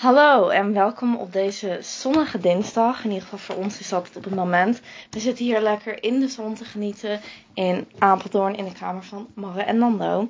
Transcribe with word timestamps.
Hallo 0.00 0.48
en 0.48 0.72
welkom 0.72 1.16
op 1.16 1.32
deze 1.32 1.78
zonnige 1.80 2.38
dinsdag. 2.38 3.04
In 3.04 3.10
ieder 3.10 3.28
geval 3.28 3.38
voor 3.38 3.64
ons 3.64 3.80
is 3.80 3.88
dat 3.88 4.16
op 4.16 4.24
het 4.24 4.34
moment. 4.34 4.80
We 5.10 5.20
zitten 5.20 5.44
hier 5.44 5.60
lekker 5.60 6.02
in 6.02 6.20
de 6.20 6.28
zon 6.28 6.54
te 6.54 6.64
genieten 6.64 7.20
in 7.54 7.88
Apeldoorn 7.98 8.56
in 8.56 8.64
de 8.64 8.72
kamer 8.72 9.02
van 9.02 9.28
Marre 9.34 9.62
en 9.62 9.78
Nando. 9.78 10.28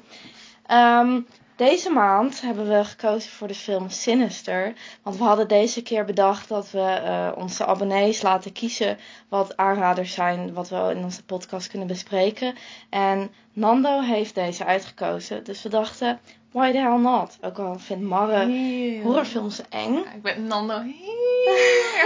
Ehm, 0.67 1.21
deze 1.56 1.91
maand 1.91 2.41
hebben 2.41 2.69
we 2.69 2.85
gekozen 2.85 3.30
voor 3.30 3.48
de 3.48 3.54
film 3.54 3.91
Sinister. 3.91 4.72
Want 5.03 5.17
we 5.17 5.25
hadden 5.25 5.48
deze 5.48 5.82
keer 5.82 6.04
bedacht 6.04 6.48
dat 6.48 6.71
we 6.71 6.80
eh, 6.80 7.32
onze 7.37 7.66
abonnees 7.66 8.22
laten 8.22 8.52
kiezen 8.52 8.98
wat 9.28 9.56
aanraders 9.56 10.12
zijn 10.12 10.52
wat 10.54 10.68
we 10.68 10.92
in 10.96 11.04
onze 11.04 11.24
podcast 11.24 11.68
kunnen 11.68 11.88
bespreken. 11.88 12.54
En 12.88 13.30
Nando 13.52 14.00
heeft 14.00 14.34
deze 14.34 14.64
uitgekozen. 14.64 15.44
Dus 15.44 15.62
we 15.62 15.68
dachten, 15.68 16.20
why 16.52 16.73
the 16.73 16.78
hell 16.78 16.98
not? 16.98 17.38
Ook 17.41 17.59
al 17.59 17.78
vindt 17.78 18.05
Marre 18.05 18.46
Heel- 18.46 19.02
horrorfilms 19.02 19.60
eng. 19.69 19.95
Ja, 19.95 20.12
ik 20.14 20.23
ben 20.23 20.46
Nando 20.46 20.80
heel 20.80 21.55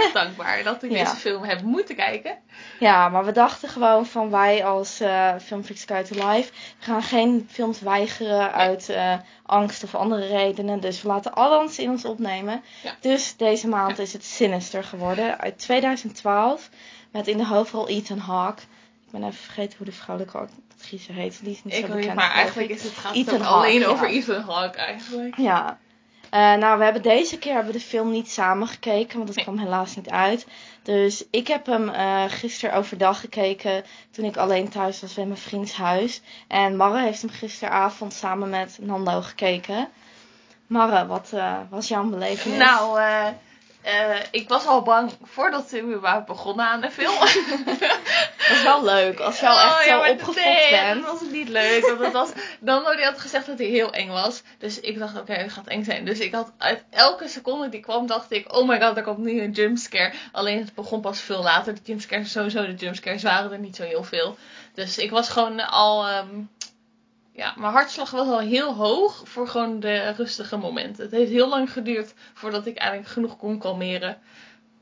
erg 0.03 0.11
dankbaar 0.23 0.63
dat 0.63 0.83
ik 0.83 0.91
Ja. 0.91 1.03
deze 1.03 1.15
film 1.15 1.43
heb 1.43 1.61
moeten 1.61 1.95
kijken. 1.95 2.37
Ja, 2.79 3.09
maar 3.09 3.25
we 3.25 3.31
dachten 3.31 3.69
gewoon 3.69 4.05
van 4.05 4.29
wij 4.29 4.65
als 4.65 4.99
eh 4.99 5.33
Filmfix 5.41 5.83
Guide 5.83 6.09
to 6.15 6.27
Life 6.31 6.51
gaan 6.79 7.01
geen 7.03 7.47
films 7.51 7.79
weigeren 7.79 8.51
uit 8.53 8.89
eh, 8.89 9.13
angst 9.45 9.83
of 9.83 9.95
andere 9.95 10.27
redenen. 10.27 10.79
Dus 10.79 11.01
we 11.01 11.07
laten 11.07 11.33
alles 11.33 11.79
in 11.79 11.89
ons 11.89 12.05
opnemen. 12.05 12.63
Ja. 12.83 12.95
Dus 12.99 13.35
deze 13.37 13.67
maand 13.67 13.99
is 13.99 14.13
het 14.13 14.23
Sinister 14.23 14.83
geworden 14.83 15.39
uit 15.39 15.57
2012 15.59 16.69
met 17.11 17.27
in 17.27 17.37
de 17.37 17.45
hoofdrol 17.45 17.87
Ethan 17.87 18.17
Hawke. 18.17 18.61
Ik 19.05 19.11
ben 19.11 19.23
even 19.23 19.43
vergeten 19.43 19.77
hoe 19.77 19.85
de 19.85 19.91
vrouwelijke 19.91 20.47
actrice 20.73 21.11
heet. 21.11 21.39
Die 21.43 21.51
is 21.51 21.63
niet 21.63 21.73
Ik 21.73 21.85
zo 21.85 21.93
bekend. 21.93 22.13
maar 22.15 22.31
eigenlijk 22.31 22.69
is 22.69 22.83
het, 22.83 22.93
gaat 22.93 23.15
Ethan 23.15 23.33
het 23.33 23.43
alleen 23.47 23.79
ja. 23.79 23.87
over 23.87 24.07
Ethan 24.09 24.41
Hawke 24.41 24.77
eigenlijk. 24.77 25.37
Ja. 25.37 25.77
Eh, 26.29 26.53
nou, 26.53 26.77
we 26.77 26.83
hebben 26.83 27.01
deze 27.01 27.37
keer 27.37 27.53
hebben 27.53 27.71
we 27.71 27.77
de 27.79 27.85
film 27.85 28.11
niet 28.11 28.31
samen 28.31 28.67
gekeken, 28.67 29.13
want 29.15 29.27
dat 29.27 29.35
Nee. 29.35 29.45
kwam 29.45 29.57
helaas 29.57 29.95
niet 29.95 30.09
uit. 30.09 30.47
Dus 30.83 31.25
ik 31.31 31.47
heb 31.47 31.65
hem 31.65 31.89
eh 31.89 32.23
gisteren 32.27 32.75
overdag 32.75 33.19
gekeken 33.19 33.83
toen 34.11 34.25
ik 34.25 34.37
alleen 34.37 34.69
thuis 34.69 35.01
was 35.01 35.13
bij 35.13 35.25
mijn 35.25 35.37
vriends 35.37 35.73
huis. 35.73 36.21
En 36.47 36.75
Marre 36.75 37.01
heeft 37.01 37.21
hem 37.21 37.29
gisteravond 37.29 38.13
samen 38.13 38.49
met 38.49 38.77
Nando 38.81 39.21
gekeken. 39.21 39.87
Marre, 40.67 41.05
wat 41.05 41.29
eh, 41.33 41.57
was 41.69 41.87
jouw 41.87 42.03
belevenis? 42.03 42.57
Nou, 42.57 42.99
ik 44.31 44.49
was 44.49 44.65
al 44.65 44.81
bang 44.81 45.11
voordat 45.23 45.69
we 45.71 45.81
überhaupt 45.81 46.25
begonnen 46.25 46.65
aan 46.65 46.81
de 46.81 46.91
film. 46.91 47.15
dat 48.47 48.57
is 48.57 48.63
wel 48.63 48.83
leuk 48.83 49.19
als 49.19 49.39
je 49.39 49.47
al 49.47 49.59
echt 49.59 49.73
Oh, 49.73 49.79
zo 49.81 49.87
ja, 49.87 50.11
opgefokt 50.11 50.45
nee, 50.45 50.69
bent. 50.69 51.03
dat 51.03 51.19
was 51.19 51.29
niet 51.29 51.49
leuk. 51.49 51.85
Want 51.85 51.99
het 51.99 52.13
was, 52.13 52.29
die 52.95 53.05
had 53.05 53.19
gezegd 53.19 53.45
dat 53.45 53.57
hij 53.57 53.67
heel 53.67 53.91
eng 53.93 54.09
was. 54.09 54.43
Dus 54.57 54.79
ik 54.79 54.99
dacht, 54.99 55.19
oké, 55.19 55.33
het 55.33 55.51
gaat 55.51 55.67
eng 55.67 55.83
zijn. 55.83 56.05
Dus 56.05 56.19
ik 56.19 56.33
had 56.33 56.51
uit 56.57 56.83
elke 56.89 57.27
seconde 57.27 57.69
die 57.69 57.79
kwam, 57.79 58.07
dacht 58.07 58.31
ik, 58.31 58.55
oh 58.55 58.67
my 58.67 58.81
god, 58.81 58.97
er 58.97 59.03
komt 59.03 59.17
nu 59.17 59.41
een 59.41 59.51
jumpscare. 59.51 60.13
Alleen 60.31 60.59
het 60.59 60.73
begon 60.73 61.01
pas 61.01 61.21
veel 61.21 61.43
later. 61.43 61.73
De 61.73 61.81
jumpscares, 61.83 62.31
sowieso 62.31 62.65
de 62.65 62.73
jumpscares 62.73 63.23
waren 63.23 63.51
er 63.51 63.59
niet 63.59 63.75
zo 63.75 63.83
heel 63.83 64.03
veel. 64.03 64.37
Dus 64.73 64.97
ik 64.97 65.11
was 65.11 65.29
gewoon 65.29 65.59
al, 65.59 66.07
ehm, 66.07 66.41
ja, 67.31 67.53
mijn 67.57 67.71
hartslag 67.71 68.11
was 68.11 68.27
al 68.27 68.39
heel 68.39 68.73
hoog 68.73 69.21
voor 69.23 69.47
gewoon 69.47 69.79
de 69.79 70.09
rustige 70.09 70.57
momenten. 70.57 71.03
Het 71.03 71.11
heeft 71.11 71.31
heel 71.31 71.49
lang 71.49 71.71
geduurd 71.71 72.13
voordat 72.33 72.65
ik 72.65 72.77
eigenlijk 72.77 73.09
genoeg 73.11 73.37
kon 73.37 73.59
kalmeren. 73.59 74.17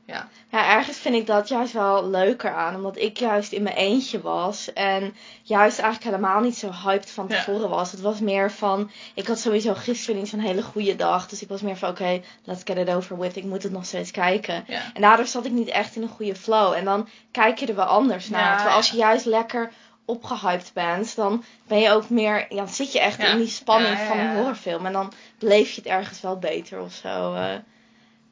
Ja, 0.06 0.28
Ja, 0.50 0.70
ergens 0.76 0.96
vind 0.98 1.14
ik 1.14 1.26
dat 1.26 1.48
juist 1.48 1.72
wel 1.72 2.08
leuker 2.08 2.54
aan. 2.54 2.74
Omdat 2.74 2.96
ik 2.96 3.18
juist 3.18 3.52
in 3.52 3.62
mijn 3.62 3.76
eentje 3.76 4.20
was. 4.20 4.72
En 4.72 5.14
juist 5.42 5.78
eigenlijk 5.78 6.16
helemaal 6.16 6.40
niet 6.40 6.56
zo 6.56 6.70
hyped 6.84 7.10
van 7.10 7.26
Ja. 7.28 7.36
tevoren 7.36 7.68
was. 7.68 7.92
Het 7.92 8.00
was 8.00 8.20
meer 8.20 8.50
van. 8.50 8.90
Ik 9.14 9.26
had 9.26 9.38
sowieso 9.38 9.74
gisteren 9.74 10.20
niet 10.20 10.28
zo'n 10.28 10.38
hele 10.40 10.62
goede 10.62 10.96
dag. 10.96 11.28
Dus 11.28 11.42
ik 11.42 11.48
was 11.48 11.62
meer 11.62 11.76
van: 11.76 11.88
oké, 11.88 12.20
let's 12.44 12.60
get 12.64 12.76
it 12.76 12.90
over 12.90 13.18
with. 13.18 13.36
Ik 13.36 13.44
moet 13.44 13.62
het 13.62 13.72
nog 13.72 13.84
steeds 13.86 14.10
kijken. 14.10 14.64
ja. 14.66 14.80
En 14.94 15.00
daardoor 15.02 15.26
zat 15.26 15.44
ik 15.44 15.52
niet 15.52 15.68
echt 15.68 15.96
in 15.96 16.02
een 16.02 16.08
goede 16.08 16.34
flow. 16.36 16.72
En 16.72 16.84
dan 16.84 17.08
kijk 17.30 17.58
je 17.58 17.66
er 17.66 17.74
wel 17.74 17.84
anders 17.84 18.28
naar. 18.28 18.40
Ja, 18.50 18.54
Terwijl 18.54 18.76
als 18.76 18.90
je 18.90 18.96
juist 18.96 19.24
lekker 19.24 19.72
opgehyped 20.04 20.70
bent, 20.74 21.16
dan 21.16 21.44
ben 21.66 21.78
je 21.78 21.90
ook 21.90 22.08
meer. 22.08 22.46
Ja, 22.48 22.56
dan 22.56 22.68
zit 22.68 22.92
je 22.92 23.00
echt 23.00 23.20
Ja. 23.20 23.26
in 23.28 23.38
die 23.38 23.48
spanning 23.48 23.94
Ja, 23.94 24.00
ja, 24.02 24.06
van 24.08 24.18
een 24.18 24.34
horrorfilm. 24.36 24.86
En 24.86 24.92
dan 24.92 25.12
beleef 25.38 25.70
je 25.70 25.80
het 25.80 25.90
ergens 25.90 26.20
wel 26.20 26.38
beter 26.38 26.80
of 26.80 26.92
zo. 26.92 27.34
eh. 27.34 27.54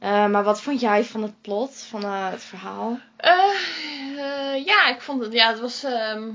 Eh, 0.02 0.26
maar 0.26 0.44
wat 0.44 0.62
vond 0.62 0.80
jij 0.80 1.04
van 1.04 1.22
het 1.22 1.40
plot, 1.40 1.82
van 1.82 2.02
eh, 2.02 2.30
het 2.30 2.44
verhaal? 2.44 2.98
Eh, 3.16 4.64
ja, 4.64 4.88
ik 4.88 5.00
vond 5.00 5.22
het, 5.22 5.32
ja, 5.32 5.48
het 5.50 5.60
was, 5.60 5.84
ehm 5.84 6.28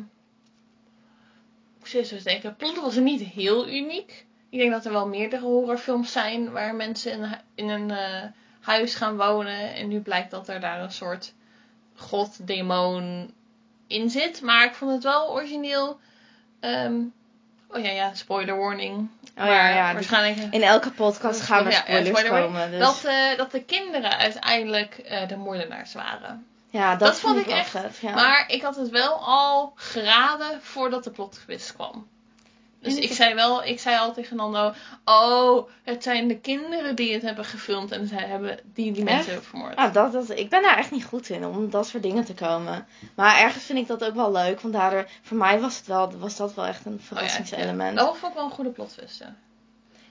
ik 1.79 1.87
zit 1.87 2.07
te 2.07 2.23
denken, 2.23 2.49
het 2.49 2.57
plot 2.57 2.79
was 2.79 2.95
niet 2.95 3.21
heel 3.21 3.69
uniek. 3.69 4.25
Ik 4.49 4.59
denk 4.59 4.71
dat 4.71 4.85
er 4.85 4.91
wel 4.91 5.07
meerdere 5.07 5.41
horrorfilms 5.41 6.11
zijn 6.11 6.51
waar 6.51 6.75
mensen 6.75 7.11
in, 7.11 7.37
in 7.55 7.69
een 7.69 7.91
huis 8.61 8.95
gaan 8.95 9.17
wonen. 9.17 9.73
En 9.73 9.87
nu 9.87 9.99
blijkt 9.99 10.31
dat 10.31 10.47
er 10.47 10.59
daar 10.59 10.81
een 10.81 10.91
soort 10.91 11.33
god, 11.95 12.47
demon 12.47 13.33
in 13.87 14.09
zit. 14.09 14.41
Maar 14.41 14.65
ik 14.65 14.75
vond 14.75 14.91
het 14.91 15.03
wel 15.03 15.31
origineel. 15.31 15.99
ehm, 16.59 17.01
oh 17.69 17.83
ja, 17.83 17.89
ja, 17.89 18.13
spoiler 18.13 18.57
warning. 18.57 18.97
Oh 18.97 19.43
maar 19.43 19.47
ja, 19.47 19.67
ja, 19.69 19.85
die- 19.85 19.93
waarschijnlijk... 19.93 20.53
In 20.53 20.63
elke 20.63 20.91
podcast 20.91 21.41
gaan 21.41 21.65
er 21.65 21.71
Ja, 21.71 21.77
ja, 21.77 21.83
spoilers 21.83 22.19
spoiler 22.19 22.41
komen. 22.41 22.71
Dus. 22.71 22.79
Dat, 22.79 23.03
eh, 23.05 23.37
dat 23.37 23.51
de 23.51 23.63
kinderen 23.63 24.17
uiteindelijk 24.17 24.97
eh, 24.97 25.27
de 25.27 25.37
moordenaars 25.37 25.93
waren. 25.93 26.47
ja, 26.69 26.89
dat, 26.95 26.99
dat 26.99 27.19
vond 27.19 27.39
ik 27.39 27.47
echt, 27.47 27.69
vet. 27.69 27.97
Ja. 28.01 28.13
Maar 28.13 28.43
ik 28.47 28.61
had 28.61 28.75
het 28.75 28.89
wel 28.89 29.13
al 29.25 29.73
geraden 29.75 30.59
voordat 30.61 31.03
de 31.03 31.11
plot 31.11 31.39
twist 31.45 31.73
kwam. 31.73 32.07
Dus 32.79 32.95
ik 32.95 33.11
zei 33.11 33.33
wel, 33.33 33.63
ik 33.63 33.79
zei 33.79 33.97
al 33.97 34.13
tegen 34.13 34.35
Nando, 34.35 34.73
oh, 35.05 35.69
het 35.83 36.03
zijn 36.03 36.27
de 36.27 36.39
kinderen 36.39 36.95
die 36.95 37.13
het 37.13 37.21
hebben 37.21 37.45
gefilmd 37.45 37.91
en 37.91 38.07
zij 38.07 38.25
hebben 38.25 38.59
die 38.73 38.91
die 38.91 39.03
mensen 39.03 39.17
Echt? 39.17 39.25
hebben 39.27 39.45
vermoord. 39.45 39.75
Ah, 39.75 39.93
dat, 39.93 40.11
dat, 40.11 40.29
ik 40.29 40.49
ben 40.49 40.61
daar 40.61 40.77
echt 40.77 40.91
niet 40.91 41.05
goed 41.05 41.29
in 41.29 41.45
om 41.45 41.69
dat 41.69 41.87
soort 41.87 42.03
dingen 42.03 42.25
te 42.25 42.33
komen. 42.33 42.87
Maar 43.15 43.39
ergens 43.39 43.63
vind 43.63 43.79
ik 43.79 43.87
dat 43.87 44.03
ook 44.03 44.15
wel 44.15 44.31
leuk. 44.31 44.61
Want 44.61 44.73
daardoor, 44.73 45.07
voor 45.21 45.37
mij 45.37 45.59
was, 45.59 45.77
het 45.77 45.87
wel, 45.87 46.17
was 46.17 46.35
dat 46.35 46.53
wel 46.53 46.65
echt 46.65 46.85
een 46.85 46.93
Oh 46.93 46.99
ja, 46.99 47.05
verrassingselement. 47.05 47.97
Dat 47.97 48.17
vond 48.17 48.31
ik 48.31 48.37
wel 48.37 48.47
een 48.47 48.55
goede 48.55 48.69
plot 48.69 48.89
twist, 48.89 49.19
ja. 49.19 49.35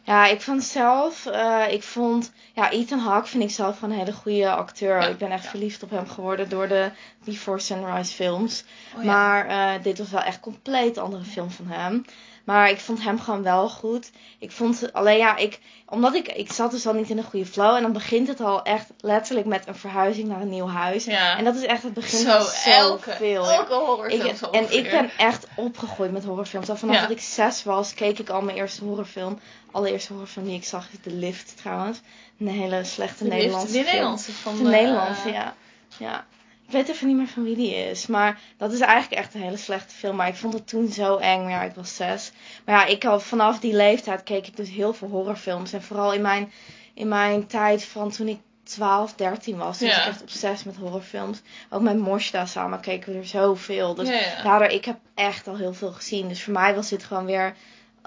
Ja, 0.07 0.27
ik 0.27 0.41
vond 0.41 0.65
zelf, 0.65 1.27
eh, 1.27 1.65
ik 1.73 1.83
vond, 1.83 2.33
ja, 2.55 2.71
Ethan 2.71 2.99
Hawke 2.99 3.29
vind 3.29 3.43
ik 3.43 3.51
zelf 3.51 3.79
gewoon 3.79 3.95
een 3.95 4.01
hele 4.01 4.13
goede 4.13 4.51
acteur. 4.51 5.01
Ja, 5.01 5.07
ik 5.07 5.19
ben 5.19 5.31
echt 5.31 5.45
ja. 5.45 5.51
verliefd 5.51 5.83
op 5.83 5.91
hem 5.91 6.09
geworden 6.09 6.49
door 6.49 6.69
de 6.69 6.91
Before 7.25 7.59
Sunrise 7.59 8.15
films. 8.15 8.65
Oh, 8.97 9.05
ja. 9.05 9.13
Maar 9.13 9.47
eh, 9.47 9.83
dit 9.83 9.99
was 9.99 10.11
wel 10.11 10.23
echt 10.23 10.41
compleet 10.41 10.99
andere 10.99 11.25
film 11.25 11.51
van 11.51 11.67
hem. 11.67 12.05
Maar 12.47 12.71
ik 12.71 12.81
vond 12.81 13.03
hem 13.03 13.21
gewoon 13.21 13.43
wel 13.43 13.69
goed. 13.69 14.11
Ik 14.39 14.53
vond 14.53 14.93
alleen 14.93 15.19
ja, 15.19 15.37
ik, 15.37 15.61
omdat 15.87 16.15
ik, 16.15 16.29
ik 16.29 16.53
zat 16.53 16.71
dus 16.71 16.87
al 16.87 16.93
niet 16.93 17.11
in 17.11 17.19
een 17.19 17.25
goede 17.25 17.47
flow. 17.47 17.75
En 17.75 17.83
dan 17.83 17.93
begint 17.93 18.29
het 18.29 18.41
al 18.41 18.63
echt 18.63 18.87
letterlijk 19.01 19.47
met 19.47 19.67
een 19.67 19.75
verhuizing 19.75 20.29
naar 20.29 20.41
een 20.41 20.49
nieuw 20.49 20.69
huis. 20.69 21.05
ja. 21.05 21.39
En 21.39 21.45
dat 21.45 21.57
is 21.57 21.63
echt 21.63 21.83
het 21.83 21.95
begin 21.95 22.19
zo, 22.19 22.41
van 22.41 22.73
elke, 22.73 23.11
zoveel. 23.11 23.51
elke 23.51 23.75
horrorfilm 23.75 24.27
Ik, 24.27 24.37
zo 24.37 24.51
en 24.51 24.77
ik 24.77 24.91
ben 24.91 25.11
echt 25.19 25.47
opgegroeid 25.57 26.13
met 26.13 26.25
horrorfilms. 26.25 26.69
Al 26.69 26.77
vanaf 26.77 26.95
Ja. 26.95 27.01
dat 27.01 27.11
ik 27.11 27.21
zes 27.21 27.65
was, 27.65 27.95
keek 27.95 28.19
ik 28.19 28.29
al 28.29 28.43
mijn 28.43 28.57
eerste 28.57 28.85
horrorfilm. 28.85 29.41
Allereerste 29.71 30.13
horrorfilm 30.13 30.47
die 30.47 30.57
ik 30.57 30.65
zag 30.65 30.87
is 30.93 30.99
De 31.03 31.13
Lift 31.13 31.57
trouwens. 31.57 32.01
Een 32.39 32.49
hele 32.49 32.85
slechte 32.85 33.25
De 33.25 33.31
Nederlandse 33.31 33.73
film. 33.73 33.85
Nederlandse 33.85 34.33
van 34.33 34.57
De 34.57 34.63
eh, 34.63 34.69
Nederlandse, 34.71 35.31
ja. 35.31 35.55
ja. 35.99 36.27
Ik 36.67 36.73
weet 36.73 36.89
even 36.89 37.07
niet 37.07 37.17
meer 37.17 37.27
van 37.27 37.43
wie 37.43 37.57
die 37.57 37.75
is. 37.75 38.07
Maar 38.07 38.41
dat 38.57 38.73
is 38.73 38.81
eigenlijk 38.81 39.23
echt 39.23 39.35
een 39.35 39.41
hele 39.41 39.57
slechte 39.57 39.95
film. 39.95 40.17
Maar 40.17 40.29
ik 40.29 40.35
vond 40.35 40.53
het 40.53 40.69
toen 40.69 40.89
zo 40.89 41.17
eng. 41.17 41.43
Maar 41.43 41.51
ja, 41.51 41.63
ik 41.63 41.75
was 41.75 41.97
zes. 41.97 42.33
Maar 42.65 42.75
ja, 42.75 42.87
ik 42.87 43.03
had, 43.03 43.23
vanaf 43.23 43.59
die 43.59 43.75
leeftijd 43.75 44.23
keek 44.23 44.47
ik 44.47 44.57
dus 44.57 44.71
heel 44.71 44.95
veel 44.95 45.09
horrorfilms. 45.09 45.73
En 45.73 45.83
vooral 45.83 46.13
in 46.13 46.23
mijn, 46.23 46.53
in 46.95 47.09
mijn 47.09 47.47
tijd 47.47 47.85
van 47.85 48.11
toen 48.11 48.29
ik 48.29 48.39
12, 48.63 49.15
13 49.15 49.57
was. 49.57 49.79
Dus 49.79 49.89
Ja. 49.89 50.01
ik 50.01 50.07
echt 50.07 50.23
obsessief 50.23 50.65
met 50.65 50.77
horrorfilms. 50.77 51.41
Ook 51.71 51.83
met 51.83 51.99
Moshta 51.99 52.47
samen 52.47 52.81
keken 52.81 53.13
we 53.13 53.19
er 53.19 53.27
zoveel. 53.27 53.95
Dus 53.95 54.09
ja, 54.09 54.15
ja. 54.15 54.43
daardoor, 54.43 54.69
ik 54.69 54.85
heb 54.85 54.99
echt 55.15 55.49
al 55.49 55.57
heel 55.57 55.75
veel 55.75 55.93
gezien. 55.93 56.29
Dus 56.29 56.43
voor 56.43 56.53
mij 56.53 56.75
was 56.75 56.89
dit 56.89 57.05
gewoon 57.05 57.25
weer 57.25 57.55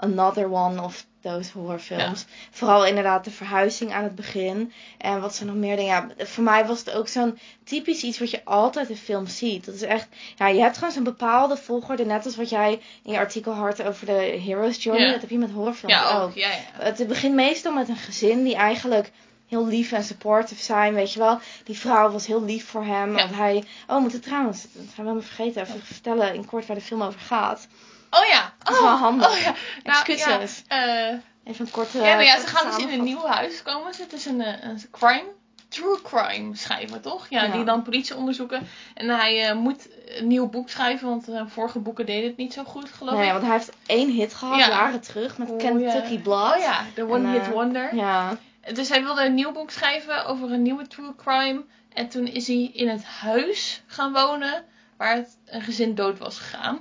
another 0.00 0.52
one 0.52 0.82
of 0.82 1.06
those 1.22 1.50
horrorfilms. 1.52 2.24
Vooral 2.50 2.86
inderdaad 2.86 3.24
de 3.24 3.30
verhuizing 3.30 3.92
aan 3.92 4.02
het 4.02 4.14
begin. 4.14 4.72
En 4.98 5.20
wat 5.20 5.34
zijn 5.34 5.48
nog 5.48 5.58
meer 5.58 5.76
dingen. 5.76 6.12
Ja, 6.16 6.24
voor 6.24 6.44
mij 6.44 6.66
was 6.66 6.78
het 6.78 6.90
ook 6.90 7.08
zo'n 7.08 7.38
typisch 7.64 8.02
iets 8.02 8.18
wat 8.18 8.30
je 8.30 8.44
altijd 8.44 8.88
in 8.88 8.96
films 8.96 9.38
ziet. 9.38 9.64
Dat 9.64 9.74
is 9.74 9.82
echt, 9.82 10.08
ja, 10.36 10.48
je 10.48 10.60
hebt 10.60 10.76
gewoon 10.76 10.92
zo'n 10.92 11.04
bepaalde 11.04 11.56
volgorde. 11.56 12.04
Net 12.04 12.24
als 12.24 12.36
wat 12.36 12.48
jij 12.48 12.80
in 13.02 13.12
je 13.12 13.18
artikel 13.18 13.52
had 13.52 13.82
over 13.82 14.06
de 14.06 14.40
Hero's 14.46 14.82
Journey. 14.82 15.06
Ja. 15.06 15.12
Dat 15.12 15.20
heb 15.20 15.30
je 15.30 15.38
met 15.38 15.50
horrorfilms 15.50 15.94
ja, 15.94 16.10
ook. 16.10 16.22
ook. 16.22 16.34
Ja, 16.34 16.50
ja. 16.50 16.58
Het 16.72 17.06
begint 17.08 17.34
meestal 17.34 17.72
met 17.72 17.88
een 17.88 17.96
gezin 17.96 18.44
die 18.44 18.54
eigenlijk 18.54 19.10
heel 19.46 19.66
lief 19.66 19.92
en 19.92 20.04
supportive 20.04 20.62
zijn, 20.62 20.94
weet 20.94 21.12
je 21.12 21.18
wel. 21.18 21.38
Die 21.64 21.78
vrouw 21.78 22.10
was 22.10 22.26
heel 22.26 22.44
lief 22.44 22.66
voor 22.66 22.84
hem. 22.84 23.10
Ja. 23.10 23.16
Want 23.16 23.34
hij... 23.34 23.64
Oh, 23.86 23.94
we 23.96 24.00
moeten 24.00 24.20
trouwens, 24.20 24.62
dat 24.62 24.70
gaan 24.72 24.84
we 24.84 25.10
helemaal 25.10 25.22
vergeten, 25.22 25.62
even 25.62 25.80
vertellen 25.80 26.34
in 26.34 26.44
kort 26.44 26.66
waar 26.66 26.76
de 26.76 26.82
film 26.82 27.02
over 27.02 27.20
gaat. 27.20 27.68
Oh 28.10 28.26
ja. 28.26 28.52
Dat 28.62 28.74
is 28.74 28.80
wel 28.80 28.96
handig. 28.96 29.30
Oh 29.30 29.38
ja. 29.38 29.54
Excuses. 29.82 30.62
ja. 30.68 31.08
eh, 31.10 31.18
Even 31.44 31.64
een 31.66 31.70
korte 31.72 31.98
Ja, 31.98 32.04
nou 32.04 32.22
ja, 32.22 32.40
ze 32.40 32.46
gaan 32.46 32.66
dus 32.66 32.78
in 32.78 32.88
een 32.98 33.04
nieuw 33.04 33.26
huis 33.26 33.62
komen. 33.62 33.92
Het 33.96 34.12
is 34.12 34.26
een, 34.26 34.40
eh, 34.40 34.62
een 34.68 34.82
crime, 34.90 35.24
true 35.68 35.98
crime 36.02 36.56
schrijver, 36.56 37.00
toch? 37.00 37.26
Ja, 37.28 37.42
Ja. 37.44 37.52
die 37.52 37.64
dan 37.64 37.82
politie 37.82 38.16
onderzoeken. 38.16 38.66
En 38.94 39.08
hij 39.08 39.48
eh, 39.48 39.56
moet 39.56 39.88
een 40.06 40.26
nieuw 40.26 40.48
boek 40.48 40.68
schrijven, 40.68 41.08
want 41.08 41.28
eh, 41.28 41.42
vorige 41.46 41.78
boeken 41.78 42.06
deden 42.06 42.28
het 42.28 42.36
niet 42.36 42.52
zo 42.52 42.64
goed, 42.64 42.90
geloof 42.92 43.14
Nee, 43.14 43.26
ik. 43.26 43.32
want 43.32 43.44
hij 43.44 43.52
heeft 43.52 43.72
één 43.86 44.10
hit 44.10 44.34
gehad, 44.34 44.58
Ja. 44.58 44.68
jaren 44.68 45.00
terug, 45.00 45.38
met 45.38 45.50
Oh, 45.50 45.58
Kentucky 45.58 46.12
ja. 46.12 46.18
Blood. 46.20 46.54
Oh 46.54 46.60
ja, 46.60 46.84
de 46.94 47.02
One 47.08 47.26
En, 47.28 47.32
Hit 47.32 47.48
Wonder. 47.52 47.94
Ja, 47.94 48.36
Dus 48.74 48.88
hij 48.88 49.02
wilde 49.02 49.24
een 49.24 49.34
nieuw 49.34 49.52
boek 49.52 49.70
schrijven 49.70 50.26
over 50.26 50.52
een 50.52 50.62
nieuwe 50.62 50.86
true 50.86 51.14
crime. 51.16 51.64
En 51.92 52.08
toen 52.08 52.26
is 52.26 52.46
hij 52.46 52.70
in 52.72 52.88
het 52.88 53.04
huis 53.04 53.82
gaan 53.86 54.12
wonen 54.12 54.64
waar 54.96 55.14
het 55.14 55.36
een 55.46 55.62
gezin 55.62 55.94
dood 55.94 56.18
was 56.18 56.38
gegaan. 56.38 56.80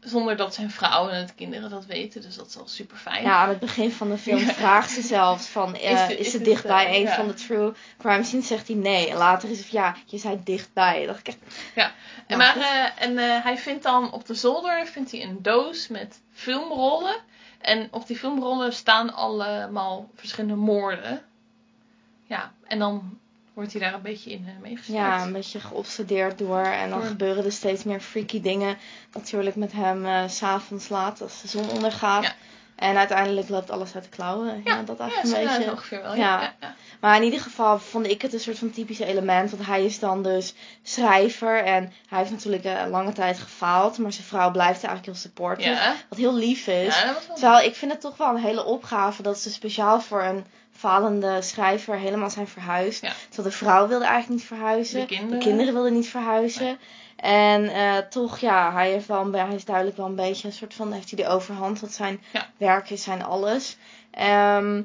Zonder 0.00 0.36
dat 0.36 0.54
zijn 0.54 0.70
vrouw 0.70 1.08
en 1.08 1.18
het 1.20 1.34
kinderen 1.34 1.70
dat 1.70 1.86
weten. 1.86 2.20
Dus 2.22 2.36
dat 2.36 2.46
is 2.46 2.56
al 2.58 2.68
super 2.68 2.96
fijn. 2.96 3.22
Ja, 3.22 3.36
aan 3.42 3.48
het 3.48 3.58
begin 3.58 3.92
van 3.92 4.08
de 4.10 4.18
film 4.18 4.38
Ja. 4.38 4.52
vraagt 4.52 4.90
ze 4.90 5.02
zelfs 5.02 5.46
van, 5.46 5.74
eh, 5.76 5.90
Is 5.92 6.06
de- 6.06 6.16
is 6.16 6.26
het 6.26 6.32
het, 6.34 6.44
dichtbij 6.44 6.86
eh, 6.86 6.94
een 6.94 7.00
ja. 7.00 7.14
van 7.14 7.26
de 7.26 7.34
true 7.34 7.72
crime 7.98 8.24
scenes? 8.24 8.46
Zegt 8.46 8.66
hij 8.68 8.76
nee. 8.76 9.08
En 9.10 9.16
later 9.16 9.50
is 9.50 9.58
het 9.58 9.68
ja, 9.68 9.96
je 10.06 10.18
zei 10.18 10.40
dichtbij. 10.44 11.02
Ik 11.02 11.08
echt, 11.28 11.38
En, 11.74 11.90
Ja, 12.26 12.36
maar, 12.36 12.56
eh, 12.56 13.02
en 13.02 13.18
eh, 13.18 13.44
hij 13.44 13.58
vindt 13.58 13.82
dan 13.82 14.12
op 14.12 14.26
de 14.26 14.34
zolder 14.34 14.86
vindt 14.86 15.10
hij 15.10 15.22
een 15.22 15.38
doos 15.42 15.88
met 15.88 16.20
filmrollen. 16.32 17.16
En 17.60 17.88
op 17.90 18.06
die 18.06 18.16
filmrollen 18.16 18.72
staan 18.72 19.14
allemaal 19.14 20.10
verschillende 20.14 20.54
moorden. 20.56 21.22
Ja, 22.26 22.52
en 22.66 22.78
dan 22.78 23.18
wordt 23.54 23.72
hij 23.72 23.80
daar 23.80 23.94
een 23.94 24.02
beetje 24.02 24.30
in 24.30 24.44
uh, 24.46 24.62
meegesleept. 24.62 25.00
ja, 25.00 25.22
een 25.22 25.32
beetje 25.32 25.60
geobsedeerd 25.60 26.38
door. 26.38 26.64
En 26.64 26.90
dan 26.90 27.02
gebeuren 27.02 27.44
er 27.44 27.52
steeds 27.52 27.84
meer 27.84 28.00
freaky 28.00 28.40
dingen. 28.40 28.76
Natuurlijk 29.12 29.56
met 29.56 29.72
hem 29.72 30.06
eh, 30.06 30.28
s 30.28 30.36
s'avonds 30.36 30.88
laat 30.88 31.22
als 31.22 31.42
de 31.42 31.48
zon 31.48 31.70
ondergaat. 31.70 32.24
Ja. 32.24 32.34
En 32.80 32.96
uiteindelijk 32.96 33.48
loopt 33.48 33.70
alles 33.70 33.94
uit 33.94 34.04
de 34.04 34.10
klauwen. 34.10 34.60
Ja, 34.64 34.82
dat 34.82 35.00
eigenlijk 35.00 35.36
een 35.36 35.56
beetje. 35.56 35.70
ongeveer 35.70 36.02
wel. 36.02 36.14
Ja. 36.14 36.54
Maar 37.00 37.16
in 37.16 37.22
ieder 37.22 37.40
geval 37.40 37.78
vond 37.78 38.06
ik 38.06 38.22
het 38.22 38.32
een 38.32 38.40
soort 38.40 38.58
van 38.58 38.70
typische 38.70 39.04
element. 39.04 39.50
Want 39.50 39.66
hij 39.66 39.84
is 39.84 39.98
dan 39.98 40.22
dus 40.22 40.54
schrijver. 40.82 41.64
En 41.64 41.92
hij 42.08 42.18
heeft 42.18 42.30
natuurlijk 42.30 42.64
eh, 42.64 42.82
lange 42.90 43.12
tijd 43.12 43.38
gefaald. 43.38 43.98
Maar 43.98 44.12
zijn 44.12 44.26
vrouw 44.26 44.50
blijft 44.50 44.84
eigenlijk 44.84 45.06
heel 45.06 45.14
supportive. 45.14 45.94
Wat 46.08 46.18
heel 46.18 46.34
lief 46.34 46.66
is. 46.66 47.04
Terwijl 47.34 47.66
ik 47.66 47.74
vind 47.74 47.92
het 47.92 48.00
toch 48.00 48.16
wel 48.16 48.28
een 48.28 48.42
hele 48.42 48.64
opgave 48.64 49.22
dat 49.22 49.38
ze 49.38 49.50
speciaal 49.50 50.00
voor 50.00 50.22
een 50.22 50.44
falende 50.80 51.42
schrijver 51.42 51.96
helemaal 51.96 52.30
zijn 52.30 52.48
verhuisd. 52.48 53.02
Ja. 53.02 53.12
Terwijl 53.28 53.48
de 53.48 53.56
vrouw 53.56 53.88
wilde 53.88 54.04
eigenlijk 54.04 54.40
niet 54.40 54.48
verhuizen. 54.48 55.00
De 55.08 55.38
kinderen. 55.38 55.74
wilden 55.74 55.92
niet 55.92 56.08
verhuizen. 56.08 56.78
En 57.16 57.68
eh, 57.68 57.96
toch, 57.96 58.38
ja, 58.38 58.72
hij, 58.72 58.90
heeft 58.90 59.06
wel 59.06 59.32
hij 59.32 59.54
is 59.54 59.64
duidelijk 59.64 59.96
wel 59.96 60.06
een 60.06 60.14
beetje 60.14 60.46
een 60.46 60.54
soort 60.54 60.74
van, 60.74 60.92
heeft 60.92 61.10
hij 61.10 61.24
de 61.24 61.30
overhand. 61.30 61.80
Want 61.80 61.92
zijn 61.92 62.20
Ja. 62.32 62.48
werk 62.56 62.90
is 62.90 63.02
zijn 63.02 63.22
alles. 63.24 63.76
Ehm, 64.10 64.82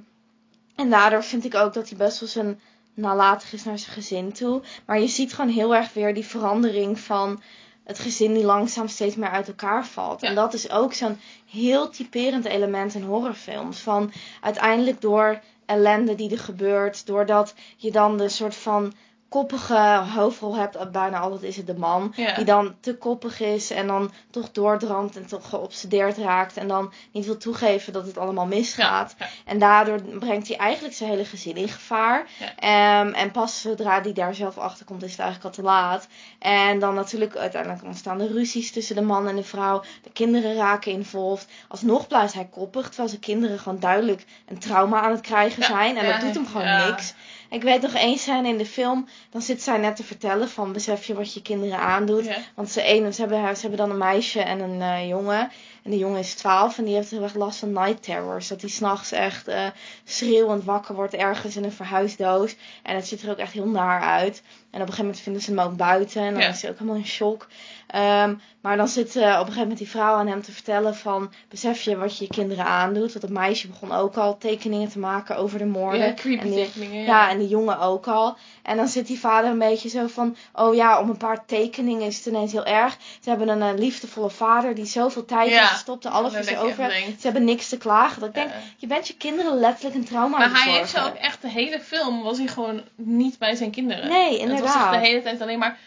en 0.76 0.90
daardoor 0.90 1.24
vind 1.24 1.46
ik 1.46 1.56
ook 1.56 1.74
dat 1.74 1.90
hij 1.90 1.98
best 1.98 2.20
wel 2.20 2.30
zijn 2.30 2.60
nalatig 2.94 3.54
is 3.54 3.64
naar 3.64 3.80
zijn 3.80 3.94
gezin 3.94 4.32
toe. 4.34 4.62
Maar 4.86 5.00
je 5.00 5.08
ziet 5.08 5.34
gewoon 5.34 5.52
heel 5.52 5.76
erg 5.76 5.94
weer 5.94 6.14
die 6.14 6.26
verandering 6.26 7.00
van 7.00 7.42
het 7.84 8.00
gezin 8.00 8.34
die 8.34 8.46
langzaam 8.46 8.88
steeds 8.88 9.16
meer 9.16 9.30
uit 9.30 9.48
elkaar 9.48 9.86
valt. 9.86 10.22
Ja. 10.22 10.28
En 10.28 10.36
dat 10.36 10.54
is 10.54 10.70
ook 10.70 10.94
zo'n 10.94 11.20
heel 11.52 11.90
typerend 11.90 12.46
element 12.46 12.94
in 12.94 13.04
horrorfilms. 13.04 13.80
Van 13.80 14.12
uiteindelijk 14.42 15.02
door 15.02 15.40
ellende 15.66 16.16
die 16.16 16.32
er 16.32 16.40
gebeurt, 16.40 17.06
doordat 17.06 17.54
je 17.78 17.92
dan 17.92 18.18
de 18.18 18.30
soort 18.30 18.56
van 18.56 18.94
koppige 19.30 20.04
hoofdrol 20.16 20.56
hebt, 20.56 20.92
bijna 20.92 21.20
altijd 21.20 21.44
is 21.44 21.58
het 21.58 21.68
de 21.68 21.78
man, 21.78 22.14
Ja. 22.16 22.34
die 22.36 22.46
dan 22.46 22.76
te 22.80 22.98
koppig 22.98 23.40
is 23.40 23.72
en 23.72 23.88
dan 23.88 24.12
toch 24.30 24.52
doordramt 24.52 25.16
en 25.16 25.26
toch 25.26 25.50
geobsedeerd 25.50 26.18
raakt 26.18 26.58
en 26.58 26.68
dan 26.68 26.94
niet 27.12 27.26
wil 27.26 27.38
toegeven 27.38 27.94
dat 27.94 28.06
het 28.06 28.18
allemaal 28.18 28.46
misgaat. 28.46 29.16
Ja. 29.20 29.28
En 29.46 29.60
daardoor 29.60 30.02
brengt 30.02 30.48
hij 30.48 30.58
eigenlijk 30.58 30.96
zijn 30.96 31.10
hele 31.10 31.26
gezin 31.26 31.56
in 31.56 31.70
gevaar. 31.70 32.28
Ehm, 32.60 33.08
en 33.14 33.32
pas 33.32 33.62
zodra 33.62 34.02
hij 34.02 34.14
daar 34.14 34.36
zelf 34.36 34.58
achter 34.58 34.86
komt, 34.86 35.04
is 35.04 35.12
het 35.12 35.20
eigenlijk 35.20 35.50
al 35.58 35.64
te 35.64 35.70
laat. 35.70 36.08
En 36.40 36.80
dan 36.80 36.94
natuurlijk 36.94 37.36
uiteindelijk 37.36 37.84
ontstaan 37.84 38.22
er 38.22 38.32
ruzies 38.32 38.72
tussen 38.72 38.96
de 38.96 39.02
man 39.02 39.28
en 39.28 39.36
de 39.36 39.44
vrouw. 39.44 39.84
De 40.04 40.12
kinderen 40.12 40.56
raken 40.56 40.92
involved. 40.92 41.48
Alsnog 41.68 42.08
blijft 42.08 42.34
hij 42.34 42.48
koppig, 42.52 42.88
terwijl 42.88 43.10
zijn 43.10 43.22
kinderen 43.22 43.60
gewoon 43.60 43.80
duidelijk 43.80 44.26
een 44.48 44.60
trauma 44.60 45.02
aan 45.02 45.12
het 45.12 45.22
krijgen 45.22 45.64
zijn. 45.64 45.98
En 45.98 46.08
dat 46.12 46.22
doet 46.22 46.36
hem 46.36 46.48
gewoon 46.48 46.88
niks. 46.88 47.14
Ik 47.50 47.64
weet 47.64 47.82
nog 47.82 47.94
één 47.94 48.18
scène 48.18 48.48
in 48.48 48.58
de 48.58 48.66
film, 48.66 49.08
dan 49.30 49.42
zit 49.42 49.62
zij 49.62 49.78
net 49.78 49.96
te 49.96 50.04
vertellen 50.04 50.50
van 50.50 50.74
besef 50.74 51.06
je 51.06 51.14
wat 51.14 51.34
je 51.34 51.42
kinderen 51.42 51.80
aandoet. 51.80 52.26
Ja. 52.26 52.38
Want 52.56 52.70
ze, 52.70 52.90
een, 52.90 53.14
ze, 53.14 53.22
hebben, 53.22 53.56
ze 53.56 53.62
hebben 53.62 53.80
dan 53.80 53.90
een 53.90 53.98
meisje 53.98 54.42
en 54.42 54.60
een 54.60 54.82
eh, 54.82 55.08
jongen. 55.08 55.52
En 55.86 55.92
de 55.92 55.98
jongen 55.98 56.20
is 56.20 56.34
12 56.34 56.78
en 56.78 56.84
die 56.86 56.96
heeft 56.96 57.10
heel 57.12 57.24
erg 57.24 57.34
last 57.36 57.60
van 57.60 57.72
night 57.72 58.04
terrors. 58.04 58.48
Dat 58.48 58.62
hij 58.62 58.70
s'nachts 58.70 59.12
echt 59.12 59.48
eh, 59.48 59.68
schreeuwend 60.04 60.64
wakker 60.64 60.96
wordt 60.96 61.14
ergens 61.14 61.56
in 61.56 61.64
een 61.64 61.72
verhuisdoos. 61.72 62.56
En 62.84 62.96
het 62.96 63.08
ziet 63.08 63.22
er 63.22 63.30
ook 63.30 63.38
echt 63.38 63.52
heel 63.54 63.68
naar 63.68 64.02
uit. 64.02 64.42
En 64.72 64.82
op 64.82 64.88
een 64.88 64.94
gegeven 64.94 65.04
moment 65.06 65.20
vinden 65.24 65.42
ze 65.42 65.50
hem 65.52 65.60
ook 65.60 65.76
buiten. 65.78 66.22
En 66.22 66.34
dan 66.34 66.42
Ja. 66.42 66.48
is 66.48 66.62
hij 66.62 66.72
ook 66.72 66.78
helemaal 66.80 67.00
in 67.00 67.06
shock. 67.08 67.48
Ehm, 67.88 68.34
maar 68.62 68.78
dan 68.78 68.88
zit 68.88 69.16
eh, 69.16 69.22
op 69.24 69.30
een 69.30 69.38
gegeven 69.38 69.60
moment 69.62 69.78
die 69.78 69.90
vrouw 69.90 70.14
aan 70.16 70.28
hem 70.28 70.42
te 70.42 70.52
vertellen 70.52 70.96
van... 70.96 71.34
Besef 71.50 71.82
je 71.82 71.98
wat 71.98 72.18
je 72.18 72.24
je 72.24 72.30
kinderen 72.30 72.66
aandoet? 72.66 73.12
Want 73.12 73.22
het 73.22 73.32
meisje 73.32 73.68
begon 73.68 73.92
ook 73.92 74.16
al 74.16 74.38
tekeningen 74.38 74.90
te 74.90 75.00
maken 75.00 75.38
over 75.38 75.58
de 75.60 75.66
moorden. 75.66 76.00
Ja, 76.00 76.14
creepy 76.14 76.44
en 76.44 76.52
die, 76.52 76.66
tekeningen. 76.66 77.04
ja, 77.04 77.30
en 77.30 77.38
de 77.38 77.48
jongen 77.48 77.80
ook 77.80 78.08
al. 78.08 78.38
En 78.64 78.78
dan 78.78 78.88
zit 78.88 79.08
die 79.08 79.20
vader 79.20 79.50
een 79.50 79.60
beetje 79.60 79.90
zo 79.90 80.08
van... 80.08 80.36
Oh 80.54 80.76
ja, 80.76 81.00
om 81.00 81.10
een 81.10 81.18
paar 81.18 81.46
tekeningen 81.46 82.08
is 82.08 82.18
het 82.18 82.26
ineens 82.26 82.52
heel 82.52 82.66
erg. 82.66 82.98
Ze 83.22 83.30
hebben 83.30 83.48
een 83.50 83.62
eh, 83.62 83.80
liefdevolle 83.80 84.30
vader 84.30 84.76
die 84.76 84.86
zoveel 84.86 85.26
tijd 85.26 85.50
Ja. 85.50 85.75
Gestopt. 85.76 86.06
en 86.06 86.12
Alles 86.12 86.34
voor 86.34 86.44
ze 86.44 86.58
over 86.58 86.88
denkt, 86.88 87.22
Ze 87.22 87.28
hebben 87.28 87.44
niks 87.44 87.70
te 87.70 87.78
klagen. 87.78 88.20
Dat 88.20 88.30
ik 88.30 88.36
denk, 88.36 88.50
je 88.78 88.88
bent 88.88 89.08
je 89.08 89.16
kinderen 89.18 89.60
letterlijk 89.60 89.96
een 89.96 90.06
trauma 90.06 90.38
Maar 90.38 90.64
hij 90.64 90.74
heeft 90.74 90.90
zo 90.90 91.06
ook 91.06 91.16
echt 91.16 91.42
de 91.42 91.50
hele 91.50 91.80
film 91.80 92.24
was 92.24 92.38
hij 92.38 92.48
gewoon 92.48 92.82
niet 92.96 93.38
bij 93.38 93.56
zijn 93.56 93.72
kinderen. 93.72 94.10
Nee, 94.10 94.24
Het 94.24 94.32
was 94.32 94.40
inderdaad. 94.42 94.94
echt 94.94 95.02
de 95.02 95.08
hele 95.08 95.22
tijd 95.22 95.42
alleen 95.42 95.60
maar 95.60 95.78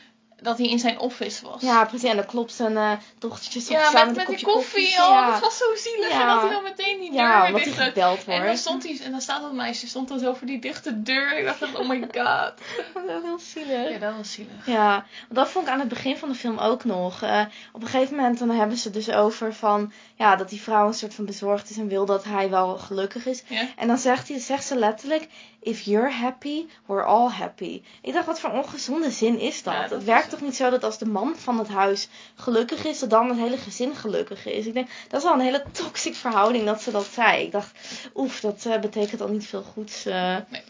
dat 0.43 0.59
hij 0.59 0.67
in 0.67 0.79
zijn 0.79 0.99
office 0.99 1.45
was. 1.47 1.63
Ja, 1.63 1.85
precies. 1.85 2.09
En 2.09 2.17
dan 2.17 2.27
klopt 2.27 2.53
zijn 2.53 2.77
eh 2.77 2.93
dochtertje 3.19 3.61
soms 3.61 3.79
Ja, 3.81 3.91
samen 3.91 4.07
met, 4.07 4.17
met 4.17 4.27
kopje 4.27 4.45
koffie. 4.47 4.83
koffie. 4.85 5.03
Oh, 5.03 5.09
ja. 5.09 5.31
dat 5.31 5.41
was 5.41 5.57
zo 5.57 5.65
zielig. 5.75 6.11
Ja. 6.11 6.21
En 6.21 6.27
dat 6.27 6.41
hij 6.41 6.51
dan 6.51 6.63
meteen 6.63 7.01
die 7.01 7.11
deur 7.11 7.21
ja, 7.21 7.53
weer 7.53 7.65
dicht 7.65 7.81
gebeld 7.81 8.19
En 8.19 8.33
dan 8.37 8.43
wordt. 8.43 8.59
stond 8.59 8.83
hij, 8.83 9.01
en 9.05 9.11
dan 9.11 9.21
staat 9.21 9.43
dat 9.43 9.53
meisje, 9.53 9.87
stond 9.87 10.09
dan 10.09 10.19
zo 10.19 10.35
voor 10.35 10.47
die 10.47 10.59
dichte 10.59 11.03
deur. 11.03 11.39
Ik 11.39 11.45
dacht 11.45 11.75
oh 11.77 11.89
my 11.89 12.01
god. 12.01 12.13
Dat 13.07 13.17
is 13.17 13.23
heel 13.23 13.39
zielig. 13.39 13.91
Ja, 13.91 13.99
dat 13.99 14.17
was 14.17 14.33
zielig. 14.33 14.67
Ja, 14.67 14.93
want 14.93 15.35
dat 15.35 15.49
vond 15.49 15.67
ik 15.67 15.73
aan 15.73 15.79
het 15.81 15.89
begin 15.89 16.17
van 16.17 16.29
de 16.29 16.35
film 16.35 16.59
ook 16.59 16.85
nog. 16.85 17.23
Eh, 17.23 17.45
op 17.73 17.83
een 17.83 17.89
gegeven 17.89 18.17
moment 18.17 18.39
dan 18.39 18.51
hebben 18.51 18.77
ze 18.77 18.91
dus 18.91 19.11
over 19.11 19.55
van 19.55 19.93
ja, 20.15 20.37
dat 20.37 20.49
die 20.49 20.61
vrouw 20.61 20.87
een 20.87 20.95
soort 20.95 21.15
van 21.15 21.25
bezorgd 21.25 21.71
is 21.71 21.77
en 21.77 21.89
wil 21.89 22.07
dat 22.07 22.25
hij 22.25 22.51
wel 22.51 22.77
gelukkig 22.79 23.27
is. 23.27 23.43
Ja. 23.47 23.69
En 23.77 23.87
dan 23.87 23.99
zegt, 23.99 24.29
hij, 24.29 24.39
zegt 24.39 24.65
ze 24.65 24.77
letterlijk: 24.77 25.29
If 25.69 25.81
you're 25.81 26.11
happy, 26.11 26.67
we're 26.87 27.05
all 27.05 27.31
happy. 27.31 27.83
Ik 28.03 28.13
dacht, 28.13 28.27
wat 28.27 28.41
voor 28.41 28.51
ongezonde 28.51 29.11
zin 29.11 29.39
is 29.39 29.63
dat? 29.63 29.75
Ja, 29.75 29.81
dat 29.81 29.91
het 29.91 30.05
werkt 30.05 30.31
toch 30.31 30.41
niet 30.41 30.57
zo 30.57 30.71
dat 30.71 30.85
als 30.85 30.99
de 30.99 31.07
man 31.07 31.37
van 31.37 31.59
het 31.59 31.69
huis 31.69 32.09
gelukkig 32.35 32.85
is, 32.85 32.99
dat 32.99 33.11
dan 33.11 33.29
het 33.29 33.39
hele 33.39 33.57
gezin 33.57 33.95
gelukkig 33.95 34.47
is? 34.47 34.67
Ik 34.67 34.75
denk, 34.75 34.89
dat 35.09 35.21
is 35.21 35.27
wel 35.27 35.35
een 35.37 35.45
hele 35.45 35.65
toxic 35.73 36.15
verhouding 36.15 36.65
dat 36.65 36.83
ze 36.83 36.91
dat 36.91 37.07
zei. 37.13 37.45
Ik 37.45 37.53
dacht, 37.53 37.73
oef, 38.15 38.41
dat 38.41 38.65
eh, 38.67 38.79
betekent 38.81 39.21
al 39.21 39.29
niet 39.29 39.47
veel 39.47 39.63
goeds. 39.63 40.07
eh. 40.07 40.37
Nee. 40.49 40.63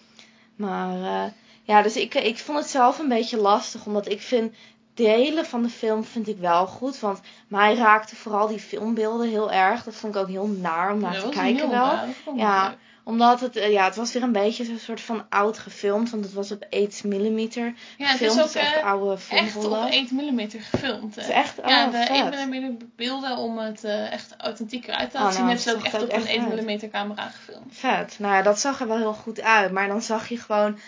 Maar 0.56 1.24
eh, 1.24 1.30
ja, 1.62 1.82
dus 1.82 1.96
ik, 1.96 2.14
ik 2.14 2.38
vond 2.38 2.58
het 2.58 2.68
zelf 2.68 2.98
een 2.98 3.08
beetje 3.08 3.36
lastig, 3.36 3.86
omdat 3.86 4.08
ik 4.08 4.20
vind 4.20 4.54
delen 4.94 5.46
van 5.46 5.62
de 5.62 5.68
film 5.68 6.04
vind 6.04 6.28
ik 6.28 6.38
wel 6.38 6.66
goed. 6.66 7.00
Want 7.00 7.20
mij 7.48 7.74
raakte 7.74 8.16
vooral 8.16 8.46
die 8.46 8.58
filmbeelden 8.58 9.28
heel 9.28 9.52
erg. 9.52 9.84
Dat 9.84 9.94
vond 9.94 10.14
ik 10.14 10.20
ook 10.20 10.28
heel 10.28 10.46
naar 10.46 10.92
om 10.92 11.00
naar 11.00 11.12
Dat 11.12 11.22
te 11.22 11.28
kijken 11.28 11.70
wel. 11.70 11.98
Ja. 12.36 12.76
Omdat 13.08 13.40
het, 13.40 13.56
eh, 13.56 13.70
ja, 13.72 13.84
het 13.84 13.96
was 13.96 14.12
weer 14.12 14.22
een 14.22 14.32
beetje 14.32 14.64
zo'n 14.64 14.78
soort 14.78 15.00
van 15.00 15.24
oud 15.28 15.58
gefilmd. 15.58 16.10
Want 16.10 16.24
het 16.24 16.32
was 16.34 16.50
op 16.52 16.66
8 16.70 17.04
mm 17.04 17.38
Ja, 17.38 17.46
het 17.46 17.74
gefilmd. 17.96 18.20
is 18.20 18.28
ook 18.38 18.52
dus 18.52 18.54
echt 18.54 18.74
eh, 18.76 18.84
oude 18.84 19.12
echt 19.12 19.22
filmrollen. 19.22 19.84
op 19.84 19.90
1 19.92 20.08
mm 20.12 20.50
gefilmd. 20.50 21.14
Het 21.14 21.24
is 21.24 21.30
echt, 21.30 21.58
oh, 21.58 21.68
ja, 21.68 21.86
de 21.86 21.96
vet. 21.96 22.34
1 22.34 22.48
mm 22.48 22.78
beelden 22.96 23.36
om 23.36 23.58
het 23.58 23.84
echt 23.84 24.34
authentieker 24.38 24.94
uit 24.94 25.10
te 25.10 25.16
Oh, 25.16 25.22
laten 25.22 25.36
zien. 25.36 25.46
nou, 25.46 25.56
hebben 25.56 25.62
ze 25.62 25.68
het 25.68 25.78
ook 25.78 25.84
echt 25.84 26.02
op 26.02 26.12
een 26.12 26.50
echt 26.50 26.56
1 26.58 26.80
mm 26.80 26.90
camera 26.90 27.28
gefilmd. 27.28 27.74
Vet. 27.74 28.16
Nou 28.18 28.34
ja, 28.34 28.42
dat 28.42 28.60
zag 28.60 28.80
er 28.80 28.88
wel 28.88 28.96
heel 28.96 29.14
goed 29.14 29.40
uit. 29.40 29.72
Maar 29.72 29.88
dan 29.88 30.02
zag 30.02 30.28
je 30.28 30.38
gewoon 30.38 30.78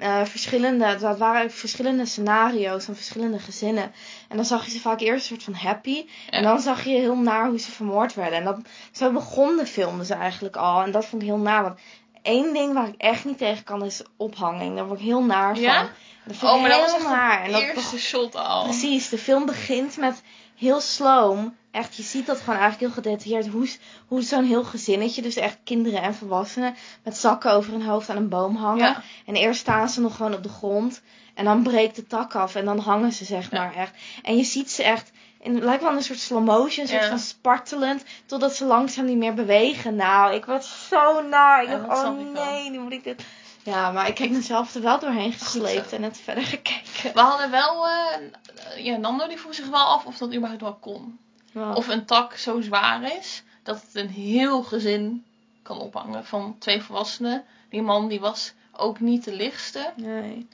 eh, 0.00 0.24
verschillende, 0.24 0.96
dat 0.96 1.18
waren 1.18 1.50
verschillende 1.50 2.06
scenario's 2.06 2.84
van 2.84 2.94
verschillende 2.94 3.38
gezinnen. 3.38 3.92
En 4.28 4.36
dan 4.36 4.44
zag 4.44 4.64
je 4.64 4.70
ze 4.70 4.80
vaak 4.80 5.00
eerst 5.00 5.30
een 5.30 5.36
soort 5.36 5.42
van 5.42 5.68
happy. 5.68 6.06
En 6.30 6.42
dan 6.42 6.60
zag 6.60 6.84
je 6.84 6.90
heel 6.90 7.16
naar 7.16 7.48
hoe 7.48 7.58
ze 7.58 7.70
vermoord 7.70 8.14
werden. 8.14 8.38
En 8.38 8.44
dat, 8.44 8.58
zo 8.92 9.12
begon 9.12 9.56
de 9.56 9.66
film 9.66 9.98
dus 9.98 10.10
eigenlijk 10.10 10.56
al. 10.56 10.82
En 10.82 10.90
dat 10.90 11.06
vond 11.06 11.22
ik 11.22 11.28
heel 11.28 11.38
naar. 11.38 11.62
Want 11.62 11.78
één 12.22 12.52
ding 12.52 12.72
waar 12.74 12.88
ik 12.88 12.94
echt 12.96 13.24
niet 13.24 13.38
tegen 13.38 13.64
kan 13.64 13.84
is 13.84 14.02
ophanging. 14.16 14.76
Daar 14.76 14.86
word 14.86 15.00
ik 15.00 15.06
heel 15.06 15.24
naar 15.24 15.54
van. 15.54 15.62
Ja? 15.62 15.90
Dat 16.24 16.36
vind 16.36 16.52
Oh, 16.52 16.60
maar 16.60 16.70
dat 16.70 16.90
was 16.90 17.02
naar. 17.02 17.40
En 17.40 17.46
de 17.46 17.52
dat 17.52 17.62
eerste 17.62 17.98
shot 17.98 18.34
al. 18.36 18.64
Precies, 18.64 19.08
de 19.08 19.18
film 19.18 19.46
begint 19.46 19.96
met 19.96 20.22
heel 20.60 20.80
slow. 20.80 21.48
Echt, 21.70 21.96
je 21.96 22.02
ziet 22.02 22.26
dat 22.26 22.38
gewoon 22.38 22.58
eigenlijk 22.58 22.80
heel 22.94 23.02
gedetailleerd. 23.02 23.46
Hoe, 23.46 23.68
hoe 24.06 24.22
zo'n 24.22 24.44
heel 24.44 24.64
gezinnetje, 24.64 25.22
dus 25.22 25.36
echt 25.36 25.58
kinderen 25.64 26.02
en 26.02 26.14
volwassenen, 26.14 26.74
met 27.04 27.16
zakken 27.16 27.52
over 27.52 27.72
hun 27.72 27.82
hoofd 27.82 28.08
aan 28.08 28.16
een 28.16 28.28
boom 28.28 28.56
hangen. 28.56 28.84
Ja. 28.84 29.02
En 29.26 29.34
eerst 29.34 29.60
staan 29.60 29.88
ze 29.88 30.00
nog 30.00 30.16
gewoon 30.16 30.34
op 30.34 30.42
de 30.42 30.48
grond. 30.48 31.02
En 31.34 31.44
dan 31.44 31.62
breekt 31.62 31.96
de 31.96 32.06
tak 32.06 32.34
af 32.34 32.54
en 32.54 32.64
dan 32.64 32.78
hangen 32.78 33.12
ze, 33.12 33.24
zeg 33.24 33.50
Ja. 33.50 33.58
maar 33.58 33.74
echt. 33.74 33.94
En 34.22 34.36
je 34.36 34.44
ziet 34.44 34.70
ze 34.70 34.82
echt, 34.82 35.10
in, 35.40 35.54
het 35.54 35.64
lijkt 35.64 35.82
wel 35.82 35.92
een 35.92 36.02
soort 36.02 36.18
slow 36.18 36.44
motion, 36.44 36.84
een 36.84 36.90
soort 36.90 37.06
van 37.06 37.18
spartelend. 37.18 38.04
Totdat 38.26 38.54
ze 38.54 38.64
langzaam 38.64 39.04
niet 39.04 39.16
meer 39.16 39.34
bewegen. 39.34 39.94
Nou, 39.94 40.34
ik 40.34 40.44
werd 40.44 40.64
zo 40.64 41.22
naar. 41.28 41.62
Ik 41.62 41.70
dacht, 41.70 42.04
oh 42.04 42.32
nee, 42.32 42.70
nu 42.70 42.78
moet 42.78 42.92
ik 42.92 43.04
dit. 43.04 43.24
Ja, 43.62 43.90
maar 43.90 44.08
ik 44.08 44.18
heb 44.18 44.30
mezelf 44.30 44.74
er 44.74 44.82
wel 44.82 44.98
doorheen 44.98 45.32
gesleept 45.32 45.92
en 45.92 46.02
het 46.02 46.18
verder 46.18 46.44
gekeken. 46.44 47.12
We 47.14 47.20
hadden 47.20 47.50
wel, 47.50 47.88
eh, 47.88 48.84
ja, 48.84 48.96
Nando 48.96 49.28
die 49.28 49.38
vroeg 49.38 49.54
zich 49.54 49.68
wel 49.68 49.84
af 49.84 50.04
of 50.06 50.18
dat 50.18 50.34
überhaupt 50.34 50.62
wel 50.62 50.74
kon. 50.74 51.18
Wow. 51.52 51.76
Of 51.76 51.88
een 51.88 52.04
tak 52.04 52.36
zo 52.36 52.60
zwaar 52.60 53.16
is 53.18 53.42
dat 53.62 53.82
het 53.82 53.94
een 53.94 54.08
heel 54.08 54.62
gezin 54.62 55.24
kan 55.62 55.78
ophangen 55.78 56.24
van 56.24 56.56
twee 56.58 56.82
volwassenen. 56.82 57.44
Die 57.68 57.82
man 57.82 58.08
die 58.08 58.20
was 58.20 58.52
ook 58.72 59.00
niet 59.00 59.24
de 59.24 59.34
lichtste. 59.34 59.92
Nee. 59.96 60.48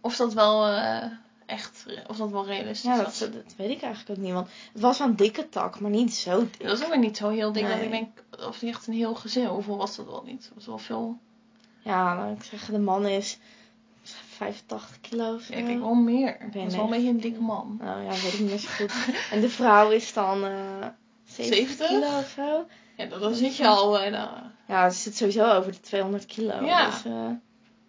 Of 0.00 0.16
dat 0.16 0.32
wel 0.32 0.66
eh, 0.66 1.04
echt, 1.46 1.86
of 2.06 2.16
dat 2.16 2.30
wel 2.30 2.46
realistisch 2.46 2.90
Ja, 2.90 3.02
was. 3.02 3.18
dat, 3.18 3.32
dat 3.32 3.54
weet 3.56 3.70
ik 3.70 3.82
eigenlijk 3.82 4.18
ook 4.18 4.24
niet. 4.24 4.32
Want 4.34 4.48
het 4.72 4.82
was 4.82 4.98
wel 4.98 5.08
een 5.08 5.16
dikke 5.16 5.48
tak, 5.48 5.80
maar 5.80 5.90
niet 5.90 6.14
zo 6.14 6.40
dik. 6.40 6.62
Dat 6.62 6.78
is 6.78 6.84
ook 6.84 6.90
weer 6.90 6.98
niet 6.98 7.16
zo 7.16 7.28
heel 7.28 7.52
dik 7.52 7.68
dat 7.68 7.80
ik 7.80 7.90
denk, 7.90 8.08
of 8.48 8.62
niet 8.62 8.74
echt 8.74 8.86
een 8.86 8.94
heel 8.94 9.14
gezin. 9.14 9.46
Hoeveel 9.46 9.76
was 9.76 9.96
dat 9.96 10.06
wel 10.06 10.22
niet? 10.26 10.42
Dat 10.42 10.54
was 10.54 10.66
wel 10.66 10.78
veel. 10.78 11.18
Ja, 11.84 12.34
ik 12.38 12.44
zeg, 12.44 12.64
de 12.66 12.78
man 12.78 13.06
is 13.06 13.38
85 14.02 15.00
kilo 15.00 15.34
of 15.34 15.48
ik 15.48 15.66
denk 15.66 15.80
wel 15.80 15.94
meer. 15.94 16.36
ben 16.38 16.50
Dat 16.52 16.66
is 16.70 16.74
wel 16.76 16.84
een 16.84 16.90
beetje 16.90 17.08
een 17.08 17.20
dikke 17.20 17.40
90. 17.40 17.40
man. 17.40 17.78
Nou 17.80 18.02
ja, 18.02 18.10
weet 18.10 18.32
ik 18.32 18.38
niet 18.40 18.48
meer 18.48 18.58
zo 18.58 18.68
goed. 18.68 18.92
en 19.30 19.40
de 19.40 19.48
vrouw 19.48 19.90
is 19.90 20.12
dan 20.12 20.44
eh 20.44 20.86
70 21.24 21.56
70? 21.76 21.86
kilo 21.88 22.18
of 22.18 22.32
zo. 22.36 22.66
Ja, 22.96 23.06
dan 23.06 23.20
dan 23.20 23.34
zit 23.34 23.56
je 23.56 23.66
al 23.66 23.98
eh, 24.00 24.10
nou, 24.12 24.28
Ja, 24.68 24.90
ze 24.90 25.00
zit 25.00 25.16
sowieso 25.16 25.50
over 25.52 25.72
de 25.72 25.80
200 25.80 26.26
kilo. 26.26 26.64
Ja. 26.64 26.86
Dus, 26.90 27.04
eh, 27.04 27.30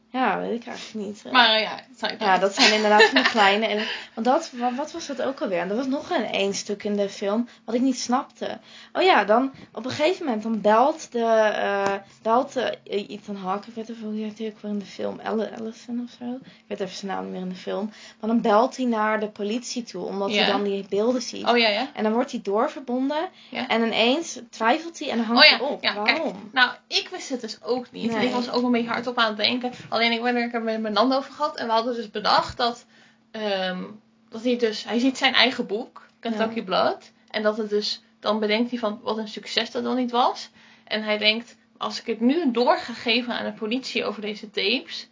ja, 0.10 0.40
weet 0.40 0.62
ik 0.62 0.68
eigenlijk 0.68 1.06
niet. 1.08 1.25
eh. 1.25 1.32
Maar 1.32 1.50
eh, 1.56 1.62
ja, 1.62 1.80
Ja, 2.20 2.38
dat 2.38 2.56
zijn 2.56 2.74
inderdaad 2.74 3.04
van 3.04 3.24
de 3.24 3.30
kleine. 3.38 3.66
En, 3.66 3.86
want 4.14 4.28
dat, 4.28 4.52
wat, 4.75 4.92
was 4.92 5.08
dat 5.08 5.22
ook 5.22 5.42
alweer? 5.42 5.60
En 5.60 5.70
er 5.70 5.75
was 5.75 5.88
nog 5.88 6.10
een 6.10 6.25
één 6.25 6.54
stuk 6.54 6.84
in 6.84 6.96
de 6.96 7.10
film 7.10 7.48
wat 7.66 7.75
ik 7.75 7.82
niet 7.82 8.00
snapte. 8.00 8.60
Oh 8.94 9.04
ja, 9.04 9.24
dan 9.24 9.54
op 9.74 9.86
een 9.86 9.92
gegeven 9.92 10.25
moment 10.25 10.44
dan 10.44 10.62
belt 10.62 11.12
de 11.12 11.20
eh 11.20 11.94
belt 12.22 12.56
eh, 12.56 12.70
Ethan 12.84 13.36
Hawke, 13.36 13.68
ik 13.70 13.75
weet 13.75 13.90
even 13.90 14.04
hoe 14.08 14.20
hij 14.20 14.30
ook 14.50 14.60
weer 14.62 14.72
in 14.72 14.80
de 14.80 14.86
film, 14.86 15.20
Allison 15.20 16.02
of 16.04 16.16
zo. 16.20 16.25
Ik 16.44 16.64
weet 16.68 16.80
even 16.80 16.96
zijn 16.96 17.12
naam 17.12 17.24
niet 17.24 17.32
meer 17.32 17.42
in 17.42 17.50
de 17.50 17.56
film. 17.56 17.92
Maar 18.20 18.30
dan 18.30 18.42
belt 18.42 18.78
hij 18.78 18.86
naar 18.86 19.20
de 19.20 19.30
politie 19.30 19.84
toe, 19.84 20.06
omdat 20.06 20.32
hij 20.32 20.46
dan 20.46 20.64
die 20.64 20.86
beelden 20.90 21.22
ziet. 21.22 21.46
Oh 21.46 21.58
ja, 21.58 21.68
ja. 21.68 21.88
En 21.94 22.04
dan 22.04 22.14
wordt 22.14 22.32
hij 22.32 22.40
doorverbonden. 22.44 23.30
Ja. 23.50 23.68
En 23.68 23.84
ineens 23.84 24.40
twijfelt 24.50 25.00
hij 25.00 25.10
en 25.10 25.18
dan 25.18 25.25
hangt 25.25 25.44
Oh 25.44 25.50
ja, 25.50 25.58
hij 25.58 25.68
op. 25.68 25.84
ja, 25.84 25.94
Waarom? 25.96 26.50
Nou, 26.52 26.72
ik 26.88 27.10
wist 27.12 27.30
het 27.30 27.42
dus 27.42 27.58
ook 27.64 27.92
niet. 27.92 28.14
En 28.14 28.22
ik 28.22 28.32
was 28.32 28.52
ook 28.52 28.64
een 28.64 28.72
beetje 28.72 28.90
hardop 28.90 29.18
aan 29.18 29.28
het 29.28 29.38
denken. 29.38 29.72
Alleen 29.90 30.12
ik 30.12 30.22
ben 30.22 30.36
er 30.36 30.62
met 30.62 30.82
mijn 30.82 30.94
Nando 30.94 31.18
over 31.18 31.34
gehad. 31.34 31.58
En 31.58 31.66
we 31.66 31.72
hadden 31.72 31.85
dus 31.94 32.12
bedacht 32.12 32.58
dat, 32.58 32.86
ehm, 33.32 33.84
dat 34.30 34.44
hij 34.44 34.58
dus... 34.58 34.84
Hij 34.84 35.00
ziet 35.00 35.18
zijn 35.18 35.34
eigen 35.34 35.65
boek, 35.68 36.06
Kentucky 36.20 36.62
Blood. 36.63 37.12
En 37.30 37.44
dat 37.44 37.58
het 37.58 37.70
dus... 37.70 38.01
Dan 38.20 38.39
bedenkt 38.39 38.70
hij 38.70 38.80
van 38.80 39.00
wat 39.04 39.18
een 39.18 39.27
succes 39.27 39.72
dat 39.72 39.84
dan 39.84 39.96
niet 39.96 40.12
was. 40.12 40.50
En 40.84 41.04
hij 41.04 41.18
denkt, 41.18 41.56
als 41.77 42.00
ik 42.00 42.06
het 42.06 42.20
nu 42.20 42.51
door 42.51 42.77
ga 42.77 42.94
geven 42.94 43.34
aan 43.34 43.46
de 43.46 43.54
politie 43.54 44.06
over 44.06 44.22
deze 44.22 44.50
tapes... 44.51 45.08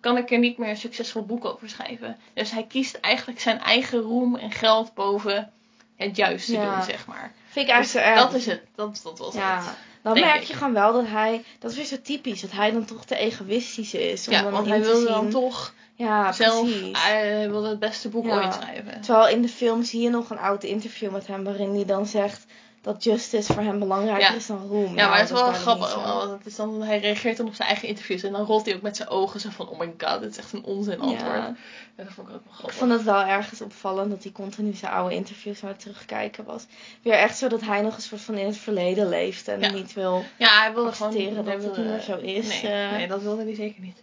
kan 0.00 0.16
ik 0.16 0.30
er 0.30 0.38
niet 0.38 0.58
meer 0.58 0.68
een 0.68 0.76
succesvol 0.76 1.24
boek 1.26 1.44
over 1.44 1.68
schrijven. 1.68 2.16
Dus 2.34 2.50
hij 2.50 2.64
kiest 2.66 2.94
eigenlijk 2.94 3.40
zijn 3.40 3.58
eigen 3.60 3.98
roem 4.00 4.36
en 4.36 4.50
geld 4.50 4.94
boven 4.94 5.52
het 5.96 6.16
juiste 6.16 6.52
Ja. 6.52 6.74
doen, 6.74 6.84
zeg 6.84 7.06
maar. 7.06 7.32
Vind 7.48 7.66
ik 7.68 7.72
eigenlijk 7.72 7.82
Dus 7.92 8.14
zo 8.14 8.20
erg. 8.20 8.30
dat 8.30 8.34
is 8.34 8.46
het. 8.46 8.62
Dat, 8.74 9.00
dat 9.04 9.18
was 9.18 9.34
Ja, 9.34 9.62
het. 9.62 9.74
dan 10.02 10.12
merk 10.20 10.40
ik. 10.40 10.46
je 10.46 10.54
gewoon 10.54 10.72
wel 10.72 10.92
dat 10.92 11.06
hij, 11.06 11.44
dat 11.58 11.70
is 11.70 11.76
weer 11.76 11.86
zo 11.86 12.00
typisch, 12.02 12.40
dat 12.40 12.50
hij 12.52 12.70
dan 12.70 12.84
toch 12.84 13.04
te 13.04 13.16
egoïstisch 13.16 13.94
is. 13.94 14.26
Om 14.26 14.32
Ja, 14.32 14.42
dan 14.42 14.52
want 14.52 14.66
hij 14.66 14.82
zien. 14.82 15.04
dan 15.04 15.30
toch 15.30 15.74
ja, 16.04 16.32
zelf, 16.32 16.68
precies. 16.70 17.02
hij 17.02 17.50
wilde 17.50 17.68
het 17.68 17.78
beste 17.78 18.08
boek 18.08 18.24
Ja. 18.24 18.34
ooit 18.42 18.54
schrijven. 18.54 19.00
Terwijl 19.00 19.28
in 19.28 19.42
de 19.42 19.48
film 19.48 19.82
zie 19.82 20.00
je 20.02 20.10
nog 20.10 20.30
een 20.30 20.38
oud 20.38 20.64
interview 20.64 21.10
met 21.10 21.26
hem 21.26 21.44
waarin 21.44 21.74
hij 21.74 21.84
dan 21.84 22.06
zegt 22.06 22.44
dat 22.82 23.04
justice 23.04 23.52
voor 23.52 23.62
hem 23.62 23.78
belangrijker 23.78 24.30
Ja. 24.30 24.34
is 24.34 24.46
dan 24.46 24.66
roem. 24.68 24.96
Ja, 24.96 25.08
maar 25.08 25.18
het 25.18 25.30
is 25.30 25.40
wel 25.40 25.52
grappig, 25.52 25.94
want 25.94 26.30
het 26.30 26.46
is 26.46 26.56
dan, 26.56 26.82
hij 26.82 26.98
reageert 26.98 27.36
dan 27.36 27.46
op 27.46 27.54
zijn 27.54 27.68
eigen 27.68 27.88
interviews 27.88 28.22
en 28.22 28.32
dan 28.32 28.44
rolt 28.44 28.66
hij 28.66 28.74
ook 28.74 28.82
met 28.82 28.96
zijn 28.96 29.08
ogen 29.08 29.40
zo 29.40 29.48
van, 29.52 29.68
oh 29.68 29.78
my 29.78 29.94
god, 29.98 30.20
dit 30.20 30.30
is 30.30 30.36
echt 30.38 30.52
een 30.52 30.64
onzin 30.64 31.00
antwoord. 31.00 31.32
Ja. 31.34 31.54
Ja, 31.96 32.04
dat 32.04 32.12
vond 32.12 32.28
ik 32.28 32.34
ook 32.34 32.40
wel 32.44 32.52
Ik 32.52 32.58
grappig. 32.58 32.74
vond 32.78 32.92
het 32.92 33.02
wel 33.02 33.22
ergens 33.22 33.60
opvallend 33.60 34.10
dat 34.10 34.22
hij 34.22 34.32
continu 34.32 34.72
zijn 34.74 34.92
oude 34.92 35.14
interviews 35.14 35.62
aan 35.62 35.68
het 35.68 35.80
terugkijken 35.80 36.44
was. 36.44 36.64
Weer 37.02 37.12
echt 37.14 37.38
zo 37.38 37.48
dat 37.48 37.60
hij 37.60 37.80
nog 37.82 37.96
een 37.96 38.02
soort 38.02 38.20
van 38.20 38.34
in 38.34 38.46
het 38.46 38.56
verleden 38.56 39.08
leeft 39.08 39.48
en 39.48 39.60
Ja. 39.60 39.70
niet 39.70 39.92
wil 39.92 40.24
Ja, 40.36 40.60
hij 40.60 40.72
wilde 40.74 40.92
gewoon... 40.92 41.12
hij 41.16 41.32
dat 41.34 41.46
het 41.46 41.76
niet 41.76 41.86
meer 41.86 42.00
zo 42.00 42.16
is. 42.16 42.62
Nee, 42.62 42.72
eh. 42.72 42.90
nee, 42.92 43.08
dat 43.08 43.22
wilde 43.22 43.42
hij 43.44 43.54
zeker 43.54 43.80
niet. 43.82 44.02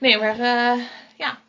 Nee, 0.00 0.18
maar 0.18 0.38
eh, 0.38 0.82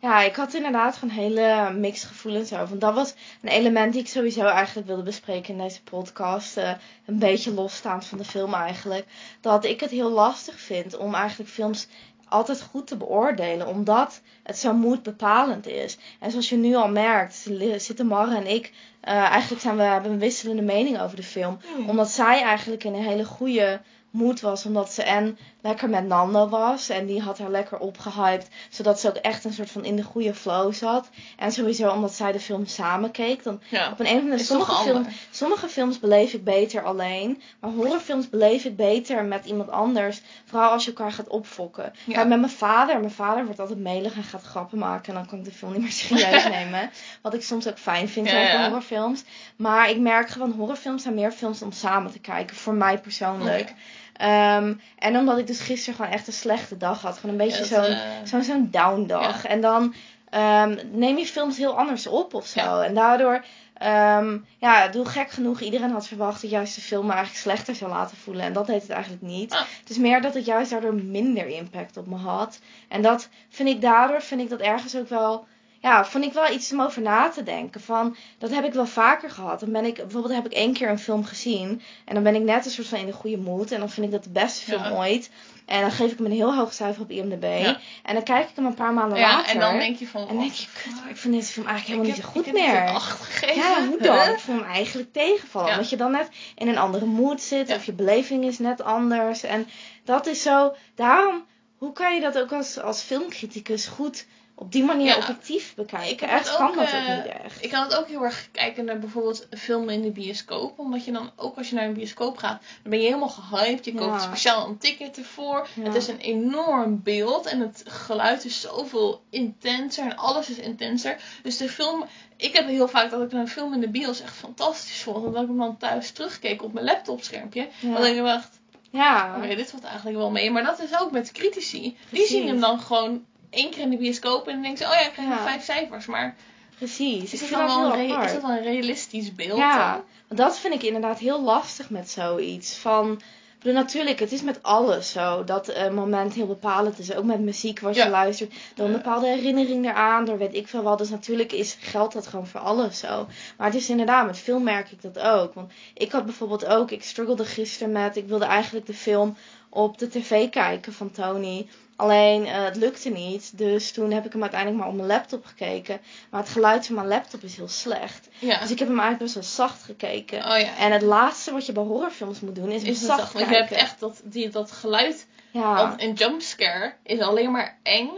Ja, 0.00 0.20
ik 0.22 0.34
had 0.36 0.54
inderdaad 0.54 0.96
gewoon 0.96 1.14
hele 1.14 1.70
mixed 1.72 2.08
gevoelens 2.08 2.52
over. 2.52 2.68
Want 2.68 2.80
dat 2.80 2.94
was 2.94 3.14
een 3.42 3.48
element 3.48 3.92
die 3.92 4.02
ik 4.02 4.08
sowieso 4.08 4.44
eigenlijk 4.46 4.86
wilde 4.86 5.02
bespreken 5.02 5.52
in 5.52 5.58
deze 5.60 5.82
podcast. 5.82 6.56
eh, 6.56 6.72
een 7.06 7.18
beetje 7.18 7.52
losstaand 7.54 8.04
van 8.06 8.18
de 8.18 8.24
film 8.24 8.54
eigenlijk. 8.54 9.06
Dat 9.40 9.64
ik 9.64 9.80
het 9.80 9.90
heel 9.90 10.10
lastig 10.10 10.60
vind 10.60 10.96
om 10.96 11.14
eigenlijk 11.14 11.50
films 11.50 11.86
altijd 12.28 12.62
goed 12.62 12.86
te 12.86 12.96
beoordelen. 12.96 13.66
Omdat 13.66 14.20
het 14.42 14.58
zo 14.58 14.72
moedbepalend 14.74 15.66
is. 15.66 15.98
En 16.20 16.30
zoals 16.30 16.48
je 16.48 16.56
nu 16.56 16.74
al 16.74 16.88
merkt, 16.88 17.48
zitten 17.76 18.06
Marre 18.06 18.36
en 18.36 18.46
ik... 18.46 18.72
eh, 19.00 19.14
eigenlijk 19.14 19.62
zijn 19.62 19.76
we, 19.76 19.82
hebben 19.82 20.08
we 20.10 20.14
een 20.14 20.22
wisselende 20.22 20.62
mening 20.62 21.00
over 21.00 21.16
de 21.16 21.22
film. 21.22 21.58
Omdat 21.86 22.10
zij 22.10 22.42
eigenlijk 22.42 22.84
in 22.84 22.94
een 22.94 23.02
hele 23.04 23.24
goede 23.24 23.80
moed 24.12 24.40
was. 24.40 24.66
Omdat 24.66 24.92
ze 24.92 25.02
en 25.02 25.38
lekker 25.60 25.88
met 25.88 26.06
Nando 26.06 26.48
was. 26.48 26.88
En 26.88 27.06
die 27.06 27.20
had 27.20 27.38
haar 27.38 27.50
lekker 27.50 27.78
opgehyped. 27.78 28.48
Zodat 28.70 29.00
ze 29.00 29.08
ook 29.08 29.16
echt 29.16 29.44
een 29.44 29.52
soort 29.52 29.70
van 29.70 29.84
in 29.84 29.96
de 29.96 30.02
goede 30.02 30.34
flow 30.34 30.72
zat. 30.72 31.08
En 31.36 31.52
sowieso 31.52 31.90
omdat 31.90 32.12
zij 32.14 32.32
de 32.32 32.40
film 32.40 32.66
samen 32.66 33.10
keek. 33.10 33.42
Dan 33.42 33.60
ja. 33.68 33.90
op 33.90 34.00
een, 34.00 34.06
een 34.06 34.16
of 34.16 34.22
andere 34.22 34.42
sommige, 34.42 34.82
film, 34.82 35.06
sommige 35.30 35.68
films 35.68 35.98
beleef 35.98 36.32
ik 36.32 36.44
beter 36.44 36.82
alleen. 36.82 37.42
Maar 37.60 37.70
horrorfilms 37.70 38.28
beleef 38.28 38.64
ik 38.64 38.76
beter 38.76 39.24
met 39.24 39.44
iemand 39.44 39.70
anders. 39.70 40.20
Vooral 40.44 40.70
als 40.70 40.84
je 40.84 40.90
elkaar 40.90 41.12
gaat 41.12 41.28
opfokken. 41.28 41.92
Ja. 42.04 42.14
Kijk, 42.14 42.28
met 42.28 42.40
mijn 42.40 42.52
vader. 42.52 42.98
Mijn 43.00 43.10
vader 43.10 43.44
wordt 43.44 43.60
altijd 43.60 43.78
melig 43.78 44.16
en 44.16 44.22
gaat 44.22 44.42
grappen 44.42 44.78
maken. 44.78 45.08
En 45.08 45.14
dan 45.14 45.26
kan 45.26 45.38
ik 45.38 45.44
de 45.44 45.52
film 45.52 45.72
niet 45.72 45.80
meer 45.80 45.90
serieus 45.90 46.48
nemen. 46.58 46.90
Wat 47.22 47.34
ik 47.34 47.42
soms 47.42 47.68
ook 47.68 47.78
fijn 47.78 48.08
vind 48.08 48.30
Ja, 48.30 48.62
horrorfilms. 48.64 49.24
Maar 49.56 49.90
ik 49.90 49.98
merk 49.98 50.28
gewoon, 50.28 50.52
horrorfilms 50.52 51.02
zijn 51.02 51.14
meer 51.14 51.32
films 51.32 51.62
om 51.62 51.72
samen 51.72 52.12
te 52.12 52.18
kijken. 52.18 52.56
Voor 52.56 52.74
mij 52.74 52.98
persoonlijk. 52.98 53.74
Ehm, 54.22 54.74
en 54.98 55.16
omdat 55.16 55.38
ik 55.38 55.46
dus 55.46 55.60
gisteren 55.60 55.94
gewoon 55.94 56.10
echt 56.10 56.26
een 56.26 56.32
slechte 56.32 56.76
dag 56.76 57.02
had. 57.02 57.18
Gewoon 57.18 57.40
een 57.40 57.46
beetje 57.46 57.64
zo'n 57.64 57.96
zo'n 58.24 58.42
zo'n 58.42 58.68
down 58.70 59.06
dag. 59.06 59.42
Ja. 59.42 59.48
En 59.48 59.60
dan 59.60 59.94
ehm, 60.30 60.78
neem 60.90 61.18
je 61.18 61.26
films 61.26 61.56
heel 61.56 61.78
anders 61.78 62.06
op 62.06 62.34
of 62.34 62.46
zo. 62.46 62.60
Ja. 62.60 62.82
En 62.84 62.94
daardoor, 62.94 63.44
ehm 63.74 64.38
ja, 64.58 64.88
doe 64.88 65.04
gek 65.04 65.30
genoeg. 65.30 65.60
Iedereen 65.60 65.90
had 65.90 66.06
verwacht 66.06 66.42
dat 66.42 66.50
juist 66.50 66.74
de 66.74 66.80
film 66.80 67.06
me 67.06 67.12
eigenlijk 67.12 67.42
slechter 67.42 67.74
zou 67.74 67.90
laten 67.90 68.16
voelen. 68.16 68.44
En 68.44 68.52
dat 68.52 68.66
deed 68.66 68.82
het 68.82 68.90
eigenlijk 68.90 69.22
niet. 69.22 69.52
Ah. 69.52 69.60
Het 69.80 69.90
is 69.90 69.98
meer 69.98 70.22
dat 70.22 70.34
het 70.34 70.44
juist 70.44 70.70
daardoor 70.70 70.94
minder 70.94 71.46
impact 71.46 71.96
op 71.96 72.06
me 72.06 72.16
had. 72.16 72.58
En 72.88 73.02
dat 73.02 73.28
vind 73.48 73.68
ik 73.68 73.80
daardoor, 73.80 74.22
vind 74.22 74.40
ik 74.40 74.50
dat 74.50 74.60
ergens 74.60 74.96
ook 74.96 75.08
wel... 75.08 75.46
Ja, 75.82 76.04
vond 76.04 76.24
ik 76.24 76.32
wel 76.32 76.52
iets 76.52 76.72
om 76.72 76.80
over 76.80 77.02
na 77.02 77.28
te 77.28 77.42
denken. 77.42 77.80
Van, 77.80 78.16
dat 78.38 78.50
heb 78.50 78.64
ik 78.64 78.72
wel 78.72 78.86
vaker 78.86 79.30
gehad. 79.30 79.60
Dan 79.60 79.72
ben 79.72 79.84
ik, 79.84 79.94
bijvoorbeeld 79.94 80.34
heb 80.34 80.46
ik 80.46 80.52
één 80.52 80.72
keer 80.72 80.88
een 80.88 80.98
film 80.98 81.24
gezien. 81.24 81.82
En 82.04 82.14
dan 82.14 82.22
ben 82.22 82.34
ik 82.34 82.42
net 82.42 82.64
een 82.64 82.70
soort 82.70 82.86
van 82.86 82.98
in 82.98 83.06
de 83.06 83.12
goede 83.12 83.36
mood. 83.38 83.70
En 83.70 83.78
dan 83.78 83.90
vind 83.90 84.06
ik 84.06 84.12
dat 84.12 84.24
de 84.24 84.30
beste 84.30 84.64
film 84.64 84.82
Ja. 84.82 84.90
ooit. 84.90 85.30
En 85.66 85.80
dan 85.80 85.90
geef 85.90 86.10
ik 86.10 86.16
hem 86.16 86.26
een 86.26 86.32
heel 86.32 86.54
hoog 86.54 86.72
cijfer 86.72 87.02
op 87.02 87.10
IMDb. 87.10 87.42
Ja. 87.42 87.78
En 88.02 88.14
dan 88.14 88.22
kijk 88.22 88.48
ik 88.48 88.56
hem 88.56 88.66
een 88.66 88.74
paar 88.74 88.92
maanden 88.92 89.18
ja, 89.18 89.36
later. 89.36 89.52
en 89.52 89.60
dan 89.60 89.78
denk 89.78 89.96
je 89.96 90.06
van... 90.06 90.20
en 90.20 90.26
dan 90.26 90.38
denk 90.38 90.52
je, 90.52 90.66
kut, 90.82 90.92
ik 91.08 91.16
vind 91.16 91.34
deze 91.34 91.52
film 91.52 91.66
eigenlijk 91.66 91.98
helemaal 91.98 92.16
niet 92.16 92.24
zo 92.24 92.30
goed 92.30 92.46
ik 92.46 92.56
heb 92.56 92.72
meer. 92.72 92.88
acht. 92.88 93.54
Ja, 93.54 93.86
hoe 93.86 93.98
dan? 93.98 94.16
Huh? 94.16 94.28
Ik 94.28 94.38
vond 94.38 94.60
hem 94.60 94.68
eigenlijk 94.70 95.12
tegenvallen. 95.12 95.68
Ja. 95.68 95.74
Omdat 95.74 95.90
je 95.90 95.96
dan 95.96 96.10
net 96.10 96.28
in 96.54 96.68
een 96.68 96.78
andere 96.78 97.06
mood 97.06 97.40
zit. 97.40 97.74
Of 97.74 97.84
je 97.84 97.92
beleving 97.92 98.44
is 98.44 98.58
net 98.58 98.82
anders. 98.82 99.42
En 99.42 99.68
dat 100.04 100.26
is 100.26 100.42
zo... 100.42 100.74
Daarom, 100.94 101.44
hoe 101.76 101.92
kan 101.92 102.14
je 102.14 102.20
dat 102.20 102.38
ook 102.38 102.52
als, 102.52 102.80
als 102.80 103.02
filmcriticus 103.02 103.86
goed 103.86 104.26
op 104.62 104.72
die 104.72 104.84
manier 104.84 105.06
Ja. 105.06 105.16
objectief 105.16 105.74
bekijken? 105.74 106.28
Het 106.28 106.56
kan 106.56 106.68
ook, 106.68 106.74
dat 106.74 106.84
eh, 106.88 107.10
ook 107.10 107.16
niet 107.24 107.32
echt. 107.44 107.64
Ik 107.64 107.70
kan 107.70 107.82
het 107.82 107.94
ook 107.96 108.06
heel 108.08 108.22
erg 108.24 108.48
kijken 108.52 108.84
naar 108.84 108.98
bijvoorbeeld 108.98 109.46
filmen 109.50 109.94
in 109.94 110.02
de 110.02 110.10
bioscoop. 110.10 110.78
Omdat 110.78 111.04
je 111.04 111.12
dan, 111.12 111.30
ook 111.36 111.56
als 111.56 111.68
je 111.68 111.74
naar 111.74 111.84
een 111.84 111.92
bioscoop 111.92 112.36
gaat, 112.36 112.60
dan 112.82 112.90
ben 112.90 112.98
je 113.00 113.04
helemaal 113.06 113.28
gehyped. 113.28 113.84
Je 113.84 113.92
Ja. 113.94 113.98
koopt 113.98 114.22
speciaal 114.22 114.66
een 114.68 114.78
ticket 114.78 115.18
ervoor. 115.18 115.68
Ja. 115.74 115.82
Het 115.82 115.94
is 115.94 116.08
een 116.08 116.18
enorm 116.18 117.02
beeld 117.02 117.46
en 117.46 117.60
het 117.60 117.82
geluid 117.86 118.44
is 118.44 118.60
zoveel 118.60 119.22
intenser 119.30 120.04
en 120.04 120.16
alles 120.16 120.50
is 120.50 120.58
intenser. 120.58 121.16
Dus 121.42 121.56
de 121.56 121.68
film, 121.68 122.04
ik 122.36 122.52
heb 122.56 122.66
heel 122.66 122.88
vaak 122.88 123.10
dat 123.10 123.22
ik 123.22 123.32
een 123.32 123.48
film 123.48 123.74
in 123.74 123.80
de 123.80 123.88
bios 123.88 124.20
echt 124.20 124.34
fantastisch 124.34 125.02
vond. 125.02 125.26
En 125.26 125.32
dat 125.32 125.42
ik 125.42 125.48
hem 125.48 125.58
dan 125.58 125.76
thuis 125.76 126.10
terugkeek 126.10 126.62
op 126.62 126.72
mijn 126.72 126.84
laptopschermpje. 126.86 127.68
Ja. 127.80 127.94
Dat 127.96 128.06
ik 128.06 128.16
dacht, 128.16 128.60
Ja. 128.90 129.34
oké, 129.36 129.54
dit 129.54 129.70
valt 129.70 129.84
eigenlijk 129.84 130.16
wel 130.16 130.30
mee. 130.30 130.50
Maar 130.50 130.64
dat 130.64 130.80
is 130.80 131.00
ook 131.00 131.10
met 131.10 131.32
critici. 131.32 131.96
Die 132.10 132.26
zien 132.26 132.46
hem 132.46 132.60
dan 132.60 132.80
gewoon 132.80 133.24
één 133.52 133.70
keer 133.70 133.80
in 133.82 133.90
de 133.90 133.96
bioscoop 133.96 134.46
en 134.46 134.52
dan 134.52 134.62
denken 134.62 134.86
ze, 134.86 134.92
oh 134.92 134.98
ja, 135.00 135.06
ik 135.06 135.12
krijg 135.12 135.28
Ja. 135.28 135.34
nog 135.34 135.42
vijf 135.44 135.64
cijfers. 135.64 136.06
Maar 136.06 136.34
Precies. 136.78 137.32
is 137.32 137.40
dat, 137.40 137.48
dan 137.50 137.66
wel 137.66 137.84
een 137.84 137.92
rea- 137.92 138.10
apart. 138.12 138.26
is 138.26 138.32
dat 138.32 138.40
dan 138.42 138.50
een 138.50 138.62
realistisch 138.62 139.34
beeld? 139.34 139.58
Ja, 139.58 139.92
dan? 139.92 140.02
want 140.28 140.40
dat 140.40 140.58
vind 140.58 140.74
ik 140.74 140.82
inderdaad 140.82 141.18
heel 141.18 141.42
lastig 141.42 141.90
met 141.90 142.10
zoiets. 142.10 142.76
Van, 142.76 143.20
bedoel, 143.58 143.74
natuurlijk, 143.74 144.18
het 144.20 144.32
is 144.32 144.42
met 144.42 144.62
alles 144.62 145.10
zo 145.12 145.44
dat 145.44 145.68
een 145.74 145.94
moment 145.94 146.32
heel 146.34 146.46
bepalend 146.46 146.98
is. 146.98 147.14
Ook 147.14 147.24
met 147.24 147.40
muziek 147.40 147.80
wat 147.80 147.94
je 147.94 148.08
luistert. 148.08 148.52
Door 148.74 148.86
een 148.86 148.92
bepaalde 148.92 149.26
herinnering 149.26 149.84
eraan, 149.86 150.24
door 150.24 150.38
weet 150.38 150.54
ik 150.54 150.68
veel 150.68 150.82
wat. 150.82 150.98
Dus 150.98 151.08
natuurlijk 151.10 151.52
is, 151.52 151.76
geldt 151.80 152.14
dat 152.14 152.26
gewoon 152.26 152.46
voor 152.46 152.60
alles 152.60 152.98
zo. 152.98 153.26
Maar 153.56 153.66
het 153.66 153.76
is 153.76 153.88
inderdaad, 153.90 154.26
met 154.26 154.38
film 154.38 154.62
merk 154.62 154.90
ik 154.90 155.02
dat 155.02 155.18
ook. 155.18 155.54
Want 155.54 155.72
ik 155.94 156.12
had 156.12 156.24
bijvoorbeeld 156.24 156.66
ook, 156.66 156.90
ik 156.90 157.02
struggelde 157.04 157.44
gisteren 157.44 157.92
met, 157.92 158.16
ik 158.16 158.26
wilde 158.28 158.44
eigenlijk 158.44 158.86
de 158.86 158.94
film 158.94 159.36
op 159.68 159.98
de 159.98 160.08
tv 160.08 160.48
kijken 160.50 160.92
van 160.92 161.10
Tony. 161.10 161.66
Alleen 162.02 162.46
eh, 162.46 162.64
het 162.64 162.76
lukte 162.76 163.08
niet. 163.08 163.58
Dus 163.58 163.92
toen 163.92 164.10
heb 164.10 164.24
ik 164.26 164.32
hem 164.32 164.42
uiteindelijk 164.42 164.80
maar 164.80 164.88
op 164.90 164.94
mijn 164.96 165.06
laptop 165.08 165.44
gekeken. 165.46 166.00
Maar 166.30 166.40
het 166.40 166.48
geluid 166.50 166.86
van 166.86 166.94
mijn 166.94 167.06
laptop 167.08 167.42
is 167.42 167.56
heel 167.56 167.68
slecht. 167.68 168.28
Ja. 168.38 168.60
Dus 168.60 168.70
ik 168.70 168.78
heb 168.78 168.88
hem 168.88 168.98
eigenlijk 169.00 169.32
best 169.32 169.34
wel 169.34 169.66
zacht 169.66 169.82
gekeken. 169.82 170.38
Oh 170.38 170.58
ja. 170.58 170.76
En 170.76 170.92
het 170.92 171.02
laatste 171.02 171.52
wat 171.52 171.66
je 171.66 171.72
bij 171.72 171.82
horrorfilms 171.82 172.40
moet 172.40 172.54
doen 172.54 172.70
is, 172.70 172.82
Is 172.82 173.00
zacht 173.00 173.20
zacht, 173.20 173.32
want 173.32 173.48
je 173.48 173.54
hebt 173.54 173.72
echt 173.72 174.00
dat, 174.00 174.20
die, 174.24 174.48
dat 174.48 174.72
geluid. 174.72 175.26
Ja, 175.50 175.74
Want 175.74 176.02
een 176.02 176.12
jumpscare 176.12 176.94
is 177.02 177.20
alleen 177.20 177.50
maar 177.50 177.78
eng 177.82 178.10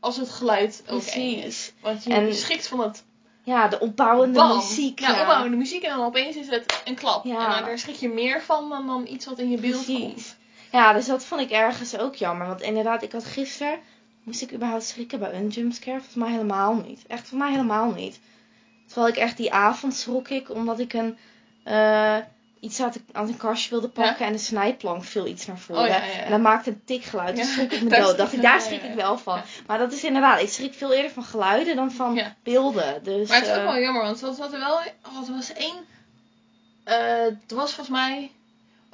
als 0.00 0.16
het 0.16 0.30
geluid 0.30 0.82
ook 0.88 1.02
eng 1.02 1.36
is. 1.42 1.72
Want 1.80 2.04
je 2.04 2.12
En- 2.14 2.34
schrikt 2.34 2.68
van 2.68 2.80
het 2.80 3.04
Ja, 3.44 3.68
de 3.68 3.78
opbouwende 3.80 4.38
bam. 4.38 4.56
muziek. 4.56 5.00
Ja, 5.00 5.20
opbouwende 5.20 5.56
muziek 5.56 5.82
en 5.82 5.96
dan 5.96 6.06
opeens 6.06 6.36
is 6.36 6.48
het 6.48 6.82
een 6.84 6.94
klap. 6.94 7.24
Ja. 7.24 7.44
En 7.44 7.50
dan, 7.50 7.68
daar 7.68 7.78
schrik 7.78 7.94
je 7.94 8.08
meer 8.08 8.42
van 8.42 8.68
dan, 8.68 8.86
dan 8.86 9.06
iets 9.08 9.26
wat 9.26 9.38
in 9.38 9.50
je 9.50 9.58
beeld 9.58 9.84
Precies. 9.84 10.00
komt. 10.00 10.36
Ja, 10.72 10.92
dus 10.92 11.06
dat 11.06 11.24
vond 11.24 11.40
ik 11.40 11.50
ergens 11.50 11.98
ook 11.98 12.14
jammer. 12.14 12.46
Want 12.46 12.60
inderdaad, 12.60 13.02
ik 13.02 13.12
had 13.12 13.24
gisteren... 13.24 13.78
Moest 14.22 14.42
ik 14.42 14.52
überhaupt 14.52 14.84
schrikken 14.84 15.18
bij 15.18 15.32
een 15.32 15.48
jumpscare? 15.48 15.96
Volgens 15.96 16.16
mij 16.16 16.30
helemaal 16.30 16.74
niet. 16.74 17.04
Echt 17.06 17.28
voor 17.28 17.38
mij 17.38 17.50
helemaal 17.50 17.90
niet. 17.92 18.20
Terwijl 18.86 19.08
ik 19.08 19.16
echt 19.16 19.36
die 19.36 19.52
avond 19.52 19.94
schrok 19.94 20.28
ik, 20.28 20.50
omdat 20.50 20.78
ik 20.78 20.92
een... 20.92 21.18
eh, 21.64 22.16
iets 22.60 22.80
aan 22.80 22.92
een 23.12 23.36
kastje 23.36 23.70
wilde 23.70 23.88
pakken 23.88 24.26
en 24.26 24.32
de 24.32 24.38
snijplank 24.38 25.04
viel 25.04 25.26
iets 25.26 25.46
naar 25.46 25.58
voren. 25.58 25.82
Oh, 25.82 25.88
ja, 25.88 25.96
ja, 25.96 26.04
ja. 26.04 26.12
En 26.22 26.30
dat 26.30 26.40
maakte 26.40 26.70
een 26.70 26.82
tikgeluid. 26.84 27.36
Dus 27.36 27.46
Ja, 27.46 27.52
schrok 27.52 27.72
ik 27.72 27.82
me 27.82 27.88
dood. 27.98 28.04
schrik 28.04 28.16
Dacht 28.16 28.32
ik, 28.32 28.42
daar 28.42 28.60
schrik 28.60 28.82
ik 28.82 28.94
wel 28.94 29.18
van. 29.18 29.40
Maar 29.66 29.78
dat 29.78 29.92
is 29.92 30.04
inderdaad, 30.04 30.40
ik 30.40 30.48
schrik 30.48 30.74
veel 30.74 30.92
eerder 30.92 31.10
van 31.10 31.24
geluiden 31.24 31.76
dan 31.76 31.90
van 31.92 32.20
beelden. 32.42 33.02
Dus, 33.04 33.28
Maar 33.28 33.38
het 33.38 33.46
is 33.46 33.52
ook 33.52 33.58
eh, 33.58 33.64
wel 33.64 33.80
jammer, 33.80 34.02
want 34.02 34.20
wat, 34.20 34.52
er 34.52 34.58
wel... 34.58 34.80
Wat 35.12 35.28
er 35.28 35.34
was 35.34 35.52
één... 35.52 35.76
eh 36.84 37.24
er 37.24 37.36
was 37.54 37.74
volgens 37.74 37.96
mij... 37.96 38.30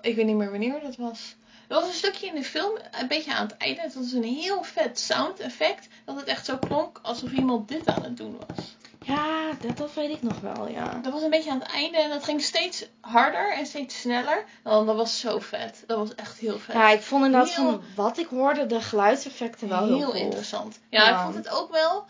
Ik 0.00 0.16
weet 0.16 0.26
niet 0.26 0.36
meer 0.36 0.50
wanneer 0.50 0.80
dat 0.82 0.96
was. 0.96 1.36
Er 1.68 1.74
was 1.74 1.86
een 1.86 1.92
stukje 1.94 2.26
in 2.26 2.34
de 2.34 2.44
film, 2.44 2.78
een 3.00 3.08
beetje 3.08 3.34
aan 3.34 3.46
het 3.46 3.56
einde. 3.56 3.80
Het 3.80 3.94
was 3.94 4.12
een 4.12 4.22
heel 4.24 4.62
vet 4.62 4.98
sound 5.00 5.38
effect. 5.40 5.88
Dat 6.04 6.16
het 6.16 6.24
echt 6.24 6.44
zo 6.44 6.56
klonk 6.56 6.98
alsof 7.02 7.32
iemand 7.32 7.68
dit 7.68 7.86
aan 7.88 8.02
het 8.02 8.16
doen 8.16 8.36
was. 8.46 8.76
Ja, 9.02 9.50
dat, 9.60 9.76
dat 9.76 9.94
weet 9.94 10.10
ik 10.10 10.22
nog 10.22 10.40
wel, 10.40 10.68
ja. 10.68 11.00
Dat 11.02 11.12
was 11.12 11.22
een 11.22 11.30
beetje 11.30 11.50
aan 11.50 11.60
het 11.60 11.70
einde 11.72 11.98
en 11.98 12.08
dat 12.10 12.24
ging 12.24 12.42
steeds 12.42 12.86
harder 13.00 13.52
en 13.54 13.66
steeds 13.66 14.00
sneller. 14.00 14.44
Oh, 14.64 14.86
dat 14.86 14.96
was 14.96 15.20
zo 15.20 15.38
vet. 15.38 15.84
Dat 15.86 15.98
was 15.98 16.14
echt 16.14 16.38
heel 16.38 16.58
vet. 16.58 16.74
Ja, 16.74 16.90
ik 16.90 17.02
vond 17.02 17.24
inderdaad 17.24 17.54
Heel- 17.54 17.64
van 17.64 17.82
wat 17.96 18.18
ik 18.18 18.26
hoorde, 18.26 18.66
de 18.66 18.80
geluidseffecten 18.80 19.68
wel 19.68 19.84
heel, 19.86 19.96
heel 19.96 20.10
cool. 20.10 20.22
interessant. 20.22 20.78
Ja, 20.90 21.08
Ja. 21.08 21.16
ik 21.16 21.22
vond 21.22 21.34
het 21.34 21.48
ook 21.48 21.70
wel. 21.72 22.04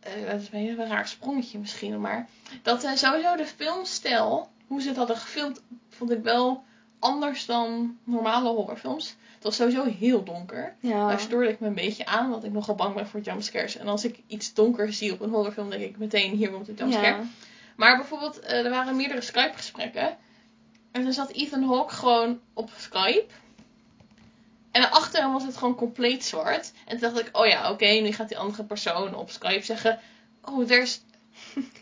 eh, 0.00 0.12
dat 0.30 0.40
is 0.40 0.48
een 0.52 0.58
heel 0.58 0.76
raar 0.86 1.08
sprongetje 1.08 1.58
misschien, 1.58 2.00
maar 2.00 2.28
dat 2.62 2.84
eh, 2.84 2.94
sowieso 2.94 3.36
de 3.36 3.46
filmstijl, 3.46 4.48
hoe 4.66 4.80
ze 4.82 4.88
het 4.88 4.96
hadden 4.96 5.16
gefilmd, 5.16 5.60
vond 5.90 6.10
ik 6.10 6.22
wel 6.22 6.64
anders 6.98 7.46
dan 7.46 7.98
normale 8.04 8.48
horrorfilms. 8.48 9.16
Het 9.34 9.46
was 9.46 9.56
sowieso 9.56 9.84
heel 9.84 10.24
donker. 10.24 10.74
Ja. 10.80 11.08
Daar 11.08 11.20
stoorde 11.20 11.48
ik 11.48 11.60
me 11.60 11.66
een 11.66 11.74
beetje 11.74 12.06
aan, 12.06 12.30
want 12.30 12.44
ik 12.44 12.52
nogal 12.52 12.74
bang 12.74 12.94
ben 12.94 13.06
voor 13.06 13.20
jumpscares. 13.20 13.76
En 13.76 13.88
als 13.88 14.04
ik 14.04 14.20
iets 14.26 14.54
donkers 14.54 14.98
zie 14.98 15.12
op 15.12 15.20
een 15.20 15.30
horrorfilm, 15.30 15.70
denk 15.70 15.82
ik 15.82 15.98
meteen 15.98 16.32
hier 16.34 16.50
komt 16.50 16.68
een 16.68 16.74
jumpscare. 16.74 17.06
Ja. 17.06 17.22
Maar 17.76 17.96
bijvoorbeeld, 17.96 18.40
eh, 18.40 18.64
er 18.64 18.70
waren 18.70 18.96
meerdere 18.96 19.20
Skype-gesprekken. 19.20 20.16
En 20.92 21.02
toen 21.02 21.12
zat 21.12 21.30
Ethan 21.30 21.62
Hawke 21.62 21.94
gewoon 21.94 22.40
op 22.54 22.70
Skype. 22.76 23.26
En 24.70 24.90
achter 24.90 25.22
hem 25.22 25.32
was 25.32 25.44
het 25.44 25.56
gewoon 25.56 25.74
compleet 25.74 26.24
zwart. 26.24 26.72
En 26.86 26.98
toen 26.98 27.12
dacht 27.12 27.26
ik, 27.26 27.36
oh 27.36 27.46
ja, 27.46 27.70
oké, 27.70 27.86
nu 27.86 28.12
gaat 28.12 28.28
die 28.28 28.38
andere 28.38 28.64
persoon 28.64 29.14
op 29.14 29.30
Skype 29.30 29.64
zeggen... 29.64 30.00
Oh, 30.42 30.66
there's... 30.66 31.00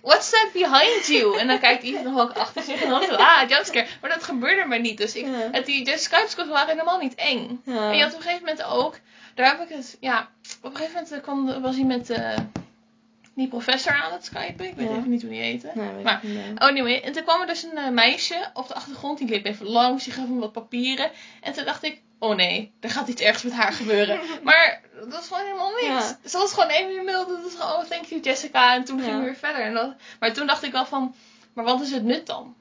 What's 0.03 0.31
that 0.31 0.49
behind 0.53 1.07
you? 1.07 1.39
En 1.39 1.47
dan 1.47 1.59
kijkt 1.59 1.83
Ethan 1.83 2.15
Hawke 2.17 2.39
achter 2.39 2.63
zich 2.63 2.83
en 2.83 2.89
dan 2.89 3.03
zo, 3.03 3.15
ah, 3.15 3.49
jumpscare. 3.49 3.87
Maar 4.01 4.11
dat 4.11 4.23
gebeurde 4.25 4.65
maar 4.65 4.81
niet. 4.81 4.99
Dus 4.99 5.15
ik, 5.15 5.27
Ja. 5.53 5.61
die, 5.61 5.85
de 5.85 5.99
Skype-calls 5.99 6.49
waren 6.51 6.69
helemaal 6.69 6.99
niet 6.99 7.15
eng. 7.15 7.61
Ja. 7.65 7.91
En 7.91 7.97
je 7.97 8.03
had 8.03 8.13
op 8.13 8.19
een 8.19 8.25
gegeven 8.25 8.45
moment 8.47 8.65
ook, 8.65 8.99
daar 9.35 9.47
heb 9.59 9.69
ik 9.71 9.77
het, 9.77 9.97
ja, 10.01 10.29
op 10.63 10.71
een 10.71 10.77
gegeven 10.77 11.03
moment 11.03 11.23
kwam, 11.23 11.63
was 11.63 11.75
hij 11.77 11.85
met 11.85 12.11
eh, 12.11 12.37
die 13.35 13.49
professor 13.49 13.93
aan 13.93 14.13
het 14.13 14.25
skypen. 14.25 14.67
Ik 14.67 14.75
weet 14.77 14.89
Ja. 14.89 14.97
even 14.97 15.11
niet 15.11 15.23
hoe 15.23 15.31
die 15.31 15.41
heette. 15.41 15.71
Nee, 15.75 16.03
Maar-. 16.03 16.21
Oh, 16.55 16.59
anyway. 16.69 17.01
En 17.01 17.13
toen 17.13 17.23
kwam 17.23 17.41
er 17.41 17.47
dus 17.47 17.63
een 17.63 17.77
eh, 17.77 17.89
meisje 17.89 18.51
op 18.55 18.69
de 18.69 18.75
achtergrond. 18.75 19.19
Die 19.19 19.29
liep 19.29 19.45
even 19.45 19.67
langs. 19.67 20.05
Die 20.05 20.13
gaf 20.13 20.25
hem 20.25 20.39
wat 20.41 20.53
papieren. 20.53 21.11
En 21.41 21.53
toen 21.53 21.65
dacht 21.65 21.83
ik, 21.85 22.01
oh 22.31 22.37
nee, 22.37 22.73
er 22.81 22.91
gaat 22.91 23.09
iets 23.09 23.23
ergs 23.23 23.43
met 23.43 23.53
haar 23.53 23.73
gebeuren. 23.73 24.21
maar 24.43 24.81
dat 25.01 25.09
was 25.09 25.27
gewoon 25.29 25.45
helemaal 25.45 25.71
niks. 25.71 25.87
Ja. 25.87 26.19
Ze 26.29 26.39
was 26.39 26.53
gewoon 26.53 26.69
even 26.69 26.97
in 26.99 27.05
mail. 27.05 27.27
Dat 27.27 27.43
was 27.43 27.55
gewoon, 27.55 27.73
oh, 27.83 27.85
thank 27.91 28.05
you 28.05 28.21
Jessica. 28.21 28.75
En 28.75 28.85
toen 28.85 28.97
Ja. 28.99 29.03
gingen 29.05 29.19
we 29.19 29.25
weer 29.25 29.37
verder. 29.37 29.63
En 29.63 29.75
dat, 29.75 29.95
maar 30.21 30.33
toen 30.33 30.47
dacht 30.47 30.63
ik 30.63 30.73
wel 30.73 30.87
van, 30.87 31.15
maar 31.53 31.65
wat 31.65 31.81
is 31.81 31.91
het 31.91 32.03
nut 32.05 32.27
dan? 32.27 32.55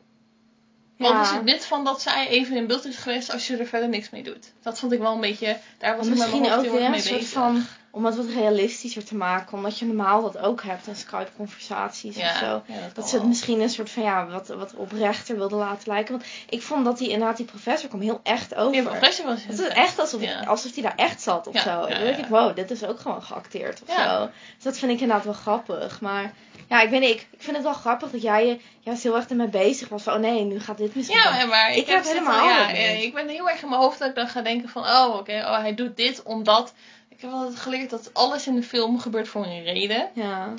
Wat 0.97 1.09
Ja. 1.11 1.21
is 1.21 1.29
het 1.29 1.43
nut 1.43 1.65
van 1.65 1.83
dat 1.83 2.01
zij 2.01 2.27
even 2.27 2.55
in 2.55 2.67
beeld 2.67 2.85
is 2.85 2.95
geweest 2.95 3.31
als 3.31 3.47
je 3.47 3.57
er 3.57 3.65
verder 3.67 3.89
niks 3.89 4.09
mee 4.09 4.23
doet? 4.23 4.51
Dat 4.61 4.79
vond 4.79 4.91
ik 4.91 4.99
wel 4.99 5.13
een 5.13 5.21
beetje, 5.21 5.57
daar 5.77 5.97
was 5.97 6.05
ik 6.07 6.09
met 6.15 6.19
mijn 6.19 6.31
Misschien 6.31 6.51
hoofd 6.53 6.57
ook 6.57 6.63
heel 6.63 6.73
erg 6.75 6.85
een 6.85 6.91
mee 6.91 7.01
soort 7.01 7.15
bezig. 7.19 7.33
van, 7.33 7.65
om 7.95 8.05
het 8.05 8.15
wat 8.15 8.25
realistischer 8.25 9.03
te 9.05 9.15
maken. 9.15 9.57
Omdat 9.57 9.79
je 9.79 9.85
normaal 9.85 10.21
dat 10.21 10.37
ook 10.37 10.63
hebt 10.63 10.87
in 10.87 10.95
Skype-conversaties 10.95 12.15
ja, 12.15 12.29
of 12.29 12.37
zo. 12.37 12.45
ja, 12.45 12.79
dat, 12.93 13.09
ze 13.09 13.11
het 13.11 13.11
wel. 13.11 13.27
misschien 13.27 13.61
een 13.61 13.69
soort 13.69 13.89
van, 13.89 14.03
ja, 14.03 14.27
wat, 14.27 14.47
wat 14.47 14.73
oprechter 14.75 15.35
wilden 15.37 15.57
laten 15.57 15.91
lijken. 15.93 16.11
Want 16.17 16.25
ik 16.49 16.61
vond 16.61 16.85
dat 16.85 16.97
die 16.97 17.09
inderdaad, 17.09 17.37
die 17.37 17.45
professor 17.45 17.89
kwam 17.89 18.01
heel 18.01 18.19
echt 18.23 18.55
over. 18.55 18.71
Die 18.71 18.81
professor 18.83 19.25
was 19.25 19.43
Het 19.45 19.59
is 19.59 19.67
echt 19.67 19.99
alsof, 19.99 20.21
Ja. 20.21 20.39
alsof 20.39 20.73
hij 20.73 20.83
daar 20.83 20.95
echt 20.95 21.21
zat 21.21 21.47
of 21.47 21.53
Ja, 21.53 21.61
zo. 21.61 21.69
ja, 21.69 21.75
en 21.81 21.89
dan 21.89 21.97
ja, 21.99 22.03
denk 22.03 22.17
ja. 22.17 22.23
ik, 22.23 22.29
wow, 22.29 22.55
dit 22.55 22.71
is 22.71 22.83
ook 22.83 22.99
gewoon 22.99 23.23
geacteerd 23.23 23.81
of 23.87 23.95
Ja. 23.95 24.17
zo. 24.19 24.25
Dus 24.55 24.63
dat 24.63 24.77
vind 24.77 24.91
ik 24.91 24.99
inderdaad 24.99 25.25
wel 25.25 25.33
grappig. 25.33 26.01
Maar 26.01 26.33
ja, 26.69 26.81
ik 26.81 26.89
weet 26.89 26.99
niet, 27.01 27.09
ik, 27.09 27.27
ik 27.31 27.41
vind 27.41 27.55
het 27.55 27.65
wel 27.65 27.73
grappig 27.73 28.11
dat 28.11 28.21
jij 28.21 28.45
je 28.47 28.59
juist 28.79 29.03
heel 29.03 29.15
erg 29.15 29.27
ermee 29.27 29.47
bezig 29.47 29.89
was. 29.89 30.03
Van, 30.03 30.13
oh 30.13 30.19
nee, 30.19 30.43
nu 30.43 30.59
gaat 30.59 30.77
dit 30.77 30.95
misschien 30.95 31.17
Ja, 31.17 31.45
maar 31.45 31.69
ik, 31.71 31.75
Ik 31.77 31.87
heb 31.87 32.03
helemaal 32.03 32.45
ja, 32.47 32.69
ik 32.69 33.13
ben 33.13 33.27
heel 33.27 33.49
erg 33.49 33.61
in 33.61 33.69
mijn 33.69 33.81
hoofd 33.81 33.99
dat 33.99 34.09
ik 34.09 34.15
dan 34.15 34.27
ga 34.27 34.41
denken 34.41 34.69
van, 34.69 34.83
oh 34.83 35.15
oké, 35.15 35.37
oh, 35.45 35.59
hij 35.59 35.75
doet 35.75 35.97
dit 35.97 36.23
omdat... 36.23 36.73
Ik 37.15 37.21
heb 37.21 37.31
altijd 37.31 37.59
geleerd 37.59 37.89
dat 37.89 38.09
alles 38.13 38.47
in 38.47 38.55
de 38.55 38.63
film 38.63 38.99
gebeurt 38.99 39.27
voor 39.27 39.45
een 39.45 39.63
reden. 39.63 40.09
Ja, 40.13 40.53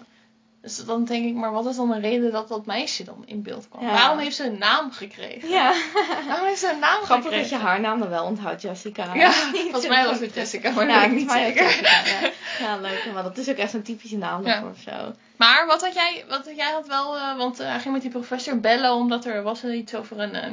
Dus 0.61 0.85
dan 0.85 1.05
denk 1.05 1.27
ik, 1.27 1.35
maar 1.35 1.53
wat 1.53 1.67
is 1.67 1.77
dan 1.77 1.91
de 1.91 1.99
reden 1.99 2.33
dat 2.33 2.49
dat 2.49 2.67
meisje 2.67 3.05
dan 3.05 3.23
in 3.27 3.43
beeld 3.43 3.69
kwam? 3.69 3.85
Ja. 3.85 3.93
Waarom 3.93 4.19
heeft 4.19 4.37
ze 4.37 4.45
een 4.45 4.59
naam 4.59 4.93
gekregen? 4.93 5.49
ja. 5.49 5.75
Waarom 6.29 6.47
heeft 6.47 6.61
ze 6.61 6.71
een 6.73 6.79
naam 6.79 7.03
grappig 7.03 7.25
gekregen? 7.25 7.51
dat 7.51 7.61
je 7.61 7.67
haar 7.67 7.81
naam 7.81 7.99
dan 7.99 8.09
wel 8.09 8.25
onthoudt, 8.25 8.63
Jessica. 8.63 9.15
Ja, 9.15 9.33
volgens 9.33 9.89
mij 9.89 10.05
was 10.05 10.21
het 10.21 10.35
Jessica, 10.35 10.71
maar 10.71 10.89
Ja, 10.89 11.05
ik 11.05 11.13
niet 11.13 11.31
zeker. 11.31 11.65
Jessica, 11.65 12.03
ja. 12.05 12.31
ja, 12.59 12.77
leuk. 12.77 13.11
Maar 13.15 13.23
dat 13.23 13.39
is 13.39 13.49
ook 13.49 13.57
echt 13.57 13.73
een 13.73 13.83
typische 13.83 14.17
naam 14.17 14.45
daarvoor 14.45 14.71
of 14.71 14.81
zo. 14.81 15.13
Maar 15.37 15.67
wat 15.67 15.81
had 15.83 15.95
jij, 15.95 16.25
wat 16.29 16.51
jij 16.57 16.73
had 16.73 16.87
wel, 16.87 17.17
eh, 17.17 17.37
want 17.37 17.61
eh, 17.61 17.69
hij 17.69 17.81
ging 17.81 17.93
met 17.93 18.03
die 18.03 18.11
professor 18.11 18.61
bellen 18.61 18.93
omdat 18.93 19.25
er 19.25 19.43
was 19.43 19.63
er 19.63 19.75
iets 19.75 19.95
over 19.95 20.19
een, 20.21 20.35
eh, 20.35 20.51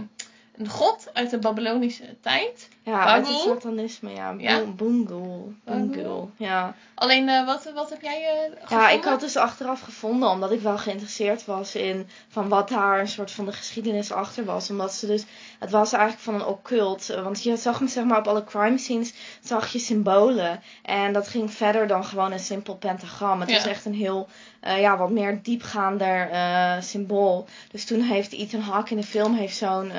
een 0.58 0.68
god 0.70 1.10
uit 1.14 1.30
de 1.30 1.38
Babylonische 1.38 2.16
tijd. 2.22 2.70
Ja, 2.86 3.06
uit 3.06 3.28
het 3.28 3.38
satanisme, 3.38 4.10
ja. 4.14 4.36
Ja? 4.38 4.64
Boongul, 4.66 6.32
ja. 6.38 6.76
Alleen, 6.96 7.30
eh, 7.30 7.46
wat, 7.46 7.72
wat 7.74 7.90
heb 7.90 8.02
jij 8.02 8.22
eh 8.24 8.52
Ja, 8.52 8.60
gevonden? 8.66 8.94
ik 8.98 9.04
had 9.04 9.20
dus 9.20 9.38
achteraf 9.38 9.80
gevonden, 9.82 10.30
omdat 10.30 10.52
ik 10.52 10.62
wel 10.62 10.78
geïnteresseerd 10.78 11.46
was 11.46 11.76
in 11.76 12.08
van 12.28 12.50
wat 12.50 12.70
daar 12.70 13.00
een 13.00 13.08
soort 13.08 13.32
van 13.32 13.46
de 13.46 13.52
geschiedenis 13.52 14.12
achter 14.12 14.46
was. 14.46 14.70
Omdat 14.70 14.94
ze 14.94 15.08
dus, 15.08 15.26
het 15.60 15.72
was 15.72 15.92
eigenlijk 15.94 16.24
van 16.24 16.34
een 16.36 16.46
occult. 16.46 17.10
eh, 17.10 17.24
Want 17.24 17.44
je 17.44 17.58
zag 17.58 17.82
me 17.82 17.88
zeg 17.88 18.04
maar 18.04 18.18
op 18.18 18.28
alle 18.28 18.44
crime 18.44 18.78
scenes, 18.78 19.14
zag 19.42 19.72
je 19.72 19.80
symbolen. 19.80 20.62
En 20.82 21.14
dat 21.14 21.28
ging 21.28 21.52
verder 21.54 21.88
dan 21.88 22.06
gewoon 22.06 22.32
een 22.32 22.40
simpel 22.40 22.76
pentagram. 22.76 23.40
Het 23.40 23.50
Ja. 23.50 23.56
was 23.56 23.66
echt 23.66 23.86
een 23.86 23.94
heel, 23.96 24.28
eh, 24.60 24.80
ja, 24.80 24.98
wat 24.98 25.10
meer 25.10 25.40
diepgaander 25.44 26.30
eh, 26.30 26.82
symbool. 26.82 27.48
Dus 27.72 27.86
toen 27.86 28.02
heeft 28.02 28.32
Ethan 28.34 28.62
Hawke 28.62 28.92
in 28.92 28.98
de 28.98 29.04
film 29.08 29.34
heeft 29.36 29.56
zo'n... 29.58 29.92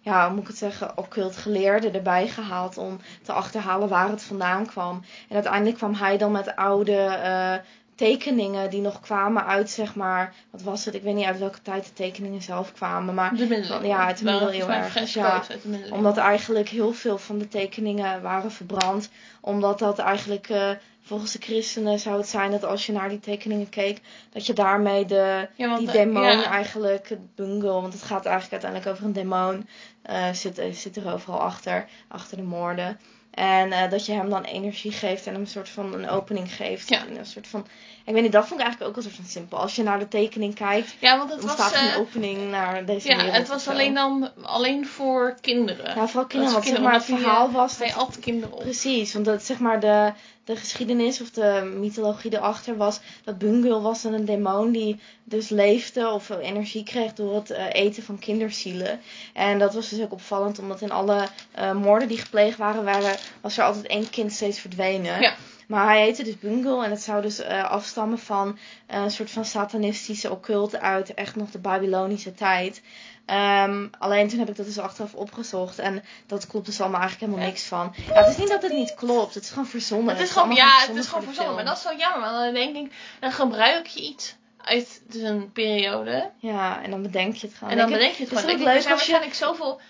ja, 0.00 0.24
hoe 0.24 0.32
moet 0.32 0.42
ik 0.42 0.48
het 0.48 0.56
zeggen, 0.58 0.98
occult 0.98 1.36
geleerde 1.36 1.90
erbij 1.90 2.28
gehaald 2.28 2.78
om 2.78 2.98
te 3.22 3.32
achterhalen 3.32 3.88
waar 3.88 4.08
het 4.08 4.22
vandaan 4.22 4.66
kwam. 4.66 5.04
En 5.28 5.34
uiteindelijk 5.34 5.76
kwam 5.76 5.94
hij 5.94 6.18
dan 6.18 6.32
met 6.32 6.56
oude 6.56 6.96
eh, 6.96 7.54
tekeningen 7.94 8.70
die 8.70 8.80
nog 8.80 9.00
kwamen 9.00 9.46
uit, 9.46 9.70
zeg 9.70 9.94
maar, 9.94 10.34
wat 10.50 10.62
was 10.62 10.84
het? 10.84 10.94
Ik 10.94 11.02
weet 11.02 11.14
niet 11.14 11.24
uit 11.24 11.38
welke 11.38 11.62
tijd 11.62 11.84
de 11.84 11.92
tekeningen 11.92 12.42
zelf 12.42 12.72
kwamen, 12.72 13.14
maar 13.14 13.34
De 13.34 13.46
middeleeuwen. 13.46 13.88
Ja, 13.88 14.06
uit 14.06 14.18
de 14.18 14.24
Wel, 14.24 14.38
middeleeuwen 14.38 14.74
ergens, 14.76 15.12
ja. 15.14 15.32
uit 15.32 15.48
middeleeuwen. 15.48 15.96
omdat 15.96 16.16
eigenlijk 16.16 16.68
heel 16.68 16.92
veel 16.92 17.18
van 17.18 17.38
de 17.38 17.48
tekeningen 17.48 18.22
waren 18.22 18.52
verbrand. 18.52 19.10
Omdat 19.40 19.78
dat 19.78 19.98
eigenlijk, 19.98 20.48
eh, 20.48 20.70
volgens 21.10 21.32
de 21.32 21.38
christenen 21.40 21.98
zou 21.98 22.16
het 22.16 22.28
zijn 22.28 22.50
dat 22.50 22.64
als 22.64 22.86
je 22.86 22.92
naar 22.92 23.08
die 23.08 23.20
tekeningen 23.20 23.68
keek, 23.68 24.00
dat 24.32 24.46
je 24.46 24.52
daarmee 24.52 25.04
de, 25.04 25.48
ja, 25.54 25.68
want, 25.68 25.78
die 25.78 25.88
eh, 25.88 25.94
demon 25.94 26.22
ja. 26.22 26.44
eigenlijk, 26.44 27.08
het 27.08 27.34
bungle, 27.34 27.80
want 27.80 27.92
het 27.92 28.02
gaat 28.02 28.26
eigenlijk 28.26 28.52
uiteindelijk 28.52 28.90
over 28.90 29.04
een 29.04 29.12
demon, 29.12 29.68
eh, 30.02 30.32
zit, 30.32 30.58
eh, 30.58 30.72
zit 30.72 30.96
er 30.96 31.12
overal 31.12 31.40
achter, 31.40 31.88
achter 32.08 32.36
de 32.36 32.42
moorden. 32.42 33.00
En 33.30 33.90
dat 33.90 34.06
je 34.06 34.12
hem 34.12 34.30
dan 34.30 34.44
energie 34.44 34.92
geeft 34.92 35.26
en 35.26 35.32
hem 35.32 35.40
een 35.40 35.48
soort 35.48 35.68
van 35.68 35.94
een 35.94 36.08
opening 36.08 36.52
geeft. 36.54 36.88
Ja. 36.88 37.06
En 37.06 37.18
Een 37.18 37.26
soort 37.26 37.46
van, 37.46 37.66
ik 38.04 38.12
weet 38.14 38.22
niet, 38.22 38.32
dat 38.32 38.46
vond 38.46 38.60
ik 38.60 38.66
eigenlijk 38.66 38.90
ook 38.90 38.96
een 38.96 39.10
soort 39.10 39.20
van 39.20 39.30
simpel. 39.30 39.58
Als 39.58 39.76
je 39.76 39.82
naar 39.82 39.98
de 39.98 40.08
tekening 40.08 40.54
kijkt, 40.54 40.94
Ja, 40.98 41.18
want 41.18 41.30
het 41.30 41.40
dan 41.40 41.56
was, 41.56 41.72
een 41.74 41.94
opening 41.94 42.50
naar 42.50 42.84
deze 42.84 43.08
ja, 43.08 43.16
wereld 43.16 43.32
het 43.32 43.42
of 43.42 43.48
was 43.48 43.68
alleen 43.68 43.94
dan 43.94 44.30
alleen 44.42 44.86
voor 44.86 45.36
kinderen. 45.40 45.94
Ja, 45.94 46.06
vooral 46.06 46.26
kinderen, 46.26 46.54
want 46.54 46.66
zeg 46.66 46.80
maar 46.80 46.92
het 46.92 47.04
verhaal 47.04 47.50
was... 47.50 47.78
Dat- 47.78 47.94
at 47.94 48.18
kinderen 48.18 48.54
op. 48.54 48.60
Precies, 48.60 49.12
want 49.12 49.24
dat 49.24 49.42
zeg 49.42 49.58
maar 49.58 49.80
de, 49.80 50.12
de 50.50 50.56
geschiedenis 50.56 51.20
of 51.20 51.30
de 51.30 51.72
mythologie 51.78 52.34
erachter 52.34 52.76
was 52.76 53.00
dat 53.24 53.38
Bungul 53.38 53.82
was 53.82 54.04
een 54.04 54.24
demon 54.24 54.72
die 54.72 55.00
dus 55.24 55.48
leefde 55.48 56.08
of 56.08 56.28
energie 56.28 56.82
kreeg 56.82 57.12
door 57.12 57.34
het 57.34 57.50
eh, 57.50 57.64
eten 57.72 58.02
van 58.02 58.18
kinderzielen. 58.18 59.00
En 59.34 59.58
dat 59.58 59.74
was 59.74 59.88
dus 59.88 60.00
ook 60.00 60.12
opvallend, 60.12 60.58
omdat 60.58 60.80
in 60.80 60.90
alle 60.90 61.28
uh, 61.58 61.72
moorden 61.72 62.08
die 62.08 62.18
gepleegd 62.18 62.58
waren, 62.58 62.84
waren, 62.84 63.16
was 63.40 63.58
er 63.58 63.64
altijd 63.64 63.86
één 63.86 64.10
kind 64.10 64.32
steeds 64.32 64.58
verdwenen. 64.58 65.20
Ja. 65.20 65.34
Maar 65.70 65.86
hij 65.86 66.02
heette 66.02 66.24
dus 66.24 66.38
Bungul 66.38 66.84
en 66.84 66.90
het 66.90 67.02
zou 67.02 67.22
dus 67.22 67.40
uh, 67.40 67.70
afstammen 67.70 68.18
van 68.18 68.58
een 68.86 69.10
soort 69.10 69.30
van 69.30 69.44
satanistische 69.44 70.30
occult 70.30 70.76
uit 70.76 71.14
echt 71.14 71.36
nog 71.36 71.50
de 71.50 71.58
Babylonische 71.58 72.34
tijd. 72.34 72.82
Um, 73.26 73.90
alleen 73.98 74.28
toen 74.28 74.38
heb 74.38 74.48
ik 74.48 74.56
dat 74.56 74.66
dus 74.66 74.78
achteraf 74.78 75.14
opgezocht. 75.14 75.78
En 75.78 76.04
dat 76.26 76.46
klopt 76.46 76.66
dus 76.66 76.80
allemaal 76.80 77.00
eigenlijk 77.00 77.30
helemaal 77.30 77.50
niks 77.50 77.66
van. 77.66 77.94
Ja, 78.06 78.14
het 78.14 78.28
is 78.28 78.36
niet 78.36 78.48
dat 78.48 78.62
het 78.62 78.72
niet 78.72 78.94
klopt. 78.94 79.34
Het 79.34 79.42
is 79.42 79.48
gewoon 79.48 79.66
verzonnen. 79.66 80.14
Het 80.14 80.24
is 80.24 80.30
gewoon, 80.30 80.54
ja, 80.54 80.80
het 80.86 80.96
is 80.96 81.06
gewoon 81.06 81.24
verzonnen. 81.24 81.54
Maar 81.54 81.64
dat 81.64 81.76
is 81.76 81.82
wel 81.82 81.96
jammer. 81.96 82.30
Want 82.30 82.44
dan 82.44 82.54
denk 82.54 82.76
ik, 82.76 82.92
dan 83.20 83.32
gebruik 83.32 83.86
je 83.86 84.00
iets 84.00 84.34
uit 84.64 85.02
dus 85.06 85.22
een 85.22 85.52
periode. 85.52 86.30
Ja, 86.38 86.82
en 86.82 86.90
dan 86.90 87.02
bedenk 87.02 87.34
je 87.34 87.46
het 87.46 87.56
gewoon. 87.56 87.72
En 87.72 87.78
dan 87.78 87.90
bedenk 87.90 88.14
je 88.14 88.24
het 88.24 88.28
gewoon. 88.28 88.50
Het 88.50 88.58
is 88.60 88.64
leuk 88.64 88.74
als 88.74 88.82
je... 88.82 88.88
waarschijnlijk 88.88 89.34
zoveel 89.34 89.80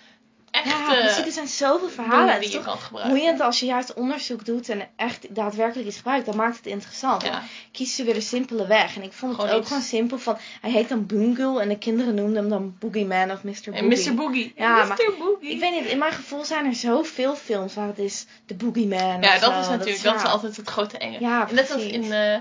echt... 0.51 0.65
Ja, 0.65 0.93
precies. 0.93 1.25
Er 1.25 1.31
zijn 1.31 1.47
zoveel 1.47 1.89
verhalen. 1.89 2.39
Die 2.39 2.51
je 2.51 2.61
kan 2.61 2.77
gebruiken. 2.77 3.15
Boeiend 3.17 3.39
als 3.41 3.59
je 3.59 3.65
juist 3.65 3.93
onderzoek 3.93 4.45
doet 4.45 4.69
en 4.69 4.87
echt 4.95 5.35
daadwerkelijk 5.35 5.87
iets 5.87 5.97
gebruikt. 5.97 6.25
Dan 6.25 6.35
maakt 6.35 6.57
het 6.57 6.65
interessant. 6.65 7.23
Ja. 7.23 7.41
Kies 7.71 7.95
ze 7.95 8.03
weer 8.03 8.13
de 8.13 8.21
simpele 8.21 8.67
weg. 8.67 8.95
En 8.95 9.03
ik 9.03 9.13
vond 9.13 9.31
het 9.31 9.41
Gewoon 9.41 9.55
ook 9.55 9.61
iets. 9.61 9.71
gewoon 9.71 9.87
simpel 9.87 10.17
van... 10.17 10.37
Hij 10.61 10.71
heet 10.71 10.89
dan 10.89 11.05
Bungle 11.05 11.61
en 11.61 11.69
de 11.69 11.77
kinderen 11.77 12.15
noemden 12.15 12.35
hem 12.35 12.49
dan 12.49 12.75
Boogeyman 12.79 13.31
of 13.31 13.43
Mr. 13.43 13.51
Boogie. 13.65 13.73
En 13.73 13.87
Mr. 13.87 14.13
Boogie. 14.15 14.53
Ja, 14.55 14.83
Mr. 14.85 15.13
Boogie. 15.19 15.49
Ik 15.51 15.59
weet 15.59 15.71
niet, 15.71 15.85
in 15.85 15.97
mijn 15.97 16.13
gevoel 16.13 16.45
zijn 16.45 16.65
er 16.65 16.75
zoveel 16.75 17.35
films 17.35 17.73
waar 17.75 17.87
het 17.87 17.99
is 17.99 18.25
de 18.45 18.55
Boogeyman 18.55 19.21
Ja, 19.21 19.39
dat 19.39 19.53
zo. 19.53 19.59
is 19.59 19.67
natuurlijk, 19.67 20.03
dat 20.03 20.15
is, 20.15 20.23
altijd 20.23 20.57
het 20.57 20.67
grote 20.69 20.97
enge. 20.97 21.19
Ja, 21.19 21.47
En 21.49 21.55
net 21.55 21.71
als 21.71 21.81
precies. 21.85 22.05
in, 22.07 22.11
eh, 22.13 22.39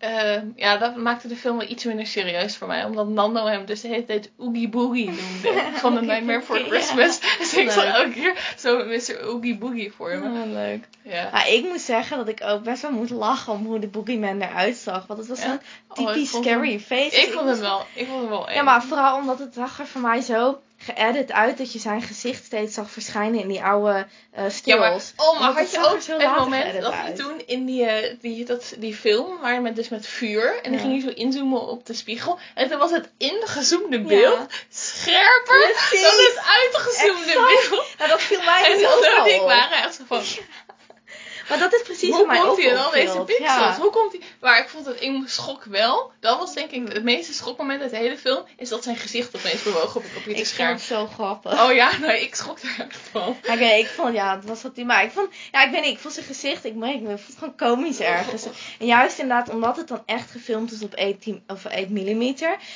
eh, 0.00 0.42
ja, 0.56 0.76
dat 0.76 0.96
maakte 0.96 1.28
de 1.28 1.36
film 1.36 1.58
wel 1.58 1.68
iets 1.68 1.84
minder 1.84 2.06
serieus 2.06 2.56
voor 2.56 2.66
mij. 2.66 2.84
Omdat 2.84 3.08
Nando 3.08 3.46
hem 3.46 3.64
dus 3.66 3.80
de 3.80 3.88
hele 3.88 4.04
tijd 4.04 4.30
Oogie 4.36 4.68
Boogie 4.68 5.06
noemde. 5.06 5.62
Van 5.80 5.92
The 5.92 5.98
Oogie 5.98 6.00
Nightmare 6.10 6.42
Boogie, 6.48 6.64
Christmas. 6.66 7.20
Dus 7.38 7.54
ik 7.54 7.74
Leuk. 7.74 7.84
elke 7.84 8.10
keer 8.10 8.54
zo 8.58 8.84
Mr. 8.84 9.26
Oogie 9.26 9.58
Boogie 9.58 9.92
voor 9.92 10.18
me. 10.18 10.28
Oh, 10.40 10.52
leuk. 10.52 10.88
Ja. 11.02 11.28
Maar 11.32 11.48
ik 11.48 11.64
moet 11.68 11.80
zeggen 11.80 12.16
dat 12.16 12.28
ik 12.28 12.40
ook 12.44 12.62
best 12.62 12.82
wel 12.82 12.90
moet 12.92 13.10
lachen 13.10 13.52
om 13.52 13.66
hoe 13.66 13.78
de 13.78 13.86
Boogeyman 13.88 14.40
eruit 14.40 14.76
zag. 14.76 15.06
Want 15.06 15.18
het 15.18 15.28
was 15.28 15.38
Ja? 15.42 15.44
zo'n 15.46 15.60
Oh, 15.88 15.98
ik 16.00 16.06
typisch 16.14 16.30
scary 16.30 16.70
hem- 16.70 16.80
face. 16.80 17.20
Ik 17.22 17.32
vond 17.32 17.48
hem 17.48 17.60
wel, 17.60 17.80
ik 17.94 18.06
vond 18.06 18.20
hem 18.20 18.28
wel 18.28 18.48
eng. 18.48 18.54
Ja, 18.54 18.62
maar 18.62 18.82
vooral 18.82 19.16
omdat 19.16 19.38
het 19.38 19.54
zag 19.54 19.78
er 19.78 19.86
voor 19.86 20.00
mij 20.00 20.20
zo 20.20 20.60
geëdit 20.82 21.32
uit 21.32 21.58
dat 21.58 21.72
je 21.72 21.78
zijn 21.78 22.02
gezicht 22.02 22.44
steeds 22.44 22.74
zag 22.74 22.90
verschijnen 22.90 23.40
in 23.40 23.48
die 23.48 23.62
oude 23.62 24.06
eh 24.32 24.44
skills. 24.48 24.64
Ja, 24.64 24.76
maar, 24.76 25.00
oh, 25.16 25.40
maar 25.40 25.52
had 25.52 25.70
je 25.70 25.86
ook 25.86 26.00
zo 26.00 26.18
het 26.18 26.36
moment 26.36 26.80
dat 26.82 26.94
je 27.06 27.12
toen 27.12 27.42
in 27.46 27.64
die, 27.64 27.84
eh, 27.86 28.16
die, 28.20 28.44
dat, 28.44 28.74
die 28.78 28.94
film, 28.94 29.40
waar 29.40 29.60
met, 29.62 29.76
dus 29.76 29.88
met 29.88 30.06
vuur, 30.06 30.60
en 30.62 30.70
dan 30.72 30.80
ging 30.80 30.94
je 30.94 31.00
zo 31.00 31.14
inzoomen 31.14 31.60
op 31.68 31.86
de 31.86 31.94
spiegel, 31.94 32.38
en 32.54 32.68
toen 32.68 32.78
was 32.78 32.90
het 32.90 33.08
ingezoomde 33.18 34.00
beeld 34.00 34.38
Ja. 34.38 34.46
scherper 34.68 35.72
Precies. 35.88 36.02
dan 36.02 36.10
het 36.10 36.40
uitgezoomde 36.62 37.30
Exact. 37.30 37.68
beeld. 37.70 37.84
Nou, 37.98 38.10
dat 38.10 38.20
viel 38.22 38.42
mij 38.44 38.64
En 38.72 38.78
dus 38.78 38.86
ook 38.86 39.04
al 39.04 39.40
op. 39.40 39.46
waren 39.46 39.82
echt 39.82 39.94
zo 39.94 40.02
van, 40.06 40.22
Maar 41.50 41.58
dat 41.58 41.74
is 41.74 41.82
precies 41.82 42.08
hoe 42.08 42.18
wat 42.18 42.26
mij 42.26 42.38
komt 42.40 42.56
hij 42.56 42.66
in 42.66 42.76
al 42.76 42.90
deze 42.90 43.18
pixels? 43.18 43.48
Ja. 43.48 43.76
Hoe 43.80 43.90
komt 43.90 44.12
hij? 44.12 44.20
Maar 44.40 44.58
ik 44.58 44.68
vond 44.68 44.86
het, 44.86 45.02
ik 45.02 45.22
schok 45.26 45.64
wel. 45.64 46.12
Dat 46.20 46.38
was 46.38 46.54
denk 46.54 46.70
ik 46.70 46.92
het 46.92 47.02
meeste 47.02 47.32
schokmoment 47.32 47.82
uit 47.82 47.90
de 47.90 47.96
hele 47.96 48.16
film, 48.16 48.44
is 48.56 48.68
dat 48.68 48.82
zijn 48.82 48.96
gezicht 48.96 49.36
opeens 49.36 49.62
bewoog 49.62 49.96
op 49.96 50.02
het 50.02 50.10
Ik 50.10 50.14
computerscherm. 50.14 50.68
vond 50.68 50.80
het 50.80 50.88
zo 50.88 51.06
grappig. 51.06 51.64
Oh 51.64 51.72
ja, 51.72 51.90
nee, 52.00 52.22
ik 52.22 52.34
schrok 52.34 52.58
er 52.58 52.74
echt 52.78 52.98
van. 53.10 53.36
Oké, 53.52 53.64
ik 53.64 53.86
vond, 53.86 54.14
ja, 54.14 54.36
het 54.36 54.44
was 54.44 54.62
wat 54.62 54.74
die 54.74 54.84
maar 54.84 55.04
ik 55.04 55.10
vond, 55.10 55.28
ja, 55.52 55.64
ik 55.64 55.70
weet 55.70 55.82
niet, 55.82 55.92
ik 55.92 55.98
vond 55.98 56.14
zijn 56.14 56.26
gezicht, 56.26 56.64
ik, 56.64 56.74
maar 56.74 56.90
ik 56.90 57.00
vond 57.04 57.26
het 57.26 57.36
gewoon 57.38 57.56
komisch 57.56 58.00
ergens. 58.00 58.46
En 58.78 58.86
juist 58.86 59.18
inderdaad, 59.18 59.48
omdat 59.48 59.76
het 59.76 59.88
dan 59.88 60.02
echt 60.06 60.30
gefilmd 60.30 60.72
is 60.72 60.82
op 60.82 60.94
18, 60.94 61.42
of 61.46 61.66
8 61.66 61.88
mm. 61.88 62.18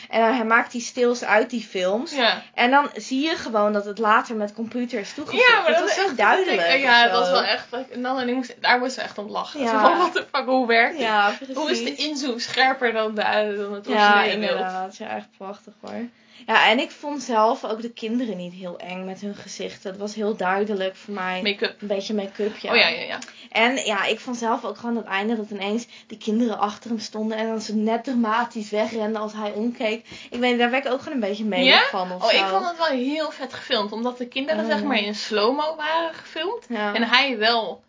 En 0.09 0.21
dan, 0.21 0.35
hij 0.35 0.45
maakt 0.45 0.73
die 0.73 0.81
stils 0.81 1.25
uit 1.25 1.51
die 1.51 1.63
films. 1.63 2.15
Ja. 2.15 2.43
En 2.55 2.71
dan 2.71 2.91
zie 2.95 3.21
je 3.29 3.37
gewoon 3.37 3.73
dat 3.73 3.85
het 3.85 3.99
later 3.99 4.37
met 4.37 4.53
computer 4.53 5.01
is 5.01 5.15
toegevoegd. 5.15 5.49
Ja, 5.49 5.61
maar 5.61 5.71
dat, 5.71 5.81
was 5.81 5.91
is 5.91 5.97
zo 5.97 6.05
echt 6.05 6.17
duidelijk. 6.17 6.69
Ik, 6.69 6.81
ja, 6.83 7.09
dat 7.09 7.21
was 7.21 7.31
wel 7.31 7.43
echt. 7.43 7.67
En 7.91 8.03
dan 8.03 8.19
en 8.19 8.29
ik 8.29 8.35
moest, 8.35 8.55
daar 8.65 8.79
moesten 8.79 9.03
we 9.03 9.09
echt 9.09 9.19
om 9.19 9.29
lachen. 9.31 9.61
Ja. 9.61 9.71
Zo 9.71 9.79
van, 9.89 9.99
wat 9.99 10.13
de 10.13 10.27
fuck, 10.33 10.47
hoe 10.47 10.67
werkt? 10.67 10.99
Ja, 10.99 11.31
precies. 11.31 11.55
Hoe 11.57 11.71
is 11.71 11.85
de 11.85 11.95
inzoom 11.95 12.39
scherper 12.39 12.93
dan, 12.93 13.15
de, 13.15 13.55
dan 13.59 13.73
het 13.75 13.87
Ja, 13.87 14.13
originele 14.15 14.39
beeld? 14.39 14.51
inderdaad. 14.59 14.97
Ja, 14.97 15.17
echt 15.17 15.29
prachtig 15.37 15.73
hoor. 15.81 16.09
Ja, 16.47 16.69
en 16.69 16.79
ik 16.79 16.91
vond 16.91 17.23
zelf 17.23 17.65
ook 17.65 17.83
de 17.83 17.91
kinderen 17.93 18.37
niet 18.37 18.53
heel 18.53 18.79
eng 18.79 19.05
met 19.05 19.21
hun 19.21 19.35
gezichten. 19.35 19.91
Het 19.91 20.01
was 20.01 20.15
heel 20.15 20.37
duidelijk 20.37 20.97
voor 20.97 21.15
mij. 21.15 21.41
Make-up. 21.43 21.83
Een 21.83 21.89
beetje 21.89 22.15
make-up, 22.15 22.57
ja. 22.57 22.71
Oh 22.71 22.77
ja, 22.77 22.89
ja, 22.89 23.01
ja. 23.03 23.19
En 23.51 23.77
ja, 23.85 24.05
ik 24.05 24.21
vond 24.21 24.37
zelf 24.37 24.65
ook 24.65 24.77
gewoon 24.77 24.97
het 24.97 25.05
einde 25.07 25.37
dat 25.37 25.51
ineens 25.51 25.87
die 26.07 26.19
kinderen 26.19 26.59
achter 26.59 26.91
hem 26.91 26.99
stonden 26.99 27.39
en 27.39 27.47
dan 27.49 27.61
ze 27.61 27.75
net 27.77 28.05
dramatisch 28.05 28.71
wegrenden 28.71 29.21
als 29.23 29.33
hij 29.33 29.53
omkeek. 29.53 30.07
Ik 30.31 30.41
weet 30.41 30.59
daar 30.59 30.71
werd 30.71 30.87
ik 30.87 30.93
ook 30.93 30.99
gewoon 30.99 31.15
een 31.15 31.29
beetje 31.29 31.45
mee 31.45 31.65
Ja? 31.65 31.83
van 31.91 32.13
of 32.13 32.23
Oh, 32.23 32.29
zo. 32.29 32.37
ik 32.37 32.45
vond 32.45 32.67
het 32.69 32.77
wel 32.77 32.87
heel 32.87 33.31
vet 33.31 33.53
gefilmd. 33.55 33.93
Omdat 33.93 34.19
de 34.19 34.27
kinderen, 34.29 34.61
Oh, 34.65 34.71
zeg 34.71 34.81
ja. 34.81 34.87
maar, 34.87 34.99
in 34.99 35.15
slow-mo 35.15 35.77
waren 35.77 36.15
gefilmd. 36.15 36.65
ja. 36.69 36.95
En 36.95 37.03
hij 37.03 37.39
wel, 37.39 37.83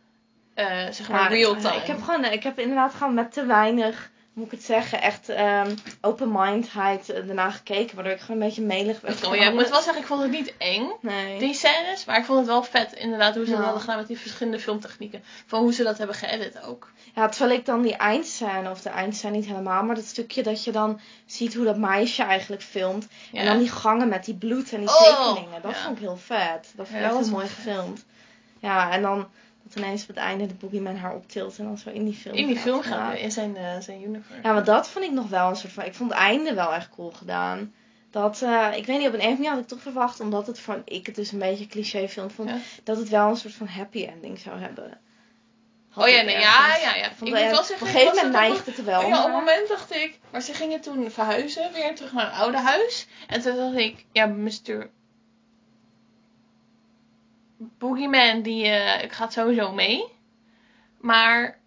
eh, 0.55 0.67
zeg 0.91 1.09
maar, 1.09 1.29
real 1.31 1.55
time. 1.55 1.75
Ik 1.75 1.87
heb 1.87 2.01
gewoon, 2.01 2.25
ik 2.25 2.43
heb 2.43 2.59
inderdaad 2.59 2.93
gewoon 2.93 3.13
met 3.13 3.33
te 3.33 3.45
weinig, 3.45 4.09
moet 4.33 4.45
ik 4.45 4.51
het 4.51 4.63
zeggen, 4.63 5.01
echt 5.01 5.29
ehm 5.29 5.75
open-mindheid 6.01 7.09
eh, 7.09 7.29
erna 7.29 7.51
gekeken. 7.51 7.95
Waardoor 7.95 8.13
ik 8.13 8.19
gewoon 8.19 8.41
een 8.41 8.47
beetje 8.47 8.61
melig 8.61 9.01
werd. 9.01 9.25
Oh, 9.25 9.35
ja, 9.35 9.47
ik 9.47 9.53
moet 9.53 9.69
wel 9.69 9.81
zeggen, 9.81 10.01
ik 10.01 10.07
vond 10.07 10.21
het 10.21 10.31
niet 10.31 10.53
eng. 10.57 10.91
Nee. 11.01 11.39
Die 11.39 11.53
scènes, 11.53 12.05
maar 12.05 12.17
ik 12.17 12.25
vond 12.25 12.37
het 12.39 12.47
wel 12.47 12.63
vet 12.63 12.93
inderdaad 12.93 13.35
hoe 13.35 13.45
ze 13.45 13.49
Ja. 13.49 13.55
dat 13.55 13.65
hadden 13.65 13.83
gedaan 13.83 13.97
met 13.97 14.07
die 14.07 14.19
verschillende 14.19 14.59
filmtechnieken. 14.59 15.23
Van 15.45 15.61
hoe 15.61 15.73
ze 15.73 15.83
dat 15.83 15.97
hebben 15.97 16.15
geëdit 16.15 16.61
ook. 16.61 16.91
Ja, 17.15 17.29
terwijl 17.29 17.59
ik 17.59 17.65
dan 17.65 17.81
die 17.81 17.95
eindscène, 17.95 18.69
of 18.69 18.81
de 18.81 18.89
eindscène 18.89 19.35
niet 19.35 19.45
helemaal, 19.45 19.83
maar 19.83 19.95
dat 19.95 20.05
stukje 20.05 20.43
dat 20.43 20.63
je 20.63 20.71
dan 20.71 20.99
ziet 21.25 21.53
hoe 21.53 21.65
dat 21.65 21.77
meisje 21.77 22.23
eigenlijk 22.23 22.61
filmt. 22.61 23.07
Ja. 23.31 23.39
En 23.39 23.45
dan 23.45 23.57
die 23.57 23.69
gangen 23.69 24.07
met 24.07 24.25
die 24.25 24.35
bloed 24.35 24.73
en 24.73 24.79
die 24.79 24.89
Oh, 24.89 25.25
tekeningen. 25.25 25.61
Dat 25.61 25.71
ja. 25.71 25.77
vond 25.83 25.95
ik 25.97 26.03
heel 26.03 26.17
vet. 26.17 26.73
Dat 26.75 26.87
vond 26.87 26.99
ik 26.99 27.09
heel 27.09 27.29
mooi 27.29 27.47
gefilmd. 27.47 28.05
Ja, 28.59 28.91
en 28.91 29.01
dan 29.01 29.27
dat 29.67 29.75
ineens 29.83 30.01
op 30.01 30.07
het 30.07 30.17
einde 30.17 30.45
de 30.47 30.53
boogeyman 30.53 30.95
haar 30.95 31.15
optilt 31.15 31.57
en 31.57 31.63
dan 31.65 31.77
zo 31.77 31.89
in 31.89 32.05
die 32.05 32.13
film 32.13 32.35
In 32.35 32.45
die 32.47 32.55
gaat. 32.55 32.63
film 32.63 32.77
Ja. 32.77 32.83
gaan, 32.83 33.15
in 33.15 33.31
zijn, 33.31 33.57
eh, 33.57 33.79
zijn 33.79 34.01
universe. 34.03 34.39
Ja, 34.43 34.53
maar 34.53 34.63
dat 34.63 34.89
vond 34.89 35.05
ik 35.05 35.11
nog 35.11 35.27
wel 35.29 35.49
een 35.49 35.55
soort 35.55 35.73
van... 35.73 35.83
Ik 35.85 35.93
vond 35.95 36.09
het 36.09 36.19
einde 36.19 36.53
wel 36.53 36.73
echt 36.73 36.89
cool 36.89 37.11
gedaan. 37.11 37.73
Dat, 38.11 38.41
eh, 38.41 38.67
ik 38.75 38.85
weet 38.85 38.97
niet, 38.97 39.07
op 39.07 39.13
een 39.13 39.19
of 39.19 39.25
andere 39.25 39.33
manier 39.33 39.49
had 39.49 39.59
ik 39.59 39.67
toch 39.67 39.81
verwacht, 39.81 40.19
omdat 40.19 40.47
het 40.47 40.59
van 40.59 40.81
ik 40.85 41.05
het 41.05 41.15
dus 41.15 41.31
een 41.31 41.39
beetje 41.39 41.67
cliché 41.67 42.07
film 42.07 42.31
vond, 42.31 42.49
Ja. 42.49 42.57
dat 42.83 42.97
het 42.97 43.09
wel 43.09 43.29
een 43.29 43.35
soort 43.37 43.53
van 43.53 43.67
happy 43.67 44.05
ending 44.05 44.39
zou 44.39 44.59
hebben. 44.59 44.97
Had 45.89 46.03
Oh 46.03 46.09
ja, 46.09 46.21
nee, 46.21 46.39
ja, 46.39 46.75
ja, 46.77 46.95
ja. 46.95 47.05
Ik 47.05 47.19
moet 47.19 47.29
wel 47.29 47.59
op 47.59 47.63
zeggen, 47.65 47.87
een 47.87 47.93
ik 47.93 47.99
gegeven 47.99 48.15
moment 48.15 48.31
neigt 48.33 48.65
het 48.65 48.77
er 48.77 48.85
wel 48.85 48.99
ja, 49.01 49.05
op 49.05 49.11
naar. 49.11 49.25
een 49.25 49.31
moment 49.31 49.67
dacht 49.67 49.95
ik, 49.95 50.19
maar 50.31 50.41
ze 50.41 50.53
gingen 50.53 50.81
toen 50.81 51.11
verhuizen 51.11 51.69
weer 51.73 51.95
terug 51.95 52.13
naar 52.13 52.25
het 52.31 52.39
oude 52.41 52.57
huis. 52.57 53.07
En 53.27 53.41
toen 53.41 53.55
dacht 53.55 53.75
ik, 53.75 54.05
ja, 54.11 54.25
Mr. 54.25 54.89
Boogeyman, 57.57 58.41
die 58.41 58.65
eh, 58.67 59.11
gaat 59.11 59.33
sowieso 59.33 59.73
mee. 59.73 60.03
Maar 60.99 61.57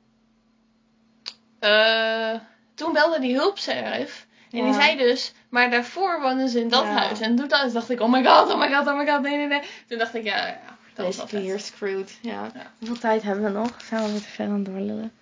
eh, 1.58 2.34
toen 2.74 2.92
belde 2.92 3.20
die 3.20 3.34
hulpserif. 3.34 4.26
En 4.50 4.64
die 4.64 4.72
zei 4.74 4.96
dus, 4.96 5.32
maar 5.48 5.70
daarvoor 5.70 6.20
woonden 6.20 6.48
ze 6.48 6.60
in 6.60 6.68
dat 6.68 6.82
Ja. 6.82 6.88
huis. 6.98 7.20
En 7.20 7.36
toen 7.36 7.48
dacht 7.48 7.90
ik, 7.90 8.00
oh 8.00 8.12
my 8.12 8.24
god, 8.24 8.52
oh 8.52 8.58
my 8.58 8.74
god, 8.74 8.86
oh 8.86 8.98
my 8.98 9.06
god, 9.06 9.22
nee, 9.22 9.36
nee, 9.36 9.46
nee. 9.46 9.60
Toen 9.86 9.98
dacht 9.98 10.14
ik, 10.14 10.24
ja, 10.24 10.46
ja 10.46 10.60
dat 10.94 11.16
was 11.16 11.30
vet. 11.30 11.62
screwed. 11.62 12.18
Ja. 12.22 12.50
Ja. 12.54 12.72
Hoeveel 12.78 12.98
tijd 12.98 13.22
hebben 13.22 13.44
we 13.44 13.50
nog? 13.50 13.70
Zijn 13.82 14.04
we 14.04 14.10
weer 14.10 14.20
te 14.20 14.28
ver 14.28 14.46
aan 14.46 14.52
het 14.54 14.64
doorlullen? 14.64 15.12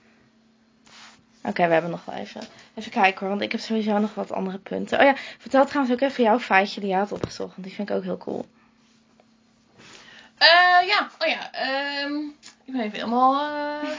Oké, 1.42 1.66
we 1.66 1.72
hebben 1.72 1.90
nog 1.90 2.05
wel 2.05 2.14
even. 2.14 2.40
Even 2.74 2.90
kijken 2.90 3.20
hoor, 3.20 3.29
want 3.29 3.40
ik 3.40 3.52
heb 3.52 3.61
sowieso 3.61 3.98
nog 3.98 4.14
wat 4.14 4.33
andere 4.33 4.59
punten. 4.59 4.98
Oh 4.98 5.05
ja, 5.05 5.14
vertel 5.38 5.64
trouwens 5.66 5.94
ook 5.94 6.09
even 6.11 6.24
jouw 6.24 6.38
feitje 6.38 6.81
die 6.81 6.88
je 6.88 6.96
had 6.96 7.12
opgezocht, 7.12 7.50
want 7.50 7.66
die 7.66 7.74
vind 7.74 7.90
ik 7.90 7.96
ook 7.96 8.02
heel 8.02 8.16
cool. 8.16 8.46
Eh, 10.38 10.87
ja, 10.87 11.11
oh 11.18 11.29
ja, 11.29 11.53
ehm, 11.53 12.14
ik 12.64 12.72
ben 12.72 12.81
even 12.81 12.99
helemaal 12.99 13.35
eh, 13.35 13.90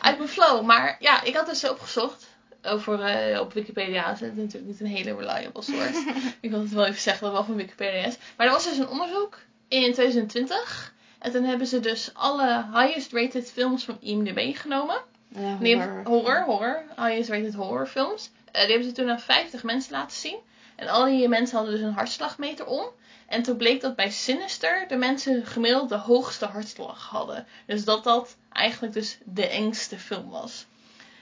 uit 0.00 0.16
mijn 0.18 0.28
flow. 0.30 0.64
Maar 0.64 0.96
ja, 0.98 1.22
ik 1.22 1.34
had 1.36 1.46
dus 1.46 1.68
opgezocht 1.68 2.26
over, 2.62 3.00
eh, 3.00 3.40
op 3.40 3.52
Wikipedia. 3.52 4.08
Het 4.08 4.20
is 4.22 4.28
natuurlijk 4.34 4.64
niet 4.66 4.80
een 4.80 4.86
hele 4.86 5.16
reliable 5.16 5.62
source. 5.62 6.04
ik 6.40 6.50
wil 6.50 6.60
het 6.60 6.70
wel 6.72 6.86
even 6.86 7.00
zeggen 7.00 7.22
dat 7.22 7.36
het 7.36 7.46
wel 7.46 7.56
van 7.56 7.64
Wikipedia 7.64 8.04
is. 8.06 8.16
Maar 8.36 8.46
er 8.46 8.52
was 8.52 8.64
dus 8.64 8.78
een 8.78 8.88
onderzoek 8.88 9.38
in 9.68 9.92
2020. 9.92 10.94
En 11.18 11.32
toen 11.32 11.44
hebben 11.44 11.66
ze 11.66 11.80
dus 11.80 12.10
alle 12.14 12.64
highest 12.72 13.12
rated 13.12 13.50
films 13.50 13.84
van 13.84 13.96
IMDb 14.00 14.56
genomen. 14.56 14.96
Ja, 15.28 15.56
hebben- 15.78 16.04
horror, 16.04 16.42
horror, 16.44 16.82
highest 16.96 17.28
rated 17.30 17.54
horror 17.54 17.86
films. 17.86 18.30
Die 18.52 18.60
hebben 18.66 18.84
ze 18.84 18.92
toen 18.92 19.10
aan 19.10 19.20
50 19.20 19.62
mensen 19.62 19.92
laten 19.92 20.16
zien. 20.16 20.36
En 20.76 20.88
al 20.88 21.04
die 21.04 21.28
mensen 21.28 21.56
hadden 21.56 21.74
dus 21.74 21.84
een 21.84 21.92
hartslagmeter 21.92 22.66
om. 22.66 22.84
En 23.26 23.42
toen 23.42 23.56
bleek 23.56 23.80
dat 23.80 23.96
bij 23.96 24.10
Sinister 24.10 24.84
de 24.88 24.96
mensen 24.96 25.46
gemiddeld 25.46 25.88
de 25.88 25.96
hoogste 25.96 26.46
hartslag 26.46 27.08
hadden. 27.08 27.46
Dus 27.66 27.84
dat 27.84 28.04
dat 28.04 28.36
eigenlijk 28.52 28.92
dus 28.92 29.18
de 29.24 29.48
engste 29.48 29.98
film 29.98 30.30
was. 30.30 30.66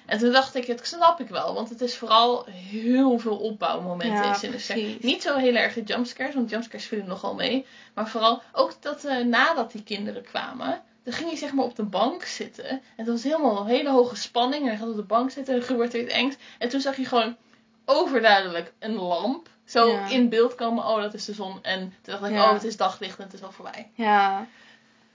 En 0.06 0.18
toen 0.18 0.32
dacht 0.32 0.54
ik, 0.54 0.66
dat 0.66 0.86
snap 0.86 1.20
ik 1.20 1.28
wel. 1.28 1.54
Want 1.54 1.68
het 1.68 1.80
is 1.80 1.96
vooral 1.96 2.44
heel 2.46 3.18
veel 3.18 3.36
opbouwmomenten 3.36 4.22
Ja, 4.22 4.28
in 4.28 4.34
Sinister. 4.34 4.74
precies. 4.74 5.02
Niet 5.02 5.22
zo 5.22 5.36
heel 5.36 5.54
erg 5.54 5.74
de 5.74 5.82
jumpscares, 5.82 6.34
want 6.34 6.50
jumpscares 6.50 6.86
vielen 6.86 7.06
nogal 7.06 7.34
mee. 7.34 7.66
Maar 7.94 8.08
vooral 8.08 8.42
ook 8.52 8.72
dat 8.80 9.04
eh, 9.04 9.24
nadat 9.24 9.72
die 9.72 9.82
kinderen 9.82 10.22
kwamen, 10.22 10.82
dan 11.04 11.12
ging 11.12 11.28
hij 11.28 11.38
zeg 11.38 11.52
maar 11.52 11.64
op 11.64 11.76
de 11.76 11.82
bank 11.84 12.22
zitten. 12.24 12.68
En 12.68 12.80
het 12.96 13.06
was 13.06 13.22
helemaal 13.22 13.60
een 13.60 13.66
hele 13.66 13.90
hoge 13.90 14.16
spanning. 14.16 14.62
En 14.62 14.68
hij 14.68 14.76
gaat 14.76 14.88
op 14.88 14.96
de 14.96 15.02
bank 15.02 15.30
zitten 15.30 15.54
en 15.54 15.60
er 15.60 15.66
gebeurt 15.66 15.94
er 15.94 16.00
iets 16.00 16.12
engs. 16.12 16.36
En 16.58 16.68
toen 16.68 16.80
zag 16.80 16.96
je 16.96 17.04
gewoon 17.04 17.36
overduidelijk 17.84 18.72
een 18.78 18.94
lamp 18.94 19.48
zo 19.64 19.88
Ja. 19.90 20.08
in 20.08 20.28
beeld 20.28 20.54
komen. 20.54 20.84
Oh, 20.84 21.00
dat 21.00 21.14
is 21.14 21.24
de 21.24 21.32
zon. 21.34 21.58
En 21.62 21.78
toen 22.02 22.14
dacht 22.20 22.24
ik, 22.24 22.30
Ja. 22.36 22.44
oh, 22.44 22.52
het 22.52 22.64
is 22.64 22.76
daglicht 22.76 23.18
en 23.18 23.24
het 23.24 23.32
is 23.32 23.42
al 23.42 23.52
voorbij. 23.52 23.90
Ja, 23.94 24.46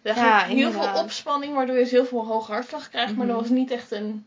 Er 0.01 0.15
Ja, 0.15 0.39
heel 0.39 0.57
inderdaad. 0.57 0.93
veel 0.95 1.03
opspanning, 1.03 1.53
waardoor 1.55 1.75
je 1.75 1.81
dus 1.81 1.91
heel 1.91 2.05
veel 2.05 2.25
hoge 2.25 2.51
hartslag 2.51 2.89
krijgt. 2.89 3.15
Maar 3.15 3.25
Mhm. 3.25 3.33
dat 3.35 3.41
was 3.41 3.51
niet 3.57 3.71
echt 3.71 3.91
een... 3.91 4.25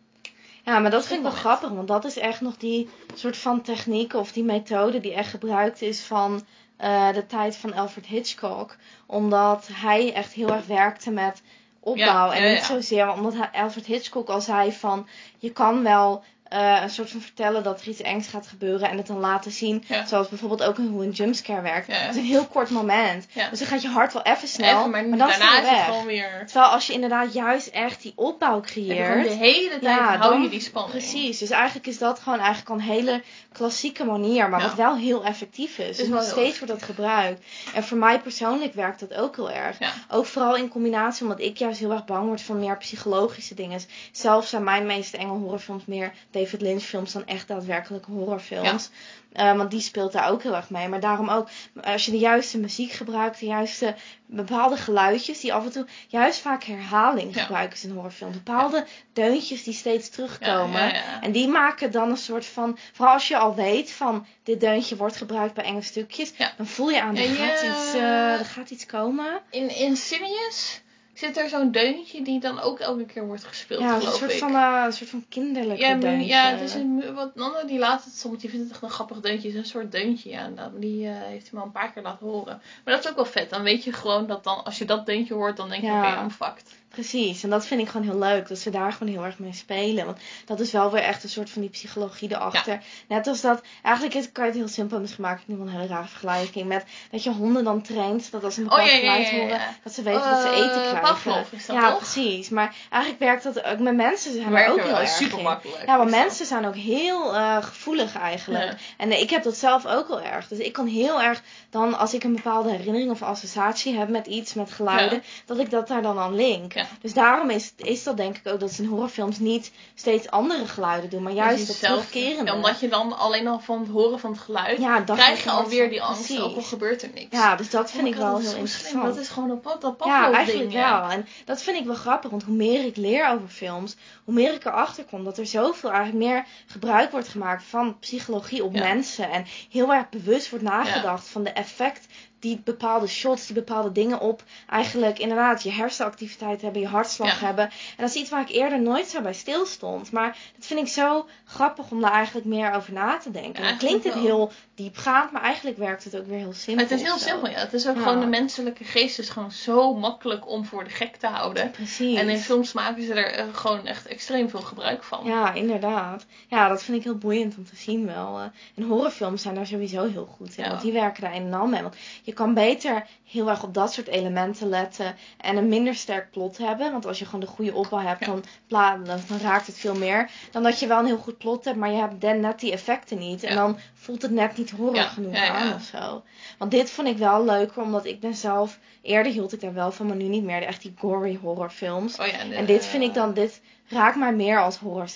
ja 0.64 0.78
maar 0.78 0.90
dat 0.90 1.06
vind 1.06 1.18
ik 1.18 1.24
wel 1.24 1.34
grappig, 1.38 1.68
want 1.70 1.88
dat 1.88 2.04
is 2.04 2.18
echt 2.18 2.40
nog 2.40 2.56
die 2.56 2.88
soort 3.14 3.36
van 3.36 3.62
techniek 3.62 4.14
of 4.14 4.32
die 4.32 4.44
methode 4.44 5.00
die 5.00 5.14
echt 5.14 5.30
gebruikt 5.30 5.82
is 5.82 6.00
van 6.00 6.44
eh, 6.76 7.12
de 7.12 7.26
tijd 7.26 7.56
van 7.56 7.72
Alfred 7.74 8.06
Hitchcock. 8.06 8.76
Omdat 9.06 9.68
hij 9.72 10.12
echt 10.14 10.32
heel 10.32 10.52
erg 10.52 10.66
werkte 10.66 11.10
met 11.10 11.42
opbouw 11.80 12.04
Ja, 12.04 12.34
en 12.34 12.42
ja, 12.46 12.52
niet 12.52 12.62
zozeer, 12.64 13.12
omdat 13.12 13.34
hij- 13.34 13.62
Alfred 13.62 13.86
Hitchcock 13.86 14.28
al 14.28 14.40
zei 14.40 14.72
van 14.72 15.08
je 15.38 15.50
kan 15.52 15.82
wel 15.82 16.24
eh, 16.52 16.82
een 16.82 16.90
soort 16.90 17.10
van 17.10 17.20
vertellen 17.20 17.62
dat 17.62 17.80
er 17.80 17.88
iets 17.88 18.00
engs 18.00 18.28
gaat 18.28 18.46
gebeuren 18.46 18.90
en 18.90 18.96
het 18.96 19.06
dan 19.06 19.18
laten 19.18 19.50
zien. 19.50 19.84
Ja. 19.86 20.06
Zoals 20.06 20.28
bijvoorbeeld 20.28 20.62
ook 20.62 20.76
hoe 20.76 21.04
een 21.04 21.10
jumpscare 21.10 21.60
werkt. 21.62 21.86
Ja. 21.86 21.94
Het 21.94 22.14
is 22.14 22.20
een 22.20 22.26
heel 22.26 22.46
kort 22.46 22.70
moment. 22.70 23.26
Ja. 23.32 23.48
Dus 23.48 23.58
dan 23.58 23.68
gaat 23.68 23.82
je 23.82 23.88
hart 23.88 24.12
wel 24.12 24.22
even 24.22 24.48
snel, 24.48 24.78
Even, 24.78 24.90
maar, 24.90 25.06
maar 25.06 25.18
dan 25.18 25.28
daarna 25.28 25.60
is 25.62 25.68
het 25.68 25.84
gewoon 25.84 26.06
weer... 26.06 26.42
Terwijl 26.44 26.70
als 26.70 26.86
je 26.86 26.92
inderdaad 26.92 27.32
juist 27.32 27.66
echt 27.66 28.02
die 28.02 28.12
opbouw 28.16 28.60
creëert. 28.60 29.24
de 29.24 29.30
hele 29.30 29.68
tijd 29.68 29.82
Ja, 29.82 30.16
hou 30.16 30.42
je 30.42 30.48
die 30.48 30.60
spanning. 30.60 30.92
Precies, 30.92 31.38
dus 31.38 31.50
eigenlijk 31.50 31.86
is 31.86 31.98
dat 31.98 32.18
gewoon 32.18 32.38
eigenlijk 32.38 32.68
al 32.68 32.76
een 32.76 32.94
hele 32.94 33.22
klassieke 33.52 34.04
manier, 34.04 34.48
maar 34.48 34.62
wat 34.62 34.74
wel 34.74 34.96
heel 34.96 35.24
effectief 35.24 35.78
is. 35.78 35.96
Dus 35.96 36.08
nog 36.08 36.22
steeds 36.22 36.58
wordt 36.58 36.72
dat 36.72 36.82
gebruikt. 36.82 37.44
En 37.74 37.84
voor 37.84 37.98
mij 37.98 38.20
persoonlijk 38.20 38.74
werkt 38.74 39.00
dat 39.00 39.14
ook 39.14 39.36
heel 39.36 39.50
erg. 39.50 39.78
Ook 40.10 40.26
vooral 40.26 40.56
in 40.56 40.68
combinatie, 40.68 41.22
omdat 41.22 41.40
ik 41.40 41.56
juist 41.56 41.78
heel 41.78 41.92
erg 41.92 42.04
bang 42.04 42.26
word 42.26 42.42
van 42.42 42.58
meer 42.58 42.76
psychologische 42.76 43.54
dingen. 43.54 43.80
Zelf 44.12 44.46
zijn 44.46 44.64
mijn 44.64 44.86
meeste 44.86 45.16
enge 45.16 45.32
horrorfilms 45.32 45.84
meer 45.86 46.12
David 46.42 46.60
Lynch 46.60 46.82
films 46.82 47.12
dan 47.12 47.26
echt 47.26 47.48
daadwerkelijke 47.48 48.10
horrorfilms. 48.10 48.90
Eh, 49.32 49.56
want 49.56 49.70
die 49.70 49.80
speelt 49.80 50.12
daar 50.12 50.30
ook 50.30 50.42
heel 50.42 50.54
erg 50.54 50.70
mee. 50.70 50.88
Maar 50.88 51.00
daarom 51.00 51.28
ook, 51.28 51.48
als 51.82 52.04
je 52.04 52.10
de 52.10 52.18
juiste 52.18 52.58
muziek 52.58 52.92
gebruikt, 52.92 53.40
de 53.40 53.46
juiste 53.46 53.94
bepaalde 54.26 54.76
geluidjes 54.76 55.40
die 55.40 55.52
af 55.54 55.64
en 55.64 55.70
toe, 55.72 55.86
juist 56.08 56.40
vaak 56.40 56.64
herhaling 56.64 57.34
Ja. 57.34 57.42
gebruiken 57.42 57.78
ze 57.78 57.86
in 57.86 57.94
horrorfilms. 57.94 58.36
Bepaalde 58.36 58.86
deuntjes 59.12 59.62
die 59.62 59.74
steeds 59.74 60.08
terugkomen. 60.08 60.94
En 61.20 61.32
die 61.32 61.48
maken 61.48 61.90
dan 61.90 62.10
een 62.10 62.16
soort 62.16 62.46
van, 62.46 62.78
vooral 62.92 63.14
als 63.14 63.28
je 63.28 63.36
al 63.36 63.54
weet 63.54 63.90
van 63.92 64.26
dit 64.42 64.60
deuntje 64.60 64.96
wordt 64.96 65.16
gebruikt 65.16 65.54
bij 65.54 65.64
enge 65.64 65.82
stukjes, 65.82 66.32
dan 66.56 66.66
voel 66.66 66.90
je 66.90 67.02
aan, 67.02 67.16
er, 67.16 67.24
En 67.24 67.34
gaat 67.34 67.62
iets, 67.62 67.94
eh, 67.94 68.38
er 68.38 68.44
gaat 68.44 68.70
iets 68.70 68.86
komen. 68.86 69.40
In 69.50 69.76
Insidious 69.76 70.80
zit 71.14 71.36
er 71.36 71.48
zo'n 71.48 71.70
deuntje 71.70 72.22
die 72.22 72.40
dan 72.40 72.60
ook 72.60 72.78
elke 72.78 73.04
keer 73.04 73.26
wordt 73.26 73.44
gespeeld, 73.44 73.80
Ja, 73.80 73.94
een 73.94 74.00
geloof 74.00 74.16
soort 74.16 74.32
ik. 74.32 74.38
van, 74.38 74.54
eh, 74.54 74.82
een 74.86 74.92
soort 74.92 75.10
van 75.10 75.24
kinderlijke 75.28 75.82
ja, 75.84 75.94
deuntje. 75.94 76.26
ja, 76.28 76.50
het 76.50 76.60
is 76.60 76.74
een, 76.74 77.14
wat 77.14 77.34
Nanda 77.34 77.64
die 77.64 77.78
laat 77.78 78.04
het 78.04 78.14
soms, 78.18 78.40
die 78.40 78.50
vindt 78.50 78.64
het 78.64 78.74
echt 78.74 78.82
een 78.82 78.90
grappig 78.90 79.20
deuntje. 79.20 79.48
Het 79.48 79.56
is 79.56 79.62
een 79.62 79.68
soort 79.70 79.92
deuntje, 79.92 80.30
ja. 80.30 80.40
en 80.44 80.54
dat- 80.54 80.80
Die 80.80 81.06
eh, 81.08 81.12
heeft 81.14 81.42
hij 81.42 81.50
me 81.52 81.58
al 81.60 81.66
een 81.66 81.72
paar 81.72 81.92
keer 81.92 82.02
laten 82.02 82.26
horen. 82.26 82.60
Maar 82.84 82.94
dat 82.94 83.04
is 83.04 83.10
ook 83.10 83.16
wel 83.16 83.24
vet. 83.24 83.50
Dan 83.50 83.62
weet 83.62 83.84
je 83.84 83.92
gewoon 83.92 84.26
dat 84.26 84.44
dan, 84.44 84.64
als 84.64 84.78
je 84.78 84.84
dat 84.84 85.06
deuntje 85.06 85.34
hoort, 85.34 85.56
dan 85.56 85.68
denk 85.68 85.80
je, 85.82 85.86
Ja. 85.88 86.12
oké, 86.12 86.22
I'm 86.22 86.30
fucked. 86.30 86.80
Precies, 86.92 87.42
en 87.42 87.50
dat 87.50 87.66
vind 87.66 87.80
ik 87.80 87.88
gewoon 87.88 88.06
heel 88.06 88.18
leuk, 88.18 88.48
dat 88.48 88.58
ze 88.58 88.70
daar 88.70 88.92
gewoon 88.92 89.12
heel 89.12 89.24
erg 89.24 89.38
mee 89.38 89.52
spelen. 89.52 90.04
Want 90.04 90.18
dat 90.46 90.60
is 90.60 90.72
wel 90.72 90.90
weer 90.90 91.02
echt 91.02 91.22
een 91.22 91.28
soort 91.28 91.50
van 91.50 91.60
die 91.60 91.70
psychologie 91.70 92.30
erachter. 92.30 92.80
Net 93.08 93.26
als 93.26 93.40
dat, 93.40 93.60
eigenlijk 93.82 94.14
is, 94.16 94.32
kan 94.32 94.44
je 94.44 94.50
het 94.50 94.58
heel 94.58 94.68
simpel, 94.68 95.00
misschien 95.00 95.22
maak 95.24 95.40
ik 95.40 95.46
nu 95.48 95.56
wel 95.56 95.66
een 95.66 95.72
hele 95.72 95.86
rare 95.86 96.06
vergelijking, 96.08 96.66
met 96.68 96.84
dat 97.10 97.22
je 97.22 97.30
honden 97.32 97.64
dan 97.64 97.82
traint, 97.82 98.30
dat 98.30 98.44
als 98.44 98.54
ze 98.54 98.60
een 98.60 98.72
Oh, 98.72 98.78
ja, 98.78 98.84
ja, 98.84 98.98
geluid 98.98 99.28
ja, 99.28 99.36
ja. 99.36 99.40
horen, 99.42 99.60
dat 99.82 99.92
ze 99.92 100.02
weten 100.02 100.30
dat 100.30 100.40
ze 100.40 100.48
eten 100.48 100.64
Eh, 100.64 100.88
krijgen. 100.88 101.00
Pavlov 101.00 101.52
is 101.52 101.66
dat 101.66 101.76
ja, 101.76 101.88
toch? 101.90 101.98
precies. 101.98 102.48
Maar 102.48 102.74
eigenlijk 102.90 103.22
werkt 103.22 103.42
dat 103.42 103.64
ook 103.64 103.78
met 103.78 103.94
mensen 103.94 104.32
zijn 104.32 104.50
Werken 104.50 104.70
ook 104.72 104.76
wel, 104.78 104.86
heel 104.86 104.98
erg 105.00 105.08
super 105.10 105.38
in. 105.38 105.44
makkelijk. 105.44 105.86
Ja, 105.86 105.98
want 105.98 106.10
mensen 106.10 106.46
zijn 106.46 106.66
ook 106.66 106.76
heel 106.76 107.34
eh, 107.34 107.56
gevoelig 107.62 108.16
eigenlijk. 108.16 108.72
En 108.96 109.10
eh, 109.10 109.20
ik 109.20 109.30
heb 109.30 109.42
dat 109.42 109.56
zelf 109.56 109.86
ook 109.86 110.06
heel 110.08 110.22
erg. 110.22 110.48
Dus 110.48 110.58
ik 110.58 110.72
kan 110.72 110.86
heel 110.86 111.22
erg 111.22 111.42
dan, 111.70 111.98
als 111.98 112.14
ik 112.14 112.24
een 112.24 112.34
bepaalde 112.34 112.70
herinnering 112.70 113.10
of 113.10 113.22
associatie 113.22 113.96
heb 113.98 114.08
met 114.08 114.26
iets, 114.26 114.54
met 114.54 114.70
geluiden, 114.72 115.22
dat 115.46 115.58
ik 115.58 115.70
dat 115.70 115.88
daar 115.88 116.02
dan 116.02 116.18
aan 116.18 116.34
link. 116.34 116.74
Ja. 116.82 116.96
Dus 117.00 117.12
daarom 117.14 117.50
is, 117.50 117.72
is 117.76 118.02
dat 118.02 118.16
denk 118.16 118.36
ik 118.36 118.46
ook 118.52 118.60
dat 118.60 118.72
ze 118.72 118.82
in 118.82 118.88
horrorfilms 118.88 119.38
niet 119.38 119.72
steeds 119.94 120.30
andere 120.30 120.66
geluiden 120.66 121.10
doen, 121.10 121.22
maar 121.22 121.32
juist 121.32 121.66
zelf, 121.72 121.78
terugkerende. 122.08 122.50
ja, 122.50 122.56
omdat 122.56 122.80
je 122.80 122.88
dan 122.88 123.18
alleen 123.18 123.46
al 123.46 123.58
van 123.60 123.80
het 123.80 123.88
horen 123.88 124.18
van 124.20 124.30
het 124.30 124.40
geluid, 124.40 124.78
Ja, 124.78 125.00
dat 125.00 125.16
krijg 125.16 125.42
je 125.44 125.50
het 125.50 125.58
alweer 125.58 125.88
die 125.90 126.02
angst, 126.02 126.24
precies. 126.26 126.42
ook 126.44 126.56
al 126.56 126.62
gebeurt 126.62 127.02
er 127.02 127.10
niks. 127.14 127.26
Ja, 127.36 127.56
dus 127.56 127.70
dat 127.70 127.90
vind 127.90 128.02
Oh 128.02 128.08
ik 128.08 128.14
my 128.14 128.20
wel 128.20 128.38
heel 128.38 128.46
interessant. 128.48 128.88
slim. 128.88 129.02
Dat 129.02 129.16
is 129.16 129.28
gewoon 129.28 129.60
dat 129.62 129.82
Ja, 129.82 129.90
Pavlov 129.90 130.34
eigenlijk 130.34 130.70
ding, 130.70 130.82
ja. 130.82 131.00
wel. 131.00 131.10
En 131.10 131.26
dat 131.44 131.62
vind 131.62 131.76
ik 131.78 131.84
wel 131.86 131.94
grappig, 131.94 132.30
want 132.30 132.42
hoe 132.42 132.54
meer 132.56 132.84
ik 132.84 132.96
leer 132.96 133.28
over 133.28 133.48
films, 133.48 133.96
hoe 134.24 134.34
meer 134.34 134.52
ik 134.54 134.64
erachter 134.64 135.04
kom 135.04 135.24
dat 135.24 135.38
er 135.38 135.46
zoveel 135.46 135.90
eigenlijk 135.90 136.24
meer 136.24 136.44
gebruik 136.66 137.10
wordt 137.10 137.28
gemaakt 137.28 137.64
van 137.64 137.98
psychologie 137.98 138.64
op 138.64 138.74
Ja. 138.74 138.80
mensen. 138.82 139.30
En 139.30 139.44
heel 139.70 139.92
erg 139.92 140.08
bewust 140.08 140.50
wordt 140.50 140.64
nagedacht 140.64 141.28
van 141.28 141.42
de 141.42 141.50
effect 141.50 142.06
die 142.42 142.60
bepaalde 142.64 143.06
shots, 143.06 143.46
die 143.46 143.54
bepaalde 143.54 143.92
dingen 143.92 144.20
op 144.20 144.42
eigenlijk 144.68 145.18
inderdaad 145.18 145.62
je 145.62 145.70
hersenactiviteit 145.70 146.62
hebben, 146.62 146.80
je 146.80 146.86
hartslag 146.88 147.40
Ja. 147.40 147.46
hebben. 147.46 147.64
En 147.64 147.72
dat 147.96 148.08
is 148.08 148.14
iets 148.14 148.30
waar 148.30 148.40
ik 148.40 148.48
eerder 148.50 148.80
nooit 148.82 149.06
zo 149.06 149.20
bij 149.20 149.32
stilstond. 149.32 150.12
Maar 150.12 150.36
dat 150.56 150.66
vind 150.66 150.80
ik 150.80 150.88
zo 150.88 151.26
grappig 151.44 151.90
om 151.90 152.00
daar 152.00 152.12
eigenlijk 152.12 152.46
meer 152.46 152.72
over 152.74 152.92
na 152.92 153.18
te 153.18 153.30
denken. 153.30 153.52
Ja, 153.62 153.68
En 153.68 153.68
dan 153.68 153.78
klinkt 153.88 154.04
het 154.04 154.14
wel. 154.14 154.22
heel 154.22 154.52
diepgaand, 154.74 155.32
maar 155.32 155.42
eigenlijk 155.42 155.76
werkt 155.78 156.04
het 156.04 156.16
ook 156.16 156.26
weer 156.26 156.38
heel 156.38 156.52
simpel. 156.52 156.84
Het 156.84 156.92
is 156.94 157.02
heel 157.02 157.18
simpel, 157.18 157.48
ja. 157.50 157.58
Het 157.58 157.72
is 157.72 157.88
ook 157.88 157.96
Ja. 157.96 158.02
gewoon 158.02 158.20
de 158.20 158.26
menselijke 158.26 158.84
geest 158.84 159.18
is 159.18 159.28
gewoon 159.28 159.50
zo 159.52 159.94
makkelijk 159.94 160.48
om 160.48 160.64
voor 160.64 160.84
de 160.84 160.90
gek 160.90 161.16
te 161.16 161.26
houden. 161.26 161.70
Precies. 161.70 162.18
En 162.18 162.28
in 162.28 162.38
films 162.38 162.72
maken 162.72 163.02
ze 163.02 163.14
er 163.14 163.32
eh, 163.34 163.44
gewoon 163.52 163.86
echt 163.86 164.06
extreem 164.06 164.48
veel 164.50 164.60
gebruik 164.60 165.02
van. 165.04 165.20
Ja, 165.24 165.52
inderdaad. 165.52 166.26
Ja, 166.48 166.68
dat 166.68 166.82
vind 166.82 166.96
ik 166.96 167.04
heel 167.04 167.18
boeiend 167.18 167.56
om 167.56 167.64
te 167.64 167.76
zien 167.76 168.06
wel. 168.06 168.38
eh. 168.38 168.44
En 168.74 168.82
horrorfilms 168.82 169.42
zijn 169.42 169.54
daar 169.54 169.66
sowieso 169.66 170.08
heel 170.08 170.26
goed 170.36 170.56
in. 170.56 170.68
Want 170.68 170.80
die 170.82 170.92
werken 170.92 171.22
daar 171.22 171.32
enorm 171.32 171.70
mee. 171.70 171.82
Want 171.82 171.96
je 172.22 172.31
kan 172.32 172.54
beter 172.54 173.06
heel 173.24 173.48
erg 173.48 173.62
op 173.62 173.74
dat 173.74 173.92
soort 173.92 174.06
elementen 174.06 174.68
letten. 174.68 175.16
En 175.36 175.56
een 175.56 175.68
minder 175.68 175.94
sterk 175.94 176.30
plot 176.30 176.58
hebben. 176.58 176.92
Want 176.92 177.06
als 177.06 177.18
je 177.18 177.24
gewoon 177.24 177.40
de 177.40 177.46
goede 177.46 177.74
opbouw 177.74 178.00
hebt, 178.00 178.26
dan, 178.26 178.42
dan 178.68 179.38
raakt 179.42 179.66
het 179.66 179.78
veel 179.78 179.94
meer. 179.94 180.30
Dan 180.50 180.62
dat 180.62 180.80
je 180.80 180.86
wel 180.86 180.98
een 180.98 181.06
heel 181.06 181.16
goed 181.16 181.38
plot 181.38 181.64
hebt, 181.64 181.76
maar 181.76 181.90
je 181.90 182.00
hebt 182.00 182.20
dan 182.20 182.40
net 182.40 182.60
die 182.60 182.72
effecten 182.72 183.18
niet. 183.18 183.42
En 183.42 183.54
dan 183.54 183.78
voelt 183.94 184.22
het 184.22 184.30
net 184.30 184.56
niet 184.56 184.70
horror 184.70 185.02
genoeg 185.02 185.36
aan 185.36 185.74
of 185.74 185.82
zo. 185.82 186.22
Want 186.58 186.70
dit 186.70 186.90
vond 186.90 187.08
ik 187.08 187.16
wel 187.18 187.44
leuker, 187.44 187.82
omdat 187.82 188.04
ik 188.04 188.20
ben 188.20 188.34
zelf... 188.34 188.78
Eerder 189.02 189.32
hield 189.32 189.52
ik 189.52 189.60
daar 189.60 189.74
wel 189.74 189.92
van, 189.92 190.06
maar 190.06 190.16
nu 190.16 190.24
niet 190.24 190.44
meer. 190.44 190.62
Echt 190.62 190.82
die 190.82 190.94
gory 190.98 191.38
horrorfilms. 191.42 192.18
Oh 192.18 192.26
En 192.50 192.66
dit 192.66 192.86
vind 192.86 193.02
ik 193.02 193.14
dan, 193.14 193.34
dit 193.34 193.60
raakt 193.92 194.16
mij 194.16 194.32
meer 194.32 194.60
als 194.60 194.76
horror 194.78 195.08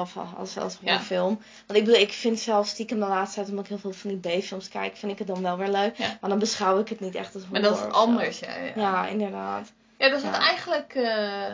of 0.00 0.16
als, 0.38 0.58
als 0.58 0.78
Ja. 0.80 0.90
horrorfilm. 0.90 1.40
Want 1.66 1.78
ik 1.78 1.84
bedoel, 1.84 2.00
ik 2.00 2.12
vind 2.12 2.38
zelf 2.38 2.66
stiekem 2.66 3.00
de 3.00 3.06
laatste 3.06 3.34
tijd, 3.36 3.48
omdat 3.48 3.64
ik 3.64 3.70
heel 3.70 3.78
veel 3.78 3.92
van 3.92 4.18
die 4.18 4.38
B-films 4.38 4.68
kijk, 4.68 4.96
vind 4.96 5.12
ik 5.12 5.18
het 5.18 5.26
dan 5.26 5.42
wel 5.42 5.56
weer 5.58 5.68
leuk. 5.70 5.96
Ja. 5.96 6.16
Maar 6.20 6.30
dan 6.30 6.38
beschouw 6.38 6.78
ik 6.78 6.88
het 6.88 7.00
niet 7.00 7.14
echt 7.14 7.34
als 7.34 7.42
Maar 7.50 7.60
horror. 7.60 7.78
dat 7.78 7.88
is 7.88 7.94
anders, 7.94 8.38
ja. 8.38 8.54
Ja, 8.56 8.72
Ja, 8.74 9.06
inderdaad. 9.06 9.72
Ja, 9.98 10.08
daar 10.08 10.20
zit 10.20 10.30
Ja. 10.34 10.38
eigenlijk... 10.40 10.94
eh 10.94 11.44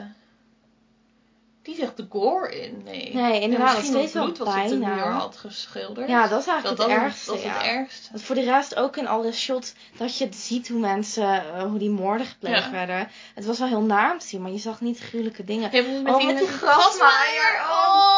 die 1.66 1.76
zegt 1.76 1.96
de 1.96 2.06
gore 2.10 2.60
in, 2.62 2.82
nee. 2.84 3.10
Nee, 3.14 3.40
inderdaad, 3.40 3.68
En 3.68 3.74
misschien 3.74 3.96
steeds 3.98 4.12
het 4.12 4.12
wel 4.12 4.22
bloed 4.24 4.38
wat 4.38 4.54
ze 4.54 4.60
op 4.60 4.68
de 4.68 4.78
bijna. 4.78 4.94
muur 4.94 5.04
had 5.04 5.36
geschilderd. 5.36 6.08
Ja, 6.08 6.28
dat 6.28 6.40
is 6.40 6.46
eigenlijk 6.46 6.78
dat, 6.78 6.86
het 6.86 6.96
dat, 6.96 7.04
ergste. 7.04 7.30
dat 7.30 7.42
ja. 7.42 7.48
het 7.52 7.62
ergste. 7.62 8.08
Want 8.10 8.22
voor 8.24 8.34
de 8.34 8.42
rest 8.44 8.76
ook 8.76 8.96
in 8.96 9.06
alle 9.08 9.32
shots 9.32 9.72
dat 9.98 10.18
je 10.18 10.28
ziet 10.30 10.68
hoe 10.68 10.78
mensen, 10.80 11.28
eh, 11.54 11.62
hoe 11.62 11.78
die 11.78 11.90
moorden 11.90 12.26
gepleegd 12.26 12.64
Ja. 12.64 12.70
werden. 12.70 13.10
Het 13.34 13.46
was 13.46 13.58
wel 13.58 13.68
heel 13.68 13.80
naar 13.80 14.12
om 14.12 14.18
te 14.18 14.26
zien, 14.26 14.42
maar 14.42 14.50
je 14.50 14.58
zag 14.58 14.80
niet 14.80 14.98
gruwelijke 14.98 15.44
dingen. 15.44 15.70
Ja, 15.72 15.82
met 16.02 16.12
Oh, 16.14 16.18
die, 16.18 16.26
met 16.26 16.38
die 16.38 16.48
grasmaaier. 16.48 17.60
Oh, 17.70 18.16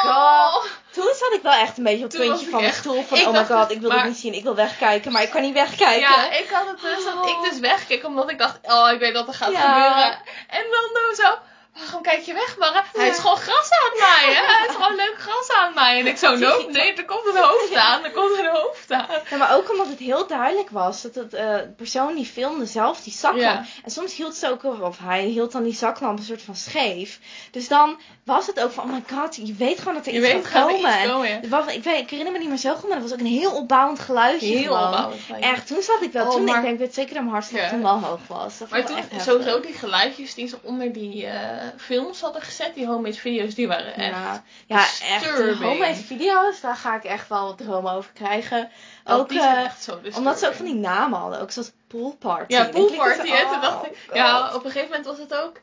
God. 0.53 0.69
Toen 0.93 1.15
zat 1.19 1.33
ik 1.33 1.43
wel 1.43 1.53
echt 1.53 1.79
een 1.79 1.85
beetje 1.85 2.05
op 2.05 2.11
het 2.13 2.21
puntje 2.21 2.49
van 2.49 2.61
echt- 2.63 2.77
stoel 2.77 3.03
van, 3.03 3.19
oh 3.27 3.33
my 3.33 3.45
god, 3.45 3.71
ik 3.71 3.81
wil 3.81 3.91
het 3.91 4.05
niet 4.05 4.17
zien, 4.17 4.33
ik 4.35 4.43
wil 4.43 4.55
wegkijken, 4.55 5.13
maar 5.13 5.23
ik 5.23 5.31
kan 5.31 5.43
niet 5.43 5.53
wegkijken. 5.55 6.01
Ja, 6.01 6.31
ik 6.33 6.49
had 6.53 6.67
het 6.67 6.81
dus 6.81 7.05
dat 7.05 7.29
ik 7.29 7.51
dus 7.51 7.59
wegkeek 7.59 8.05
omdat 8.07 8.31
ik 8.31 8.39
dacht, 8.39 8.59
oh, 8.63 8.91
ik 8.93 8.99
weet 9.01 9.13
wat 9.13 9.29
er 9.29 9.35
gaat 9.35 9.53
Ja. 9.53 9.61
gebeuren. 9.61 10.19
En 10.49 10.63
dan 10.71 10.85
doen 10.95 11.09
we 11.09 11.15
zo, 11.23 11.39
waarom 11.85 12.03
kijk 12.03 12.21
je 12.21 12.33
weg, 12.33 12.57
Barre? 12.59 12.83
Hij 12.97 13.09
is 13.09 13.19
gewoon 13.19 13.37
gras 13.37 13.71
aan 13.71 13.91
het 13.91 14.01
maaien. 14.01 14.45
Hij 14.47 14.67
is 14.69 14.75
gewoon 14.75 14.95
leuk 14.97 15.15
gras 15.19 15.51
aan 15.57 15.67
het 15.67 15.75
maaien. 15.75 16.01
En 16.01 16.07
ik 16.07 16.17
zo, 16.17 16.37
nope, 16.37 16.71
nee, 16.71 16.93
er 16.95 17.05
komt 17.05 17.27
een 17.27 17.43
hoofd 17.43 17.75
aan. 17.75 18.05
Er 18.05 18.11
komt 18.11 18.39
een 18.39 18.47
hoofd 18.53 18.93
aan. 18.93 19.07
Ja, 19.31 19.37
maar 19.37 19.55
ook 19.57 19.71
omdat 19.71 19.87
het 19.89 19.99
heel 19.99 20.27
duidelijk 20.27 20.71
was 20.71 21.03
dat 21.03 21.15
het 21.15 21.35
eh, 21.35 21.57
persoon 21.77 22.15
die 22.15 22.27
filmde 22.27 22.67
zelf 22.67 23.01
die 23.01 23.13
zaklamp. 23.13 23.43
Ja. 23.43 23.65
En 23.85 23.91
soms 23.91 24.15
hield 24.17 24.35
ze 24.35 24.51
ook, 24.51 24.65
of 24.83 24.99
hij 24.99 25.23
hield 25.25 25.53
dan 25.53 25.63
die 25.63 25.75
zaklamp 25.75 26.19
een 26.19 26.25
soort 26.25 26.43
van 26.43 26.57
scheef. 26.57 27.19
Dus 27.51 27.69
dan 27.69 28.01
was 28.25 28.47
het 28.47 28.61
ook 28.61 28.73
van, 28.73 28.85
oh 28.85 28.91
my 28.93 29.03
god, 29.17 29.37
je 29.37 29.55
weet 29.55 29.79
gewoon 29.79 29.95
dat 29.95 30.07
er 30.07 30.13
Je 30.13 30.19
iets 30.19 30.33
weet, 30.33 30.47
gaat 30.47 30.63
komen. 30.67 30.79
iets 30.81 30.89
En 31.03 31.09
komen, 31.09 31.29
ja. 31.29 31.69
ik, 31.73 31.83
weet, 31.85 32.01
ik 32.01 32.11
herinner 32.11 32.33
me 32.33 32.39
niet 32.39 32.49
meer 32.49 32.57
zo 32.59 32.75
goed, 32.75 32.89
maar 32.89 32.99
dat 33.01 33.11
was 33.11 33.13
ook 33.13 33.25
een 33.27 33.33
heel 33.33 33.53
opbouwend 33.53 33.99
geluidje 33.99 34.47
Heel 34.47 34.63
gewoon. 34.63 34.85
opbouwend. 34.85 35.21
Echt, 35.41 35.67
toen 35.67 35.83
zat 35.83 36.03
ik 36.03 36.13
wel, 36.13 36.25
Oh, 36.27 36.31
toen 36.33 36.45
maar- 36.45 36.57
ik 36.57 36.63
denk, 36.63 36.79
weet 36.79 36.95
zeker 36.95 37.15
dat 37.15 37.23
mijn 37.23 37.35
hartslag 37.35 37.69
toen 37.69 37.83
wel 37.83 38.01
hoog 38.01 38.21
was. 38.27 38.59
Dat 38.59 38.69
Maar 38.69 38.79
ik 38.79 38.87
toen, 38.87 38.97
sowieso 39.21 39.61
die 39.61 39.73
geluidjes 39.75 40.35
die 40.35 40.49
ze 40.49 40.57
onder 40.63 40.93
die 40.93 41.27
eh, 41.27 41.68
films 41.77 42.21
hadden 42.21 42.43
gezet, 42.43 42.75
die 42.75 42.87
homemade 42.87 43.17
video's, 43.17 43.55
die 43.55 43.69
waren 43.69 43.95
echt... 43.95 44.17
Ja, 44.17 44.43
ja 44.67 44.79
echt. 45.03 45.59
Homemade 45.59 45.95
video's, 45.95 46.61
daar 46.61 46.77
ga 46.77 46.97
ik 46.97 47.05
echt 47.05 47.29
wel 47.29 47.45
wat 47.45 47.59
dromen 47.59 47.93
over 47.93 48.13
krijgen. 48.13 48.71
dat 49.05 49.21
Ook, 49.21 49.29
die 49.29 49.41
zijn 49.41 49.57
eh, 49.57 49.65
echt 49.65 49.83
zo 49.83 49.93
disturbing. 49.93 50.17
omdat 50.17 50.39
ze 50.39 50.47
ook 50.47 50.55
van 50.55 50.65
die 50.65 50.75
namen 50.75 51.19
hadden, 51.19 51.41
ook 51.41 51.51
zoals 51.51 51.73
Pool 51.87 52.17
Party. 52.19 52.53
Ja, 52.53 52.65
pool 52.65 52.91
party. 52.91 53.21
Toen 53.21 53.55
oh, 53.55 53.63
dacht 53.63 53.87
ik... 53.87 53.99
God. 54.07 54.17
Ja, 54.17 54.55
op 54.55 54.65
een 54.65 54.71
gegeven 54.71 54.89
moment 54.89 55.07
was 55.07 55.19
het 55.19 55.35
ook... 55.35 55.61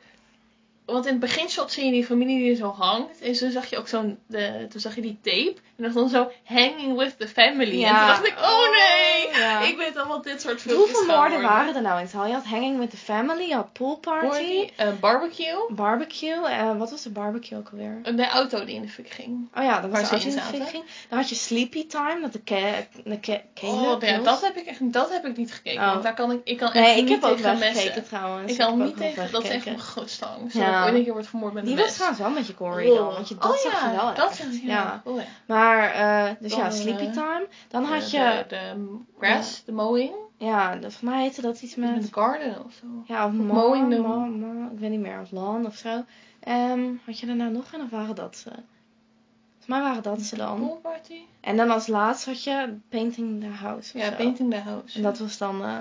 Want 0.85 1.05
in 1.05 1.11
het 1.11 1.19
beginshot 1.21 1.71
zie 1.71 1.85
je 1.85 1.91
die 1.91 2.05
familie 2.05 2.37
die 2.39 2.55
zo 2.55 2.69
hangt. 2.71 3.21
En 3.21 3.33
toen 3.33 3.51
zag 3.51 3.65
je 3.69 3.77
ook 3.77 3.87
zo'n. 3.87 4.17
de- 4.27 4.67
Toen 4.69 4.79
zag 4.79 4.95
je 4.95 5.01
die 5.01 5.19
tape. 5.21 5.55
En 5.77 5.83
dan 5.83 5.91
stond 5.91 6.11
zo 6.11 6.31
hanging 6.43 6.97
with 6.97 7.19
the 7.19 7.27
family. 7.27 7.77
Ja. 7.79 7.87
En 7.89 7.95
toen 7.97 8.07
dacht 8.07 8.27
ik, 8.27 8.45
oh 8.45 8.71
nee! 8.71 9.41
Ja. 9.41 9.61
Ik 9.61 9.77
weet 9.77 9.97
al 9.97 10.07
wat 10.07 10.23
dit 10.23 10.41
soort 10.41 10.61
filmpjes 10.61 10.95
Hoeveel 10.97 11.15
moorden 11.15 11.41
waren 11.41 11.75
er 11.75 11.81
nou 11.81 11.99
in 11.99 12.05
totaal? 12.05 12.25
Je 12.27 12.33
had 12.33 12.45
Hanging 12.45 12.79
with 12.79 12.89
the 12.89 12.97
Family, 12.97 13.47
je 13.47 13.53
had 13.53 13.73
Pool 13.73 13.95
Party, 13.97 14.27
Party, 14.27 14.69
eh, 14.75 14.87
barbecue. 14.99 15.65
Barbecue. 15.69 16.45
eh, 16.47 16.77
wat 16.77 16.91
was 16.91 17.01
de 17.01 17.09
barbecue 17.09 17.57
ook 17.57 17.69
alweer? 17.71 18.15
De 18.15 18.27
auto 18.27 18.65
die 18.65 18.75
in 18.75 18.81
de 18.81 18.87
fik 18.89 19.09
ging. 19.09 19.47
Oh 19.57 19.63
ja, 19.63 19.81
dat 19.81 19.89
Waar 19.91 19.99
was 19.99 20.09
ze 20.09 20.15
ook 20.15 20.21
in 20.21 20.35
de 20.35 20.41
fik 20.41 20.67
ging. 20.67 20.83
Dan 21.09 21.17
had 21.19 21.29
je 21.29 21.35
Sleepy 21.35 21.87
Time, 21.87 22.17
dat 22.21 22.33
de, 22.33 22.39
ke 22.41 22.85
de 23.03 23.19
ke 23.19 23.41
Oh, 23.61 23.97
ja, 24.01 24.17
dat 24.17 24.41
heb 24.41 24.55
ik 24.55 24.65
echt 24.65 24.93
dat 24.93 25.09
heb 25.09 25.25
ik 25.25 25.37
niet 25.37 25.53
gekeken. 25.53 25.81
Oh. 25.83 25.91
Want 25.91 26.03
daar 26.03 26.13
kan 26.13 26.31
ik, 26.31 26.41
ik 26.43 26.57
kan 26.57 26.71
echt 26.71 26.85
Nee, 26.85 26.97
ik 26.97 27.03
niet 27.03 27.09
heb 27.21 27.23
ook 27.23 27.35
tegen 27.37 27.59
weggekeken 27.59 27.85
messen. 27.85 28.03
trouwens. 28.03 28.51
Ik 28.51 28.57
kan 28.57 28.79
heb 28.79 28.87
niet 28.87 28.97
wel 28.97 29.07
tegen, 29.13 29.31
dat 29.31 29.43
is 29.43 29.49
echt 29.49 29.65
mijn 29.65 29.79
grootste 29.79 30.25
angst. 30.25 30.55
Ja. 30.57 30.74
Dat 30.79 30.83
ik 30.83 30.89
ooit 30.89 30.97
een 30.97 31.03
keer 31.03 31.13
wordt 31.13 31.27
vermoord 31.27 31.53
met 31.53 31.63
een 31.63 31.69
Die 31.75 31.83
was 31.83 31.93
trouwens 31.93 32.19
wel 32.19 32.29
een 32.29 32.35
beetje 32.35 32.53
gory 32.53 32.95
dan, 32.95 33.05
want 33.13 33.27
je, 33.27 33.35
dat 33.35 33.43
oh, 33.51 33.57
zag 33.57 33.81
ja, 33.81 33.89
je 33.89 33.95
wel 33.95 34.13
dat 34.13 34.27
echt. 34.27 34.35
zag 34.37 34.51
je, 34.51 34.65
ja. 34.65 35.01
Oh, 35.03 35.17
ja. 35.19 35.25
Maar, 35.47 35.89
eh, 35.91 36.35
dus 36.39 36.51
Dan, 36.51 36.59
ja, 36.59 36.65
eh, 36.65 36.71
Sleepy 36.71 37.09
Time. 37.11 37.47
Dan 37.67 37.83
had 37.83 38.09
de, 38.09 38.17
je, 38.17 38.45
de, 38.47 38.55
de 38.55 38.97
grass, 39.19 39.63
de 39.65 39.71
mowing. 39.71 40.13
ja, 40.37 40.75
dat, 40.75 40.93
voor 40.93 41.09
mij 41.09 41.21
heette 41.21 41.41
dat 41.41 41.61
iets 41.61 41.75
Met 41.75 41.91
met, 41.95 42.01
de 42.01 42.13
garden 42.13 42.65
of 42.65 42.73
zo. 42.73 42.85
ja, 43.05 43.25
of 43.25 43.31
ma, 43.31 43.53
mowing 43.53 44.01
ma, 44.07 44.15
ma, 44.25 44.69
ik 44.73 44.79
weet 44.79 44.89
niet 44.89 44.99
meer, 44.99 45.19
of 45.21 45.31
lawn 45.31 45.65
of 45.65 45.75
zo. 45.75 46.03
Ehm, 46.39 46.93
had 47.05 47.19
je 47.19 47.25
daarna 47.25 47.47
nog 47.49 47.73
een 47.73 47.81
of 47.81 47.89
waren 47.89 48.15
dat 48.15 48.35
ze? 48.37 48.49
Volgens 48.49 49.67
mij 49.67 49.81
waren 49.81 50.03
dat 50.03 50.21
ze 50.21 50.35
dan. 50.35 50.59
Pool 50.59 50.79
party? 50.81 51.19
En 51.41 51.57
dan 51.57 51.69
als 51.69 51.87
laatst 51.87 52.25
had 52.25 52.43
je 52.43 52.77
Painting 52.89 53.41
the 53.41 53.47
House 53.49 53.93
of 53.95 54.01
Ja, 54.01 54.09
zo. 54.09 54.15
painting 54.15 54.51
the 54.51 54.59
house. 54.59 54.97
En 54.97 55.03
dat 55.03 55.17
was 55.19 55.37
dan, 55.37 55.63
eh, 55.63 55.77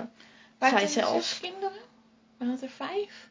Waren 0.57 0.79
zij 0.79 0.87
zelf. 0.87 1.23
zes 1.23 1.39
kinderen? 1.39 1.77
Waren 2.37 2.53
het 2.53 2.63
er 2.63 2.69
vijf? 2.69 3.29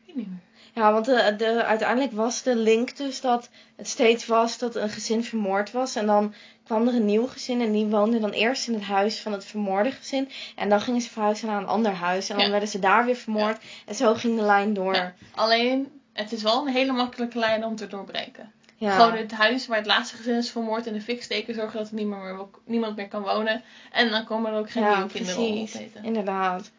Ik 0.00 0.06
weet 0.06 0.16
niet 0.16 0.28
meer. 0.28 0.38
Ja, 0.74 0.92
want 0.92 1.04
de, 1.04 1.34
de, 1.36 1.64
uiteindelijk 1.64 2.12
was 2.12 2.42
de 2.42 2.56
link 2.56 2.96
dus 2.96 3.20
dat 3.20 3.48
het 3.76 3.88
steeds 3.88 4.26
was 4.26 4.58
dat 4.58 4.74
een 4.76 4.88
gezin 4.88 5.24
vermoord 5.24 5.72
was. 5.72 5.96
En 5.96 6.06
dan 6.06 6.34
kwam 6.64 6.88
er 6.88 6.94
een 6.94 7.04
nieuw 7.04 7.26
gezin 7.26 7.60
en 7.60 7.72
die 7.72 7.86
woonde 7.86 8.20
dan 8.20 8.30
eerst 8.30 8.68
in 8.68 8.74
het 8.74 8.82
huis 8.82 9.20
van 9.20 9.32
het 9.32 9.44
vermoorde 9.44 9.90
gezin. 9.90 10.28
En 10.56 10.68
dan 10.68 10.80
gingen 10.80 11.00
ze 11.00 11.10
verhuizen 11.10 11.46
naar 11.46 11.58
een 11.60 11.66
ander 11.66 11.92
huis. 11.92 12.28
En 12.28 12.34
dan 12.36 12.44
Ja. 12.44 12.50
werden 12.50 12.68
ze 12.68 12.78
daar 12.78 13.04
weer 13.04 13.16
vermoord. 13.16 13.58
En 13.86 13.94
zo 13.94 14.14
ging 14.14 14.36
de 14.36 14.42
lijn 14.44 14.74
door. 14.74 14.94
Ja. 14.94 15.14
Alleen, 15.34 16.00
het 16.12 16.32
is 16.32 16.42
wel 16.42 16.66
een 16.66 16.72
hele 16.72 16.92
makkelijke 16.92 17.38
lijn 17.38 17.64
om 17.64 17.76
te 17.76 17.86
doorbreken. 17.86 18.52
Gewoon 18.78 19.16
het 19.16 19.32
huis 19.32 19.66
waar 19.66 19.78
het 19.78 19.86
laatste 19.86 20.16
gezin 20.16 20.36
is 20.36 20.50
vermoord 20.50 20.86
in 20.86 20.92
de 20.92 21.00
fik 21.00 21.22
steken. 21.22 21.54
Zorgen 21.54 21.78
dat 21.78 21.88
er 21.88 21.94
niemand 21.94 22.22
meer, 22.22 22.46
niemand 22.64 22.96
meer 22.96 23.08
kan 23.08 23.22
wonen. 23.22 23.62
En 23.92 24.10
dan 24.10 24.24
komen 24.24 24.52
er 24.52 24.58
ook 24.58 24.70
geen 24.70 24.82
nieuwe 24.82 25.06
kinderen 25.06 25.64
precies. 25.64 25.80
Inderdaad. 26.02 26.70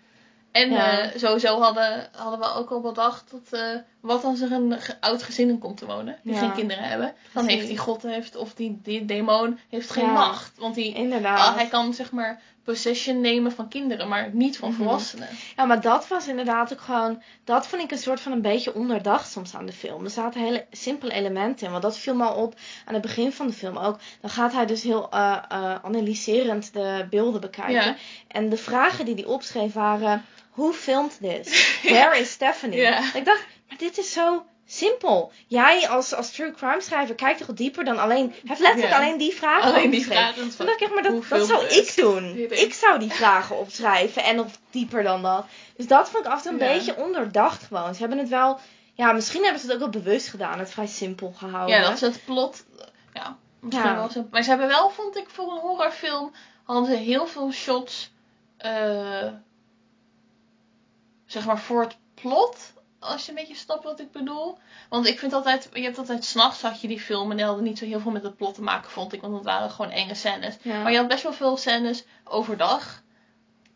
En 0.56 0.72
Ja. 0.72 1.00
eh, 1.00 1.20
sowieso 1.20 1.60
hadden, 1.62 2.08
hadden 2.16 2.40
we 2.40 2.54
ook 2.54 2.70
al 2.72 2.82
bedacht 2.82 3.32
dat 3.32 3.60
eh, 3.60 3.76
wat 4.00 4.24
als 4.24 4.42
er 4.42 4.52
een 4.52 4.82
ge- 4.82 4.96
oud 5.02 5.24
gezin 5.24 5.50
in 5.50 5.58
komt 5.60 5.78
te 5.78 5.86
wonen, 5.86 6.18
die 6.24 6.34
Ja. 6.34 6.40
geen 6.40 6.54
kinderen 6.54 6.84
hebben, 6.84 7.08
dan 7.08 7.44
Precies. 7.44 7.54
heeft 7.54 7.68
die 7.68 7.78
god 7.78 8.02
heeft, 8.04 8.36
of 8.36 8.54
die, 8.54 8.80
die 8.84 9.06
demon 9.06 9.60
heeft 9.70 9.90
geen 9.92 10.06
Ja. 10.06 10.12
macht. 10.12 10.52
Want 10.58 10.76
die, 10.76 11.18
ah, 11.26 11.56
hij 11.56 11.68
kan 11.68 11.94
zeg 11.94 12.12
maar 12.12 12.42
possession 12.64 13.22
nemen 13.22 13.52
van 13.52 13.68
kinderen, 13.68 14.08
maar 14.08 14.30
niet 14.34 14.58
van 14.58 14.70
Mhm. 14.70 14.78
volwassenen. 14.78 15.28
Ja, 15.56 15.66
maar 15.66 15.82
dat 15.82 16.08
was 16.08 16.28
inderdaad 16.28 16.74
ook 16.74 16.82
gewoon. 16.82 17.22
Dat 17.44 17.68
vond 17.68 17.82
ik 17.82 17.92
een 17.92 17.98
soort 17.98 18.20
van 18.20 18.32
een 18.32 18.42
beetje 18.42 18.74
onderdacht 18.76 19.32
soms 19.32 19.56
aan 19.56 19.66
de 19.66 19.72
film. 19.74 20.04
Er 20.04 20.10
zaten 20.10 20.42
hele 20.42 20.66
simpele 20.72 21.12
elementen 21.14 21.66
in. 21.66 21.72
Want 21.72 21.84
dat 21.84 21.98
viel 21.98 22.16
me 22.16 22.24
al 22.24 22.42
op 22.44 22.56
aan 22.86 22.94
het 22.94 23.02
begin 23.04 23.32
van 23.32 23.48
de 23.48 23.54
film 23.54 23.78
ook. 23.78 24.00
Dan 24.22 24.30
gaat 24.30 24.54
hij 24.54 24.66
dus 24.66 24.84
heel 24.84 25.10
eh, 25.12 25.38
analyserend 25.82 26.74
de 26.74 27.06
beelden 27.10 27.42
bekijken. 27.42 27.96
En 28.28 28.50
de 28.50 28.58
vragen 28.58 29.06
die 29.06 29.16
hij 29.16 29.26
opschreef 29.26 29.74
waren: 29.74 30.26
Who 30.56 30.72
filmed 30.72 31.18
this? 31.22 31.80
Where 31.84 32.20
is 32.20 32.32
Stephanie? 32.32 32.82
Ik 33.14 33.26
dacht, 33.26 33.46
maar 33.68 33.78
dit 33.78 33.98
is 33.98 34.12
zo 34.12 34.46
simpel. 34.68 35.32
Jij 35.48 35.88
als, 35.90 36.14
als 36.14 36.32
true 36.32 36.52
crime 36.52 36.82
schrijver 36.82 37.16
kijkt 37.16 37.40
toch 37.40 37.56
dieper 37.56 37.84
dan 37.86 37.98
alleen. 38.00 38.34
Heeft 38.46 38.60
letterlijk 38.60 38.94
alleen 38.94 39.18
die 39.18 39.34
vragen 39.36 39.74
Alleen 39.74 39.90
die 39.90 40.06
vragen. 40.06 40.56
Toen 40.58 40.66
dacht 40.66 40.82
ik 40.82 40.94
maar 40.94 41.04
dat, 41.04 41.30
dat 41.30 41.48
zou 41.48 41.66
ik 41.66 41.96
doen. 41.96 42.38
Ik 42.50 42.74
zou 42.74 43.00
die 43.00 43.12
vragen 43.12 43.58
opschrijven 43.58 44.24
en 44.24 44.36
nog 44.36 44.48
dieper 44.72 45.04
dan 45.04 45.22
dat. 45.22 45.46
Dus 45.76 45.88
dat 45.88 46.10
vond 46.10 46.26
ik 46.26 46.32
af 46.32 46.38
en 46.38 46.44
toe 46.44 46.52
een 46.52 46.74
beetje 46.78 46.98
onderdacht 46.98 47.64
gewoon. 47.64 47.94
Ze 47.94 48.00
hebben 48.00 48.18
het 48.18 48.30
wel, 48.30 48.60
ja, 48.94 49.12
misschien 49.12 49.44
hebben 49.44 49.62
ze 49.62 49.66
het 49.66 49.76
ook 49.76 49.92
wel 49.92 50.02
bewust 50.02 50.28
gedaan. 50.28 50.60
Het 50.60 50.72
vrij 50.72 50.88
simpel 50.88 51.34
gehouden. 51.38 51.76
Ja, 51.76 51.82
dat 51.84 51.94
is 51.94 52.02
het 52.02 52.22
plot. 52.26 52.64
Ja, 53.14 53.38
misschien 53.60 53.90
Ja. 53.90 53.96
wel 53.96 54.10
zo. 54.10 54.28
Maar 54.32 54.44
ze 54.44 54.50
hebben 54.50 54.68
wel, 54.68 54.90
vond 54.90 55.18
ik, 55.18 55.30
voor 55.30 55.52
een 55.52 55.60
horrorfilm, 55.60 56.32
hadden 56.64 56.86
ze 56.86 56.96
heel 56.96 57.28
veel 57.28 57.52
shots, 57.52 58.12
eh, 58.58 59.28
zeg 61.36 61.46
maar, 61.46 61.60
voor 61.60 61.82
het 61.82 61.98
plot. 62.14 62.74
Als 63.00 63.24
je 63.26 63.30
een 63.30 63.38
beetje 63.38 63.56
snapt 63.56 63.84
wat 63.84 64.00
ik 64.00 64.12
bedoel. 64.12 64.58
Want 64.90 65.06
ik 65.08 65.20
vind 65.20 65.34
altijd, 65.34 65.70
je 65.74 65.82
hebt 65.82 65.98
altijd, 65.98 66.26
s'nachts 66.26 66.62
had 66.62 66.82
je 66.82 66.88
die 66.88 67.00
film 67.00 67.32
en 67.32 67.38
die 67.38 67.46
hadden 67.46 67.64
niet 67.64 67.78
zo 67.78 67.86
heel 67.86 68.00
veel 68.00 68.12
met 68.12 68.24
het 68.24 68.36
plot 68.36 68.56
te 68.56 68.62
maken, 68.62 68.90
vond 68.92 69.14
ik. 69.14 69.22
Want 69.22 69.34
het 69.34 69.44
waren 69.44 69.70
gewoon 69.72 69.92
enge 69.92 70.16
scènes. 70.16 70.56
Ja. 70.62 70.82
Maar 70.82 70.92
je 70.92 70.98
had 70.98 71.08
best 71.08 71.24
wel 71.24 71.34
veel 71.34 71.58
scènes 71.58 72.04
overdag. 72.24 73.04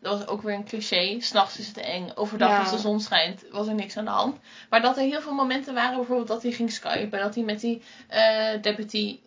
Dat 0.00 0.18
was 0.18 0.26
ook 0.28 0.42
weer 0.42 0.54
een 0.54 0.64
cliché. 0.64 1.16
S'nachts 1.20 1.58
is 1.58 1.66
het 1.66 1.76
eng. 1.76 2.10
Overdag 2.14 2.48
Ja. 2.48 2.58
als 2.58 2.70
de 2.70 2.78
zon 2.78 3.00
schijnt 3.00 3.44
was 3.50 3.66
er 3.66 3.74
niks 3.74 3.96
aan 3.96 4.04
de 4.04 4.10
hand. 4.10 4.36
Maar 4.70 4.82
dat 4.82 4.96
er 4.96 5.02
heel 5.02 5.20
veel 5.20 5.34
momenten 5.34 5.74
waren. 5.74 5.96
Bijvoorbeeld 5.96 6.28
dat 6.28 6.42
hij 6.42 6.52
ging 6.52 6.72
skypen. 6.72 7.18
Dat 7.18 7.34
hij 7.34 7.44
met 7.44 7.60
die 7.60 7.82
eh, 8.08 8.62
deputy 8.62 9.20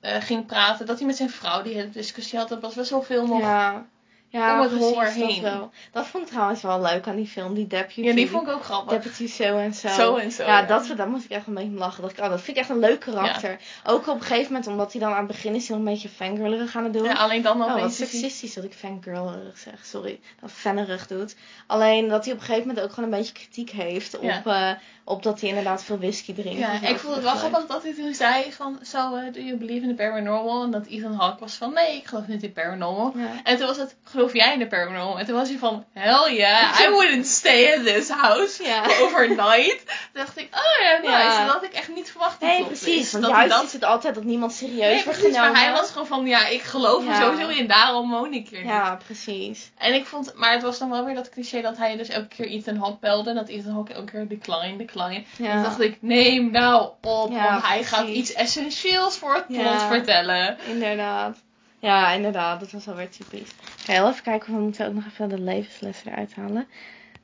eh, 0.00 0.16
ging 0.22 0.46
praten. 0.46 0.86
Dat 0.86 0.98
hij 0.98 1.06
met 1.06 1.16
zijn 1.16 1.30
vrouw 1.30 1.62
die 1.62 1.74
hele 1.74 1.90
discussie 1.90 2.38
had. 2.38 2.48
Dat 2.48 2.60
was 2.60 2.74
best 2.74 2.90
wel 2.90 3.02
veel 3.02 3.26
nog. 3.26 3.40
Ja, 3.40 3.86
Ja, 4.32 4.40
ja 4.46 4.54
Om 4.54 4.60
het 4.60 4.94
dat 4.94 5.08
heen. 5.12 5.42
wel. 5.42 5.70
Dat 5.92 6.06
vond 6.06 6.24
ik 6.24 6.30
trouwens 6.30 6.62
wel 6.62 6.80
leuk 6.80 7.06
aan 7.06 7.16
die 7.16 7.26
film, 7.26 7.54
die 7.54 7.66
deputy. 7.66 8.12
die 8.14 8.30
vond 8.30 8.48
ik 8.48 8.54
ook 8.54 8.62
grappig. 8.64 8.92
Deputy 9.02 9.26
zo 9.26 9.56
en 9.58 9.74
zo. 9.74 9.88
Zo 9.88 10.16
en 10.16 10.32
zo. 10.32 10.44
Ja, 10.44 10.62
dat, 10.62 10.92
dat 10.96 11.08
moest 11.08 11.24
ik 11.24 11.30
echt 11.30 11.46
een 11.46 11.54
beetje 11.54 11.68
om 11.70 11.76
lachen. 11.76 12.02
Dat, 12.02 12.10
ik, 12.10 12.18
oh, 12.18 12.28
dat 12.28 12.40
vind 12.40 12.56
ik 12.56 12.62
echt 12.62 12.70
een 12.72 12.78
leuk 12.78 13.00
karakter. 13.00 13.58
Ook 13.84 14.08
op 14.08 14.14
een 14.14 14.22
gegeven 14.22 14.46
moment, 14.52 14.66
omdat 14.70 14.92
hij 14.92 15.00
dan 15.00 15.10
aan 15.12 15.18
het 15.18 15.26
begin 15.26 15.54
is 15.54 15.68
nog 15.68 15.78
een 15.78 15.84
beetje 15.84 16.08
fangirlerig 16.08 16.76
aan 16.76 16.84
het 16.84 16.92
doen. 16.92 17.04
Ja, 17.04 17.12
alleen 17.12 17.42
dan 17.42 17.62
Oh, 17.62 17.80
wat 17.80 17.92
seksistisch 17.94 18.54
dat 18.54 18.64
ik 18.64 18.72
fangirlerig 18.74 19.58
zeg. 19.58 19.84
Sorry, 19.84 20.20
dat 20.40 20.50
fannerig 20.50 21.06
doet. 21.06 21.36
Alleen 21.66 22.08
dat 22.08 22.24
hij 22.24 22.34
op 22.34 22.40
een 22.40 22.46
gegeven 22.46 22.68
moment 22.68 22.86
ook 22.86 22.92
gewoon 22.92 23.12
een 23.12 23.18
beetje 23.18 23.32
kritiek 23.32 23.70
heeft 23.70 24.16
op, 24.18 24.22
Ja. 24.22 24.42
eh, 24.44 24.78
op 25.04 25.22
dat 25.22 25.40
hij 25.40 25.48
inderdaad 25.48 25.84
veel 25.84 25.98
whisky 25.98 26.34
drinkt. 26.34 26.58
Ja, 26.58 26.72
ik 26.72 26.80
dat 26.88 27.00
vond 27.00 27.14
het 27.14 27.24
wel 27.24 27.34
grappig 27.34 27.66
dat 27.66 27.82
hij 27.82 27.94
toen 27.94 28.14
zei 28.14 28.52
van, 28.52 28.78
so, 28.82 29.16
uh, 29.16 29.32
do 29.32 29.40
you 29.40 29.56
believe 29.56 29.82
in 29.86 29.96
the 29.96 30.02
paranormal? 30.02 30.62
En 30.62 30.70
dat 30.70 30.86
Ethan 30.86 31.12
Hawke 31.14 31.40
was 31.40 31.54
van, 31.54 31.72
nee, 31.74 31.96
ik 31.96 32.06
geloof 32.06 32.26
niet 32.26 32.42
in 32.42 32.52
paranormal. 32.52 33.12
Ja. 33.16 33.26
En 33.44 33.56
toen 33.56 33.66
was 33.66 33.76
het, 33.76 33.96
geloof 34.20 34.34
jij 34.44 34.52
in 34.52 34.58
de 34.58 34.66
paranormal? 34.66 35.18
En 35.18 35.26
toen 35.26 35.34
was 35.34 35.48
hij 35.48 35.58
van, 35.58 35.84
hell 35.92 36.34
yeah, 36.34 36.80
I 36.80 36.88
wouldn't 36.96 37.26
stay 37.26 37.62
in 37.74 37.84
this 37.84 38.08
house 38.08 38.62
Ja. 38.62 38.82
overnight. 39.00 39.78
Toen 39.86 39.96
dacht 40.12 40.38
ik, 40.38 40.48
oh 40.54 40.84
ja, 40.84 40.96
nice. 40.98 41.10
Ja. 41.10 41.44
Dat 41.44 41.52
had 41.54 41.64
ik 41.64 41.72
echt 41.72 41.88
niet 41.88 42.10
verwacht. 42.10 42.40
Nee, 42.40 42.64
precies. 42.64 43.12
Want 43.12 43.24
dat 43.24 43.32
juist 43.32 43.50
dat... 43.50 43.64
is 43.64 43.72
het 43.72 43.84
altijd 43.84 44.14
dat 44.14 44.24
niemand 44.24 44.52
serieus 44.52 44.78
Nee, 44.78 45.04
wordt 45.04 45.18
precies, 45.18 45.22
genomen. 45.36 45.52
maar 45.52 45.62
hij 45.62 45.72
was 45.72 45.90
gewoon 45.90 46.06
van, 46.06 46.26
ja, 46.26 46.46
ik 46.46 46.62
geloof 46.62 47.02
er 47.02 47.08
Ja. 47.10 47.20
sowieso 47.20 47.48
in, 47.48 47.66
daarom 47.66 48.10
woon 48.10 48.32
ik 48.32 48.48
hier 48.48 48.58
niet. 48.60 48.68
Ja, 48.68 48.98
precies. 49.06 49.70
En 49.78 49.94
ik 49.94 50.06
vond, 50.06 50.32
maar 50.36 50.52
het 50.52 50.62
was 50.62 50.78
dan 50.78 50.90
wel 50.90 51.04
weer 51.04 51.14
dat 51.14 51.28
cliché 51.28 51.60
dat 51.60 51.76
hij 51.76 51.96
dus 51.96 52.08
elke 52.08 52.28
keer 52.28 52.46
Ethan 52.46 52.76
Hawke 52.76 52.98
belde. 53.00 53.30
En 53.30 53.36
dat 53.36 53.48
Ethan 53.48 53.72
Hawke 53.72 53.92
elke 53.92 54.10
keer 54.10 54.28
decline, 54.28 54.76
decline. 54.76 55.22
Ja. 55.36 55.52
Toen 55.52 55.62
dacht 55.62 55.80
ik, 55.80 55.96
neem 56.00 56.50
nou 56.50 56.90
op, 57.00 57.30
want 57.32 57.64
hij 57.66 57.84
gaat 57.84 58.06
iets 58.08 58.32
essentieels 58.32 59.16
voor 59.18 59.34
het 59.34 59.46
plot 59.46 59.82
vertellen. 59.88 60.58
Inderdaad. 60.66 61.36
Ja, 61.80 62.10
inderdaad. 62.12 62.60
Dat 62.60 62.70
was 62.70 62.88
alweer 62.88 63.10
typisch. 63.10 63.50
Oké, 63.82 63.92
heel 63.92 64.08
even 64.08 64.22
kijken. 64.22 64.54
We 64.54 64.60
moeten 64.60 64.86
ook 64.86 64.94
nog 64.94 65.04
even 65.06 65.28
de 65.28 65.40
levenslessen 65.40 66.12
eruit 66.12 66.34
halen. 66.34 66.68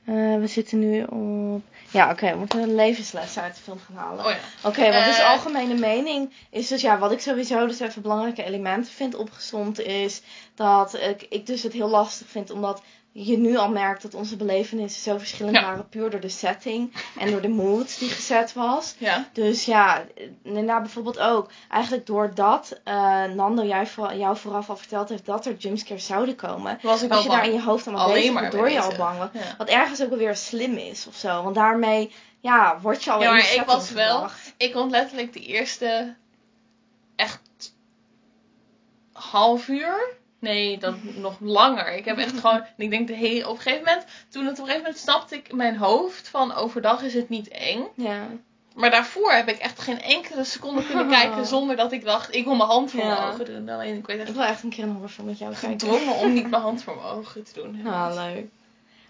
Eh, 0.05 0.13
we 0.39 0.47
zitten 0.47 0.79
nu 0.79 1.03
op... 1.03 1.61
Ja, 1.91 2.11
oké. 2.11 2.31
we 2.31 2.37
moeten 2.37 2.61
de 2.61 2.73
levenslessen 2.73 3.41
uit 3.41 3.55
de 3.55 3.61
film 3.61 3.79
gaan 3.79 3.95
halen. 3.95 4.25
Oh 4.25 4.31
ja. 4.31 4.37
Oké, 4.69 4.91
want 4.91 5.05
dus 5.05 5.19
Eh. 5.19 5.29
algemene 5.31 5.73
mening 5.73 6.33
is 6.49 6.67
dus 6.67 6.81
ja, 6.81 6.97
wat 6.97 7.11
ik 7.11 7.19
sowieso 7.19 7.67
dus 7.67 7.79
even 7.79 8.01
belangrijke 8.01 8.43
elementen 8.43 8.91
vind 8.91 9.15
opgezomd 9.15 9.79
is 9.79 10.21
dat 10.55 10.93
ik, 10.93 11.25
ik 11.29 11.45
dus 11.45 11.63
het 11.63 11.73
heel 11.73 11.89
lastig 11.89 12.27
vind 12.27 12.51
omdat 12.51 12.81
je 13.25 13.37
nu 13.37 13.57
al 13.57 13.69
merkt 13.69 14.01
dat 14.01 14.13
onze 14.13 14.35
belevenissen 14.35 15.01
zo 15.01 15.17
verschillend 15.17 15.55
Ja. 15.55 15.61
waren 15.61 15.89
puur 15.89 16.09
door 16.09 16.19
de 16.19 16.29
setting 16.29 16.93
en 17.19 17.31
door 17.31 17.41
de 17.41 17.47
mood 17.47 17.99
die 17.99 18.09
gezet 18.09 18.53
was. 18.53 18.95
Ja. 18.97 19.29
Dus 19.33 19.65
ja, 19.65 20.03
Nina 20.43 20.79
bijvoorbeeld 20.81 21.19
ook. 21.19 21.49
Eigenlijk 21.69 22.05
doordat 22.05 22.79
eh 22.83 22.93
Nando 23.23 23.63
jij 23.63 23.87
voor, 23.87 24.13
jou 24.13 24.37
vooraf 24.37 24.69
al 24.69 24.77
verteld 24.77 25.09
heeft 25.09 25.25
dat 25.25 25.45
er 25.45 25.55
jumpscares 25.55 26.05
zouden 26.05 26.35
komen. 26.35 26.79
Was 26.81 27.01
ik 27.01 27.09
Was 27.09 27.17
al 27.17 27.23
je 27.23 27.29
bang. 27.29 27.41
daar 27.41 27.49
in 27.49 27.55
je 27.57 27.63
hoofd 27.65 27.87
allemaal 27.87 28.05
Alleen 28.05 28.15
bezig 28.17 28.33
maar 28.33 28.41
waardoor 28.41 28.69
je 28.69 28.79
al 28.81 28.95
bang. 28.97 29.29
Ja. 29.33 29.55
Wat 29.57 29.69
ergens 29.69 30.01
ook 30.03 30.09
wel 30.09 30.17
weer 30.17 30.35
slim 30.35 30.75
is 30.77 31.07
of 31.07 31.15
zo. 31.15 31.43
Want 31.43 31.55
daarmee, 31.55 32.11
ja, 32.39 32.79
word 32.81 33.03
je 33.03 33.11
al 33.11 33.21
Ja, 33.21 33.27
in 33.27 33.33
maar 33.33 33.41
de 33.41 33.55
ik 33.55 33.65
was 33.65 33.91
wel- 33.91 34.13
gebracht. 34.13 34.53
Ik 34.57 34.71
kon 34.73 34.89
letterlijk 34.89 35.33
de 35.33 35.39
eerste 35.45 36.15
echt 37.15 37.41
half 39.13 39.67
uur. 39.67 40.15
Nee, 40.39 40.77
dat 40.77 40.95
nog 41.15 41.35
langer. 41.39 41.93
Ik 41.95 42.05
heb 42.05 42.17
echt 42.17 42.39
gewoon, 42.39 42.63
ik 42.77 42.89
denk 42.89 43.07
de 43.07 43.13
hele, 43.13 43.47
op 43.49 43.55
een 43.55 43.61
gegeven 43.61 43.85
moment, 43.85 44.05
toen 44.29 44.45
het 44.45 44.51
op 44.53 44.59
een 44.59 44.65
gegeven 44.65 44.81
moment 44.81 44.97
snapte 44.97 45.35
ik 45.35 45.53
mijn 45.53 45.77
hoofd 45.77 46.27
van 46.29 46.53
overdag 46.55 47.01
is 47.01 47.13
het 47.13 47.29
niet 47.29 47.47
eng. 47.47 47.83
Ja. 47.95 48.21
Maar 48.75 48.91
daarvoor 48.91 49.31
heb 49.31 49.47
ik 49.49 49.57
echt 49.57 49.79
geen 49.79 50.01
enkele 50.01 50.43
seconde 50.43 50.85
kunnen 50.85 51.09
kijken 51.19 51.45
zonder 51.45 51.75
dat 51.75 51.91
ik 51.91 52.03
dacht, 52.05 52.35
ik 52.35 52.43
wil 52.43 52.55
mijn 52.55 52.69
hand 52.69 52.91
voor 52.91 52.99
Ja. 52.99 53.07
mijn 53.07 53.33
ogen 53.33 53.45
doen. 53.45 53.69
Alleen 53.69 53.97
ik 53.97 54.07
Ik 54.07 54.19
echt 54.19 54.33
wil 54.33 54.43
echt 54.43 54.63
een 54.63 54.69
keer 54.69 54.83
een 54.83 54.91
horrorfilm 54.91 55.27
met 55.27 55.37
jou 55.37 55.53
kijken. 55.53 55.79
gedwongen 55.79 56.15
om 56.15 56.33
niet 56.33 56.49
mijn 56.49 56.61
hand 56.61 56.83
voor 56.83 56.95
mijn 56.95 57.07
ogen 57.17 57.43
te 57.43 57.53
doen. 57.53 57.87
Ah, 57.87 58.13
leuk. 58.15 58.45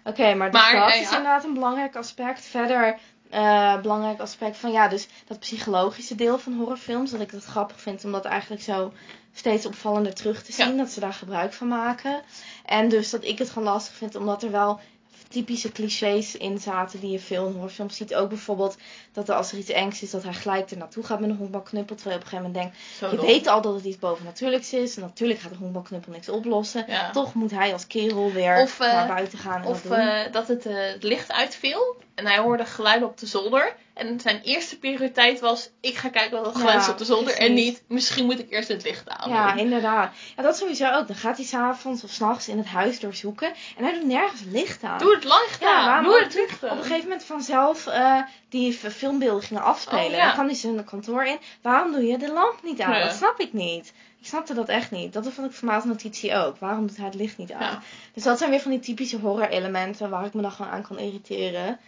Oké, 0.04 0.34
maar 0.34 0.50
dus 0.50 0.60
Maar, 0.60 0.72
dat 0.80 0.90
eh, 0.90 1.00
is 1.00 1.06
inderdaad 1.10 1.44
een 1.44 1.54
belangrijk 1.54 1.96
aspect. 1.96 2.44
Verder, 2.44 2.98
eh, 3.30 3.80
belangrijk 3.80 4.20
aspect 4.20 4.56
van 4.56 4.72
ja, 4.72 4.88
dus 4.88 5.08
dat 5.26 5.38
psychologische 5.38 6.14
deel 6.14 6.38
van 6.38 6.52
horrorfilms. 6.52 7.10
Dat 7.10 7.20
ik 7.20 7.30
het 7.30 7.44
grappig 7.44 7.80
vind 7.80 8.04
om 8.04 8.12
dat 8.12 8.24
eigenlijk 8.24 8.62
zo 8.62 8.92
steeds 9.38 9.66
opvallender 9.66 10.14
terug 10.14 10.42
te 10.42 10.52
zien. 10.52 10.70
Ja. 10.70 10.76
Dat 10.76 10.90
ze 10.90 11.00
daar 11.00 11.12
gebruik 11.12 11.52
van 11.52 11.68
maken. 11.68 12.20
En 12.64 12.88
dus 12.88 13.10
dat 13.10 13.24
ik 13.24 13.38
het 13.38 13.50
gewoon 13.50 13.68
lastig 13.72 13.94
vind 13.94 14.14
omdat 14.14 14.42
er 14.42 14.50
wel 14.50 14.80
typische 15.28 15.72
clichés 15.72 16.36
in 16.36 16.58
zaten 16.58 17.00
die 17.00 17.10
je 17.10 17.18
veel 17.18 17.46
in 17.46 17.52
horrorfilms 17.52 17.96
ziet. 17.96 18.14
Ook 18.14 18.28
bijvoorbeeld 18.28 18.76
dat 19.12 19.28
er 19.28 19.34
als 19.34 19.52
er 19.52 19.58
iets 19.58 19.70
engs 19.70 20.02
is, 20.02 20.10
dat 20.10 20.22
hij 20.22 20.32
gelijk 20.32 20.70
er 20.70 20.76
naartoe 20.76 21.04
gaat 21.04 21.20
met 21.20 21.30
een 21.30 21.36
honkbalknuppel. 21.36 21.96
Terwijl 21.96 22.16
je 22.18 22.24
op 22.24 22.32
een 22.32 22.38
gegeven 22.38 22.52
moment 22.52 22.72
denkt, 22.74 22.98
Zo 22.98 23.10
je 23.10 23.16
dom. 23.16 23.26
weet 23.26 23.46
al 23.46 23.60
dat 23.60 23.74
het 23.74 23.84
iets 23.84 23.98
bovennatuurlijks 23.98 24.72
is. 24.72 24.96
En 24.96 25.02
natuurlijk 25.02 25.40
gaat 25.40 25.50
de 25.50 25.56
honkbalknuppel 25.58 26.12
niks 26.12 26.28
oplossen. 26.28 26.84
Ja. 26.88 27.10
Toch 27.10 27.34
moet 27.34 27.50
hij 27.50 27.72
als 27.72 27.86
kerel 27.86 28.32
weer 28.32 28.56
Of, 28.62 28.80
eh, 28.80 28.92
naar 28.92 29.06
buiten 29.06 29.38
gaan 29.38 29.62
en 29.62 29.68
Of 29.68 29.82
dat 29.82 29.90
doen. 29.98 30.00
eh, 30.08 30.32
dat 30.32 30.48
het, 30.48 30.66
eh, 30.66 30.74
het 30.76 31.02
licht 31.02 31.32
uitviel 31.32 31.96
en 32.14 32.26
hij 32.26 32.38
hoorde 32.38 32.64
geluiden 32.64 33.08
op 33.08 33.18
de 33.18 33.26
zolder. 33.26 33.76
En 33.98 34.20
zijn 34.20 34.40
eerste 34.42 34.78
prioriteit 34.78 35.40
was: 35.40 35.70
ik 35.80 35.96
ga 35.96 36.08
kijken 36.08 36.42
wat 36.42 36.54
Ja, 36.54 36.60
geluid 36.60 36.80
is 36.80 36.88
op 36.88 36.98
de 36.98 37.04
zolder. 37.04 37.34
En 37.34 37.54
niet, 37.54 37.82
misschien 37.88 38.24
moet 38.24 38.38
ik 38.38 38.50
eerst 38.50 38.68
het 38.68 38.84
licht 38.84 39.08
aan. 39.08 39.30
Ja, 39.30 39.54
inderdaad. 39.54 40.12
Ja, 40.36 40.42
dat 40.42 40.56
sowieso 40.56 40.90
ook. 40.90 41.06
Dan 41.06 41.16
gaat 41.16 41.36
hij 41.36 41.46
s'avonds 41.46 42.04
of 42.04 42.10
s'nachts 42.10 42.48
in 42.48 42.58
het 42.58 42.66
huis 42.66 43.00
doorzoeken. 43.00 43.52
En 43.76 43.84
hij 43.84 43.92
doet 43.92 44.06
nergens 44.06 44.42
licht 44.50 44.82
aan. 44.82 44.98
Doe 44.98 45.14
het 45.14 45.24
licht 45.24 45.62
aan. 45.62 46.04
Doe 46.04 46.22
het 46.22 46.34
licht 46.34 46.62
Op 46.62 46.68
aan. 46.68 46.76
een 46.76 46.82
gegeven 46.82 47.02
moment 47.08 47.24
vanzelf 47.24 47.86
eh, 47.86 48.22
die 48.48 48.72
filmbeelden 48.72 49.42
gingen 49.42 49.62
afspelen. 49.62 50.04
Oh, 50.04 50.10
ja. 50.10 50.26
Dan 50.26 50.34
kan 50.34 50.46
hij 50.46 50.54
zijn 50.54 50.84
kantoor 50.84 51.24
in. 51.24 51.38
Waarom 51.62 51.92
doe 51.92 52.06
je 52.06 52.18
de 52.18 52.32
lamp 52.32 52.58
niet 52.62 52.80
aan? 52.80 53.00
Dat 53.00 53.14
snap 53.14 53.40
ik 53.40 53.52
niet. 53.52 53.92
Ik 54.20 54.26
snapte 54.26 54.54
dat 54.54 54.68
echt 54.68 54.90
niet. 54.90 55.12
Dat 55.12 55.28
vond 55.28 55.62
ik 55.62 55.68
als 55.70 55.84
notitie 55.84 56.34
ook. 56.34 56.58
Waarom 56.58 56.86
doet 56.86 56.96
hij 56.96 57.06
het 57.06 57.14
licht 57.14 57.38
niet 57.38 57.52
aan? 57.52 57.60
Ja. 57.60 57.82
Dus 58.14 58.22
dat 58.22 58.38
zijn 58.38 58.50
weer 58.50 58.60
van 58.60 58.70
die 58.70 58.80
typische 58.80 59.18
horror 59.18 59.48
elementen 59.48 60.10
waar 60.10 60.24
ik 60.24 60.34
me 60.34 60.42
dan 60.42 60.50
gewoon 60.50 60.70
aan 60.72 60.82
kan 60.82 60.98
irriteren. 60.98 61.78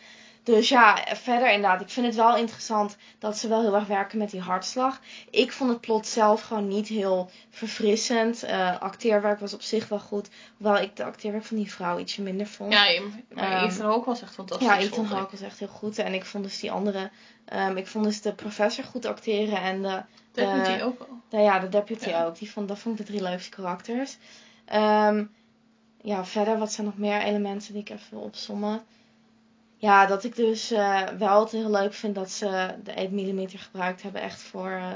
Dus 0.43 0.69
ja, 0.69 1.07
verder 1.13 1.53
inderdaad. 1.53 1.81
Ik 1.81 1.89
vind 1.91 2.07
het 2.07 2.15
wel 2.15 2.37
interessant 2.37 2.97
dat 3.19 3.39
ze 3.39 3.49
wel 3.49 3.61
heel 3.61 3.75
erg 3.75 3.87
werken 3.87 4.19
met 4.19 4.31
die 4.31 4.41
hartslag. 4.41 5.01
Ik 5.31 5.53
vond 5.53 5.71
het 5.71 5.81
plot 5.81 6.07
zelf 6.07 6.43
gewoon 6.43 6.69
niet 6.69 6.89
heel 6.89 7.31
verfrissend. 7.51 8.43
Eh, 8.43 8.81
acteerwerk 8.81 9.41
was 9.41 9.55
op 9.55 9.63
zich 9.63 9.89
wel 9.89 9.99
goed. 10.01 10.29
Hoewel 10.57 10.77
ik 10.83 10.97
de 10.97 11.05
acteerwerk 11.05 11.45
van 11.45 11.57
die 11.57 11.73
vrouw 11.73 11.99
ietsje 11.99 12.23
minder 12.23 12.47
vond. 12.47 12.73
Ja, 12.73 12.85
maar 13.35 13.53
Ehm, 13.53 13.65
Ethan 13.65 13.87
Hawke 13.87 14.05
was 14.05 14.23
echt 14.23 14.35
fantastisch. 14.35 14.67
Ja, 14.69 14.79
Ethan. 14.79 15.05
Hawke 15.05 15.31
was 15.31 15.41
echt 15.41 15.59
heel 15.59 15.69
goed. 15.69 15.99
En 15.99 16.15
ik 16.15 16.25
vond 16.25 16.45
dus 16.45 16.61
die 16.61 16.71
andere... 16.71 17.11
ehm, 17.45 17.77
ik 17.77 17.87
vond 17.87 18.05
dus 18.05 18.21
de 18.21 18.33
professor 18.35 18.85
goed 18.85 19.05
acteren. 19.07 19.63
En 19.63 19.83
de, 19.83 20.03
moet 20.35 20.67
eh, 20.67 20.87
ook 20.87 20.99
wel. 20.99 21.09
de, 21.29 21.39
ja, 21.39 21.59
de 21.59 21.69
deputy 21.69 22.09
Ja. 22.09 22.25
ook. 22.25 22.39
Die 22.39 22.51
vond, 22.51 22.69
dat 22.69 22.79
vond 22.79 22.99
ik 23.01 23.07
de 23.07 23.13
drie 23.13 23.23
leukste 23.23 23.51
karakters. 23.51 24.17
Ehm, 24.65 25.25
ja, 26.03 26.25
verder, 26.25 26.59
wat 26.59 26.73
zijn 26.73 26.87
nog 26.87 26.97
meer 26.99 27.21
elementen 27.21 27.73
die 27.73 27.83
ik 27.83 27.91
even 27.91 28.07
wil 28.11 28.21
opsommen? 28.21 28.83
Ja, 29.81 30.07
dat 30.07 30.25
ik 30.25 30.37
dus 30.37 30.71
eh, 30.71 31.03
wel 31.19 31.41
het 31.41 31.51
heel 31.51 31.71
leuk 31.71 31.95
vind 31.95 32.15
dat 32.15 32.31
ze 32.31 32.75
de 32.85 32.97
8 32.97 33.11
mm 33.11 33.49
gebruikt 33.49 34.03
hebben. 34.03 34.21
Echt 34.23 34.41
voor, 34.41 34.71
eh, 34.71 34.87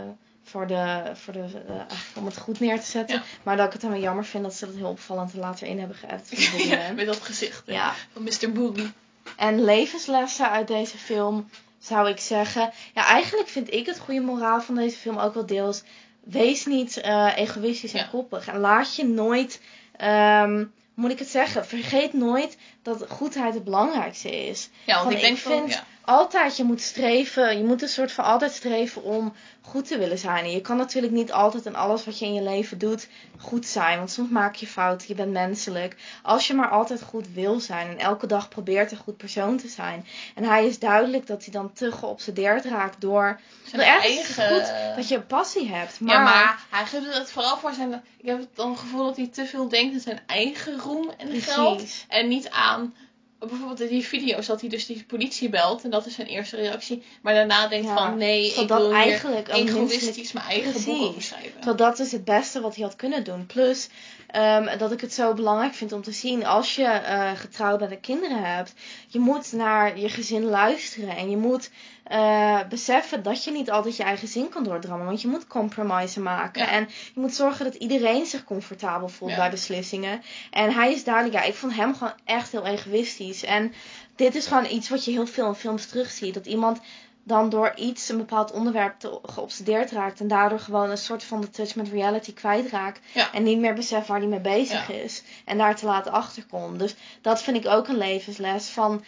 voor, 0.42 0.66
de, 0.66 1.10
voor 1.14 1.32
de, 1.32 1.44
eh, 1.68 1.96
om 2.14 2.26
het 2.26 2.38
goed 2.38 2.60
neer 2.60 2.80
te 2.80 2.86
zetten. 2.86 3.16
Ja. 3.16 3.22
Maar 3.42 3.56
dat 3.56 3.66
ik 3.66 3.72
het 3.72 3.80
dan 3.80 3.90
wel 3.90 4.00
jammer 4.00 4.24
vind 4.24 4.42
dat 4.42 4.54
ze 4.54 4.66
dat 4.66 4.74
heel 4.74 4.88
opvallend 4.88 5.32
er 5.32 5.38
later 5.38 5.66
in 5.66 5.78
hebben 5.78 5.96
geëdit. 5.96 6.52
Ja, 6.68 6.92
met 6.92 7.06
dat 7.06 7.20
gezicht 7.20 7.62
ja. 7.66 7.94
van 8.12 8.22
Mr. 8.22 8.52
Boogie. 8.52 8.92
En 9.36 9.64
levenslessen 9.64 10.50
uit 10.50 10.68
deze 10.68 10.98
film 10.98 11.48
zou 11.78 12.08
ik 12.08 12.20
zeggen. 12.20 12.72
Ja, 12.94 13.06
eigenlijk 13.06 13.48
vind 13.48 13.72
ik 13.72 13.86
het 13.86 13.98
goede 13.98 14.20
moraal 14.20 14.60
van 14.60 14.74
deze 14.74 14.96
film 14.96 15.18
ook 15.18 15.34
wel 15.34 15.46
deels. 15.46 15.82
Wees 16.24 16.66
niet 16.66 16.96
egoïstisch 17.36 17.92
en 17.92 18.10
koppig. 18.10 18.46
En 18.48 18.60
laat 18.60 18.96
je 18.96 19.04
nooit. 19.04 19.60
ehm, 19.96 20.64
moet 20.94 21.10
ik 21.10 21.18
het 21.18 21.28
zeggen? 21.28 21.66
Vergeet 21.66 22.12
nooit 22.12 22.56
dat 22.82 23.06
goedheid 23.08 23.54
het 23.54 23.64
belangrijkste 23.64 24.46
is. 24.46 24.68
Ja, 24.84 24.94
want 24.94 25.06
Van, 25.06 25.12
ik 25.16 25.20
denk 25.20 25.36
ik 25.36 25.42
van, 25.42 25.68
ja. 25.68 25.84
Altijd, 26.04 26.56
je 26.56 26.64
moet 26.64 26.80
streven. 26.80 27.58
Je 27.58 27.64
moet 27.64 27.82
een 27.82 27.88
soort 27.88 28.12
van 28.12 28.24
altijd 28.24 28.52
streven 28.52 29.02
om 29.02 29.34
goed 29.60 29.86
te 29.88 29.98
willen 29.98 30.18
zijn. 30.18 30.44
En 30.44 30.50
je 30.50 30.60
kan 30.60 30.76
natuurlijk 30.76 31.12
niet 31.12 31.32
altijd 31.32 31.66
in 31.66 31.76
alles 31.76 32.04
wat 32.04 32.18
je 32.18 32.24
in 32.24 32.34
je 32.34 32.42
leven 32.42 32.78
doet 32.78 33.08
goed 33.38 33.66
zijn. 33.66 33.98
Want 33.98 34.10
soms 34.10 34.30
maak 34.30 34.54
je 34.54 34.66
fouten. 34.66 35.08
Je 35.08 35.14
bent 35.14 35.32
menselijk. 35.32 35.96
Als 36.22 36.46
je 36.46 36.54
maar 36.54 36.68
altijd 36.68 37.02
goed 37.02 37.28
wil 37.32 37.60
zijn. 37.60 37.88
En 37.88 37.98
elke 37.98 38.26
dag 38.26 38.48
probeert 38.48 38.90
een 38.90 38.96
goed 38.96 39.16
persoon 39.16 39.56
te 39.56 39.68
zijn. 39.68 40.06
En 40.34 40.44
hij 40.44 40.66
is 40.66 40.78
duidelijk 40.78 41.26
dat 41.26 41.44
hij 41.44 41.52
dan 41.52 41.72
te 41.72 41.92
geobsedeerd 41.92 42.64
raakt 42.64 43.00
door. 43.00 43.40
zijn 43.64 43.82
ergens 43.82 44.36
eigen... 44.36 44.56
goed 44.56 44.96
dat 44.96 45.08
je 45.08 45.16
een 45.16 45.26
passie 45.26 45.70
hebt. 45.70 46.00
Maar, 46.00 46.14
Ja, 46.14 46.22
maar 46.22 46.60
hij 46.70 46.86
geeft 46.86 47.14
het 47.14 47.30
vooral 47.30 47.56
voor 47.56 47.72
zijn... 47.72 48.02
Ik 48.16 48.26
heb 48.30 48.38
het 48.38 48.48
dan 48.54 48.70
het 48.70 48.78
gevoel 48.78 49.04
dat 49.04 49.16
hij 49.16 49.28
te 49.28 49.46
veel 49.46 49.68
denkt 49.68 49.94
aan 49.94 50.00
zijn 50.00 50.20
eigen 50.26 50.78
roem 50.78 51.10
en 51.16 51.40
geld. 51.40 51.76
precies. 51.76 52.04
En 52.08 52.28
niet 52.28 52.50
aan... 52.50 52.94
Bijvoorbeeld 53.48 53.80
in 53.80 53.88
die 53.88 54.06
video's 54.06 54.46
dat 54.46 54.60
hij 54.60 54.70
dus 54.70 54.86
die 54.86 55.04
politie 55.06 55.48
belt. 55.48 55.84
En 55.84 55.90
dat 55.90 56.06
is 56.06 56.14
zijn 56.14 56.26
eerste 56.26 56.56
reactie. 56.56 57.02
Maar 57.22 57.34
daarna 57.34 57.68
denkt 57.68 57.86
Ja, 57.86 57.96
van... 57.96 58.18
Nee, 58.18 58.54
ik 58.54 58.68
dat 58.68 58.80
wil 58.80 58.92
eigenlijk 58.92 59.48
egoïstisch 59.48 60.32
mijn 60.32 60.46
eigen 60.46 60.72
boek 60.72 60.82
Precies. 60.82 61.02
over 61.06 61.22
schrijven. 61.22 61.52
Terwijl 61.52 61.76
dat 61.76 61.98
is 61.98 62.12
het 62.12 62.24
beste 62.24 62.60
wat 62.60 62.74
hij 62.74 62.84
had 62.84 62.96
kunnen 62.96 63.24
doen. 63.24 63.46
Plus 63.46 63.88
ehm, 64.26 64.78
dat 64.78 64.92
ik 64.92 65.00
het 65.00 65.12
zo 65.12 65.34
belangrijk 65.34 65.74
vind 65.74 65.92
om 65.92 66.02
te 66.02 66.12
zien 66.12 66.46
als 66.46 66.74
je 66.74 66.84
eh, 66.84 67.30
getrouwd 67.36 67.78
bent 67.78 67.90
en 67.90 68.00
kinderen 68.00 68.54
hebt. 68.54 68.72
Je 69.08 69.18
moet 69.18 69.52
naar 69.52 69.98
je 69.98 70.08
gezin 70.08 70.44
luisteren. 70.44 71.16
En 71.16 71.30
je 71.30 71.36
moet 71.36 71.70
eh, 72.04 72.58
beseffen 72.68 73.22
dat 73.22 73.44
je 73.44 73.50
niet 73.50 73.70
altijd 73.70 73.96
je 73.96 74.02
eigen 74.02 74.28
zin 74.28 74.48
kan 74.48 74.64
doordrammen. 74.64 75.06
Want 75.06 75.22
je 75.22 75.28
moet 75.28 75.46
compromises 75.46 76.14
maken. 76.22 76.62
Ja. 76.62 76.70
En 76.70 76.88
je 77.14 77.20
moet 77.20 77.34
zorgen 77.34 77.64
dat 77.64 77.74
iedereen 77.74 78.26
zich 78.26 78.44
comfortabel 78.44 79.08
voelt 79.08 79.30
Ja. 79.30 79.36
bij 79.36 79.50
beslissingen. 79.50 80.22
En 80.50 80.72
hij 80.72 80.92
is 80.92 81.04
duidelijk, 81.04 81.34
ja, 81.34 81.42
ik 81.42 81.54
vond 81.54 81.74
hem 81.74 81.94
gewoon 81.94 82.12
echt 82.24 82.52
heel 82.52 82.66
egoïstisch. 82.66 83.44
En 83.44 83.72
dit 84.16 84.34
is 84.34 84.46
gewoon 84.46 84.66
iets 84.70 84.88
wat 84.88 85.04
je 85.04 85.10
heel 85.10 85.26
veel 85.26 85.46
in 85.48 85.54
films 85.54 85.86
terugziet. 85.86 86.34
Dat 86.34 86.46
iemand 86.46 86.80
dan 87.26 87.48
door 87.48 87.72
iets, 87.76 88.08
een 88.08 88.16
bepaald 88.16 88.52
onderwerp 88.52 88.98
te, 88.98 89.18
geobsedeerd 89.22 89.90
raakt. 89.90 90.20
En 90.20 90.28
daardoor 90.28 90.58
gewoon 90.60 90.90
een 90.90 90.98
soort 90.98 91.24
van 91.24 91.40
de 91.40 91.50
touch 91.50 91.74
met 91.74 91.88
reality 91.88 92.32
kwijtraakt. 92.34 93.00
Ja. 93.14 93.32
En 93.32 93.42
niet 93.42 93.58
meer 93.58 93.74
beseft 93.74 94.06
waar 94.08 94.18
hij 94.18 94.28
mee 94.28 94.40
bezig 94.40 94.88
Ja. 94.88 94.94
is. 94.94 95.22
En 95.44 95.58
daar 95.58 95.76
te 95.76 95.86
laten 95.86 96.12
achterkomt. 96.12 96.78
Dus 96.78 96.94
dat 97.20 97.42
vind 97.42 97.56
ik 97.56 97.66
ook 97.66 97.88
een 97.88 97.98
levensles 97.98 98.68
van 98.68 99.04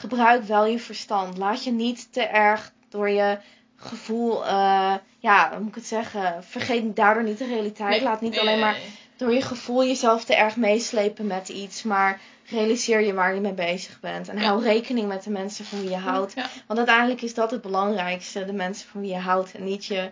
gebruik 0.00 0.44
wel 0.44 0.66
je 0.66 0.78
verstand. 0.78 1.38
Laat 1.38 1.64
je 1.64 1.72
niet 1.72 2.12
te 2.12 2.22
erg 2.22 2.72
door 2.88 3.08
je 3.08 3.38
gevoel, 3.76 4.46
eh, 4.46 4.94
ja, 5.18 5.50
hoe 5.50 5.58
moet 5.58 5.68
ik 5.68 5.74
het 5.74 5.86
zeggen? 5.86 6.44
Vergeet 6.44 6.96
daardoor 6.96 7.22
niet 7.24 7.38
de 7.38 7.46
realiteit. 7.46 7.90
Nee, 7.90 8.02
Laat 8.02 8.20
niet 8.20 8.30
nee, 8.30 8.40
alleen 8.40 8.58
maar 8.58 8.76
door 9.16 9.32
je 9.32 9.42
gevoel 9.42 9.84
jezelf 9.84 10.24
te 10.24 10.34
erg 10.34 10.56
meeslepen 10.56 11.26
met 11.26 11.48
iets. 11.48 11.82
Maar 11.82 12.20
realiseer 12.46 13.00
je 13.00 13.14
waar 13.14 13.34
je 13.34 13.40
mee 13.40 13.52
bezig 13.52 14.00
bent. 14.00 14.28
En 14.28 14.38
Ja. 14.38 14.44
hou 14.44 14.62
rekening 14.62 15.08
met 15.08 15.24
de 15.24 15.30
mensen 15.30 15.64
van 15.64 15.80
wie 15.80 15.90
je 15.90 15.96
houdt. 15.96 16.32
Ja. 16.34 16.46
Want 16.66 16.78
uiteindelijk 16.78 17.22
is 17.22 17.34
dat 17.34 17.50
het 17.50 17.62
belangrijkste. 17.62 18.44
De 18.44 18.52
mensen 18.52 18.88
van 18.88 19.00
wie 19.00 19.10
je 19.10 19.18
houdt 19.18 19.54
en 19.54 19.64
niet 19.64 19.86
je 19.86 20.10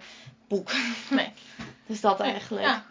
boek. 0.48 0.70
Nee. 1.10 1.32
Dus 1.86 2.00
dat 2.00 2.20
eigenlijk. 2.20 2.64
Ja. 2.64 2.84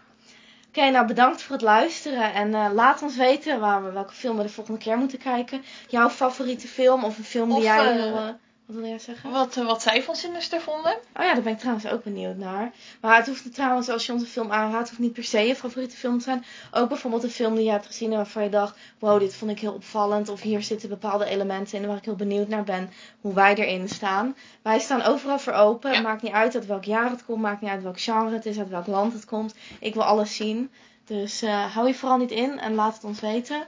Oké, 0.78 0.89
nou 0.89 1.07
bedankt 1.07 1.41
voor 1.41 1.55
het 1.55 1.65
luisteren. 1.65 2.34
En 2.34 2.53
eh, 2.53 2.69
laat 2.73 3.01
ons 3.01 3.15
weten 3.15 3.59
waar 3.59 3.84
we, 3.84 3.91
welke 3.91 4.13
film 4.13 4.38
we 4.38 4.43
de 4.43 4.49
volgende 4.49 4.80
keer 4.80 4.97
moeten 4.97 5.17
kijken. 5.17 5.63
Jouw 5.88 6.09
favoriete 6.09 6.67
film 6.67 7.03
of 7.03 7.17
een 7.17 7.23
film 7.23 7.49
die 7.53 7.63
jij 7.63 7.99
eh, 7.99 8.30
wat 8.68 8.76
wil 8.76 8.86
jij 8.86 8.99
zeggen? 8.99 9.32
Wat, 9.32 9.57
eh, 9.57 9.65
wat 9.65 9.82
zij 9.82 10.03
van 10.03 10.15
Sinister 10.15 10.61
vonden. 10.61 10.91
Oh 10.93 11.24
ja, 11.24 11.34
daar 11.34 11.41
ben 11.41 11.53
ik 11.53 11.59
trouwens 11.59 11.88
ook 11.88 12.03
benieuwd 12.03 12.38
naar. 12.38 12.72
Maar 13.01 13.18
het 13.18 13.28
hoeft 13.28 13.53
trouwens, 13.53 13.89
als 13.89 14.05
je 14.05 14.13
onze 14.13 14.26
film 14.26 14.51
aanraadt, 14.51 14.89
hoeft 14.89 15.01
niet 15.01 15.13
per 15.13 15.24
se 15.24 15.39
je 15.39 15.55
favoriete 15.55 15.95
film 15.95 16.18
te 16.18 16.24
zijn. 16.24 16.45
Ook 16.72 16.89
bijvoorbeeld 16.89 17.24
een 17.24 17.30
film 17.30 17.55
die 17.55 17.63
je 17.63 17.72
hebt 17.72 17.86
gezien 17.86 18.11
en 18.11 18.18
waarvan 18.18 18.43
je 18.43 18.49
dacht, 18.49 18.78
wow, 18.99 19.20
dit 19.20 19.36
vond 19.36 19.51
ik 19.51 19.59
heel 19.59 19.74
opvallend. 19.74 20.30
Of 20.30 20.41
hier 20.41 20.63
zitten 20.63 20.89
bepaalde 20.89 21.26
elementen 21.26 21.82
in 21.82 21.88
waar 21.88 21.97
ik 21.97 22.05
heel 22.05 22.15
benieuwd 22.15 22.47
naar 22.47 22.63
ben 22.63 22.89
hoe 23.22 23.34
wij 23.34 23.55
erin 23.55 23.89
staan. 23.89 24.36
Wij 24.61 24.80
staan 24.80 25.01
overal 25.01 25.39
voor 25.39 25.53
open. 25.53 25.89
Ja. 25.89 25.95
Het 25.95 26.05
maakt 26.05 26.22
niet 26.22 26.34
uit 26.34 26.55
uit 26.55 26.65
welk 26.65 26.84
jaar 26.84 27.09
het 27.09 27.26
komt, 27.26 27.41
maakt 27.41 27.61
niet 27.61 27.72
uit 27.72 27.84
welk 27.84 27.99
genre 27.99 28.34
het 28.34 28.45
is, 28.45 28.59
uit 28.59 28.70
welk 28.70 28.88
land 28.88 29.13
het 29.13 29.26
komt. 29.26 29.55
Ik 29.80 29.93
wil 29.93 30.03
alles 30.03 30.36
zien. 30.36 30.72
Dus 31.05 31.41
eh, 31.41 31.74
hou 31.74 31.88
je 31.88 31.93
vooral 31.93 32.18
niet 32.18 32.32
in 32.32 32.59
en 32.59 32.76
laat 32.76 32.93
het 32.93 33.03
ons 33.03 33.20
weten. 33.20 33.68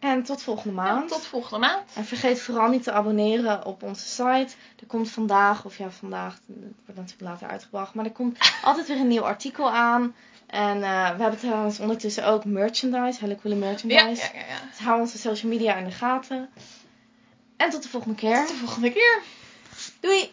En 0.00 0.22
tot 0.22 0.42
volgende 0.42 0.74
maand. 0.74 1.08
Tot 1.08 1.26
volgende 1.26 1.66
maand. 1.66 1.82
En 1.94 2.04
vergeet 2.04 2.40
vooral 2.40 2.68
niet 2.68 2.82
te 2.82 2.92
abonneren 2.92 3.64
op 3.64 3.82
onze 3.82 4.06
site. 4.06 4.54
Er 4.80 4.86
komt 4.86 5.10
vandaag, 5.10 5.64
of 5.64 5.78
ja, 5.78 5.90
vandaag, 5.90 6.32
het 6.32 6.56
wordt 6.84 7.00
natuurlijk 7.00 7.30
later 7.30 7.48
uitgebracht, 7.48 7.94
maar 7.94 8.04
er 8.04 8.12
komt 8.12 8.38
altijd 8.62 8.86
weer 8.88 9.00
een 9.00 9.08
nieuw 9.08 9.24
artikel 9.24 9.70
aan. 9.70 10.14
En 10.46 10.82
eh, 10.82 11.16
we 11.16 11.22
hebben 11.22 11.38
trouwens 11.38 11.80
ondertussen 11.80 12.26
ook 12.26 12.44
merchandise, 12.44 13.20
hele 13.20 13.40
coole 13.40 13.56
merchandise. 13.56 14.02
Ja, 14.02 14.30
ja, 14.32 14.40
ja, 14.40 14.46
ja. 14.46 14.60
Dus 14.70 14.78
hou 14.78 15.00
onze 15.00 15.18
social 15.18 15.50
media 15.50 15.76
in 15.76 15.84
de 15.84 15.90
gaten. 15.90 16.48
En 17.56 17.70
tot 17.70 17.82
de 17.82 17.88
volgende 17.88 18.16
keer. 18.16 18.38
Tot 18.38 18.48
de 18.48 18.54
volgende 18.54 18.92
keer. 18.92 19.22
Doei! 20.00 20.32